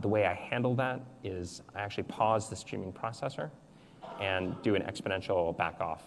the 0.00 0.08
way 0.08 0.26
I 0.26 0.34
handle 0.34 0.74
that 0.76 1.00
is 1.24 1.62
I 1.74 1.80
actually 1.80 2.04
pause 2.04 2.48
the 2.48 2.56
streaming 2.56 2.92
processor 2.92 3.50
and 4.20 4.54
do 4.62 4.74
an 4.74 4.82
exponential 4.82 5.56
back 5.56 5.80
off. 5.80 6.04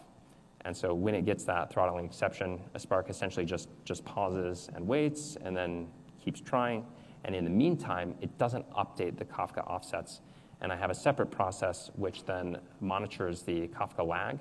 And 0.66 0.76
so 0.76 0.94
when 0.94 1.14
it 1.14 1.26
gets 1.26 1.44
that 1.46 1.72
throttling 1.72 2.06
exception, 2.06 2.60
a 2.74 2.80
Spark 2.80 3.10
essentially 3.10 3.46
just, 3.46 3.70
just 3.84 4.04
pauses 4.04 4.70
and 4.74 4.88
waits 4.88 5.38
and 5.44 5.56
then 5.56 5.88
keeps 6.24 6.42
trying. 6.42 6.86
And 7.26 7.36
in 7.36 7.44
the 7.44 7.50
meantime, 7.50 8.16
it 8.22 8.38
doesn't 8.38 8.70
update 8.72 9.18
the 9.18 9.26
Kafka 9.26 9.68
offsets. 9.68 10.22
And 10.62 10.72
I 10.72 10.78
have 10.78 10.90
a 10.90 10.96
separate 10.96 11.32
process 11.32 11.92
which 11.96 12.24
then 12.24 12.58
monitors 12.80 13.42
the 13.42 13.68
Kafka 13.68 14.08
lag 14.08 14.40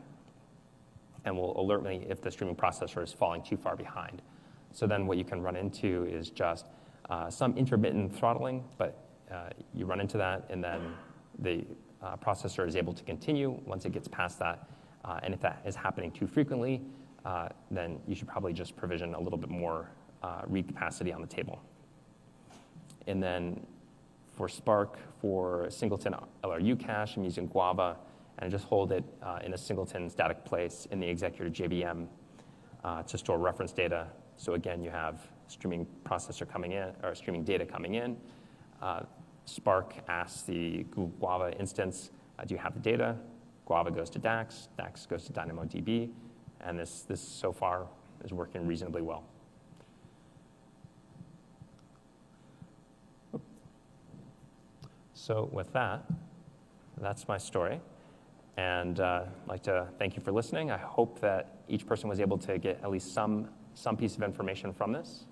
and 1.25 1.37
will 1.37 1.59
alert 1.61 1.83
me 1.83 2.07
if 2.09 2.21
the 2.21 2.31
streaming 2.31 2.55
processor 2.55 3.03
is 3.03 3.13
falling 3.13 3.43
too 3.43 3.57
far 3.57 3.75
behind. 3.75 4.23
So 4.73 4.87
then 4.87 5.07
what 5.07 5.19
you 5.19 5.25
can 5.25 5.43
run 5.43 5.57
into 5.57 6.05
is 6.05 6.31
just 6.31 6.67
uh, 7.11 7.31
some 7.31 7.57
intermittent 7.57 8.15
throttling, 8.15 8.65
but 8.79 8.99
uh, 9.33 9.49
you 9.73 9.87
run 9.87 10.01
into 10.01 10.19
that, 10.19 10.45
and 10.51 10.63
then 10.63 10.95
the 11.39 11.65
uh, 12.03 12.17
processor 12.17 12.69
is 12.69 12.77
able 12.77 12.93
to 12.93 13.03
continue 13.05 13.59
once 13.65 13.85
it 13.85 13.93
gets 13.93 14.07
past 14.09 14.39
that 14.39 14.69
uh, 15.05 15.21
and 15.23 15.35
if 15.35 15.41
that 15.41 15.61
is 15.65 15.77
happening 15.77 16.11
too 16.11 16.27
frequently, 16.27 16.81
uh, 17.25 17.49
then 17.71 17.99
you 18.07 18.15
should 18.15 18.29
probably 18.29 18.53
just 18.53 18.77
provision 18.77 19.15
a 19.15 19.21
little 19.21 19.39
bit 19.39 19.51
more 19.51 19.91
uh, 20.23 20.43
read 20.47 20.67
capacity 20.67 21.13
on 21.13 21.21
the 21.21 21.27
table. 21.27 21.61
And 23.07 23.23
then 23.23 23.67
for 24.37 24.49
Spark, 24.49 24.99
for 25.21 25.71
singleton 25.71 26.15
LRU 26.43 26.79
cache, 26.79 27.17
I'm 27.17 27.25
using 27.25 27.47
Guava, 27.47 27.97
and 28.39 28.49
I 28.49 28.51
just 28.51 28.65
hold 28.65 28.93
it 28.93 29.05
uh, 29.23 29.39
in 29.45 29.55
a 29.55 29.59
singleton 29.59 30.11
static 30.11 30.45
place 30.45 30.87
in 30.91 31.01
the 31.01 31.09
executor 31.09 31.51
JVM 31.51 32.07
uh, 32.83 33.03
to 33.05 33.19
store 33.19 33.39
reference 33.39 33.73
data. 33.73 34.09
So 34.37 34.55
again, 34.55 34.83
you 34.83 34.91
have 34.91 35.23
streaming 35.47 35.87
processor 36.05 36.49
coming 36.49 36.73
in, 36.73 36.91
or 37.03 37.15
streaming 37.15 37.45
data 37.45 37.65
coming 37.65 37.95
in. 37.95 38.17
Uh, 38.83 39.03
Spark 39.45 39.95
asks 40.09 40.43
the 40.43 40.85
Google 40.91 41.13
Guava 41.21 41.57
instance, 41.59 42.11
do 42.47 42.55
you 42.55 42.59
have 42.59 42.75
the 42.75 42.81
data? 42.81 43.17
Guava 43.67 43.91
goes 43.91 44.11
to 44.11 44.19
DAX, 44.19 44.69
DAX 44.77 45.07
goes 45.07 45.25
to 45.25 45.33
DynamoDB, 45.33 46.11
and 46.61 46.79
this, 46.79 47.03
this 47.03 47.21
so 47.21 47.53
far 47.53 47.87
is 48.25 48.33
working 48.33 48.67
reasonably 48.67 49.03
well. 49.03 49.25
So 55.25 55.49
with 55.53 55.73
that, 55.73 56.05
that's 57.01 57.29
my 57.29 57.39
story. 57.39 57.81
And 58.59 59.01
uh, 59.01 59.23
I'd 59.25 59.49
like 59.49 59.63
to 59.63 59.89
thank 59.99 60.17
you 60.17 60.23
for 60.23 60.33
listening. 60.33 60.71
I 60.71 60.77
hope 60.77 61.19
that 61.21 61.63
each 61.67 61.87
person 61.87 62.11
was 62.11 62.21
able 62.21 62.37
to 62.37 62.59
get 62.59 62.79
at 62.83 62.91
least 62.91 63.15
some, 63.15 63.49
some 63.73 63.97
piece 63.97 64.17
of 64.17 64.23
information 64.23 64.71
from 64.71 64.93
this. 64.93 65.25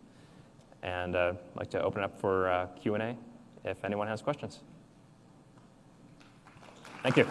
And 0.82 1.14
uh, 1.14 1.34
I'd 1.34 1.56
like 1.58 1.70
to 1.72 1.82
open 1.82 2.00
it 2.00 2.06
up 2.06 2.18
for 2.18 2.50
uh, 2.50 2.68
Q&A 2.80 3.18
if 3.66 3.84
anyone 3.84 4.08
has 4.08 4.22
questions. 4.22 4.60
Thank 7.02 7.18
you. 7.18 7.26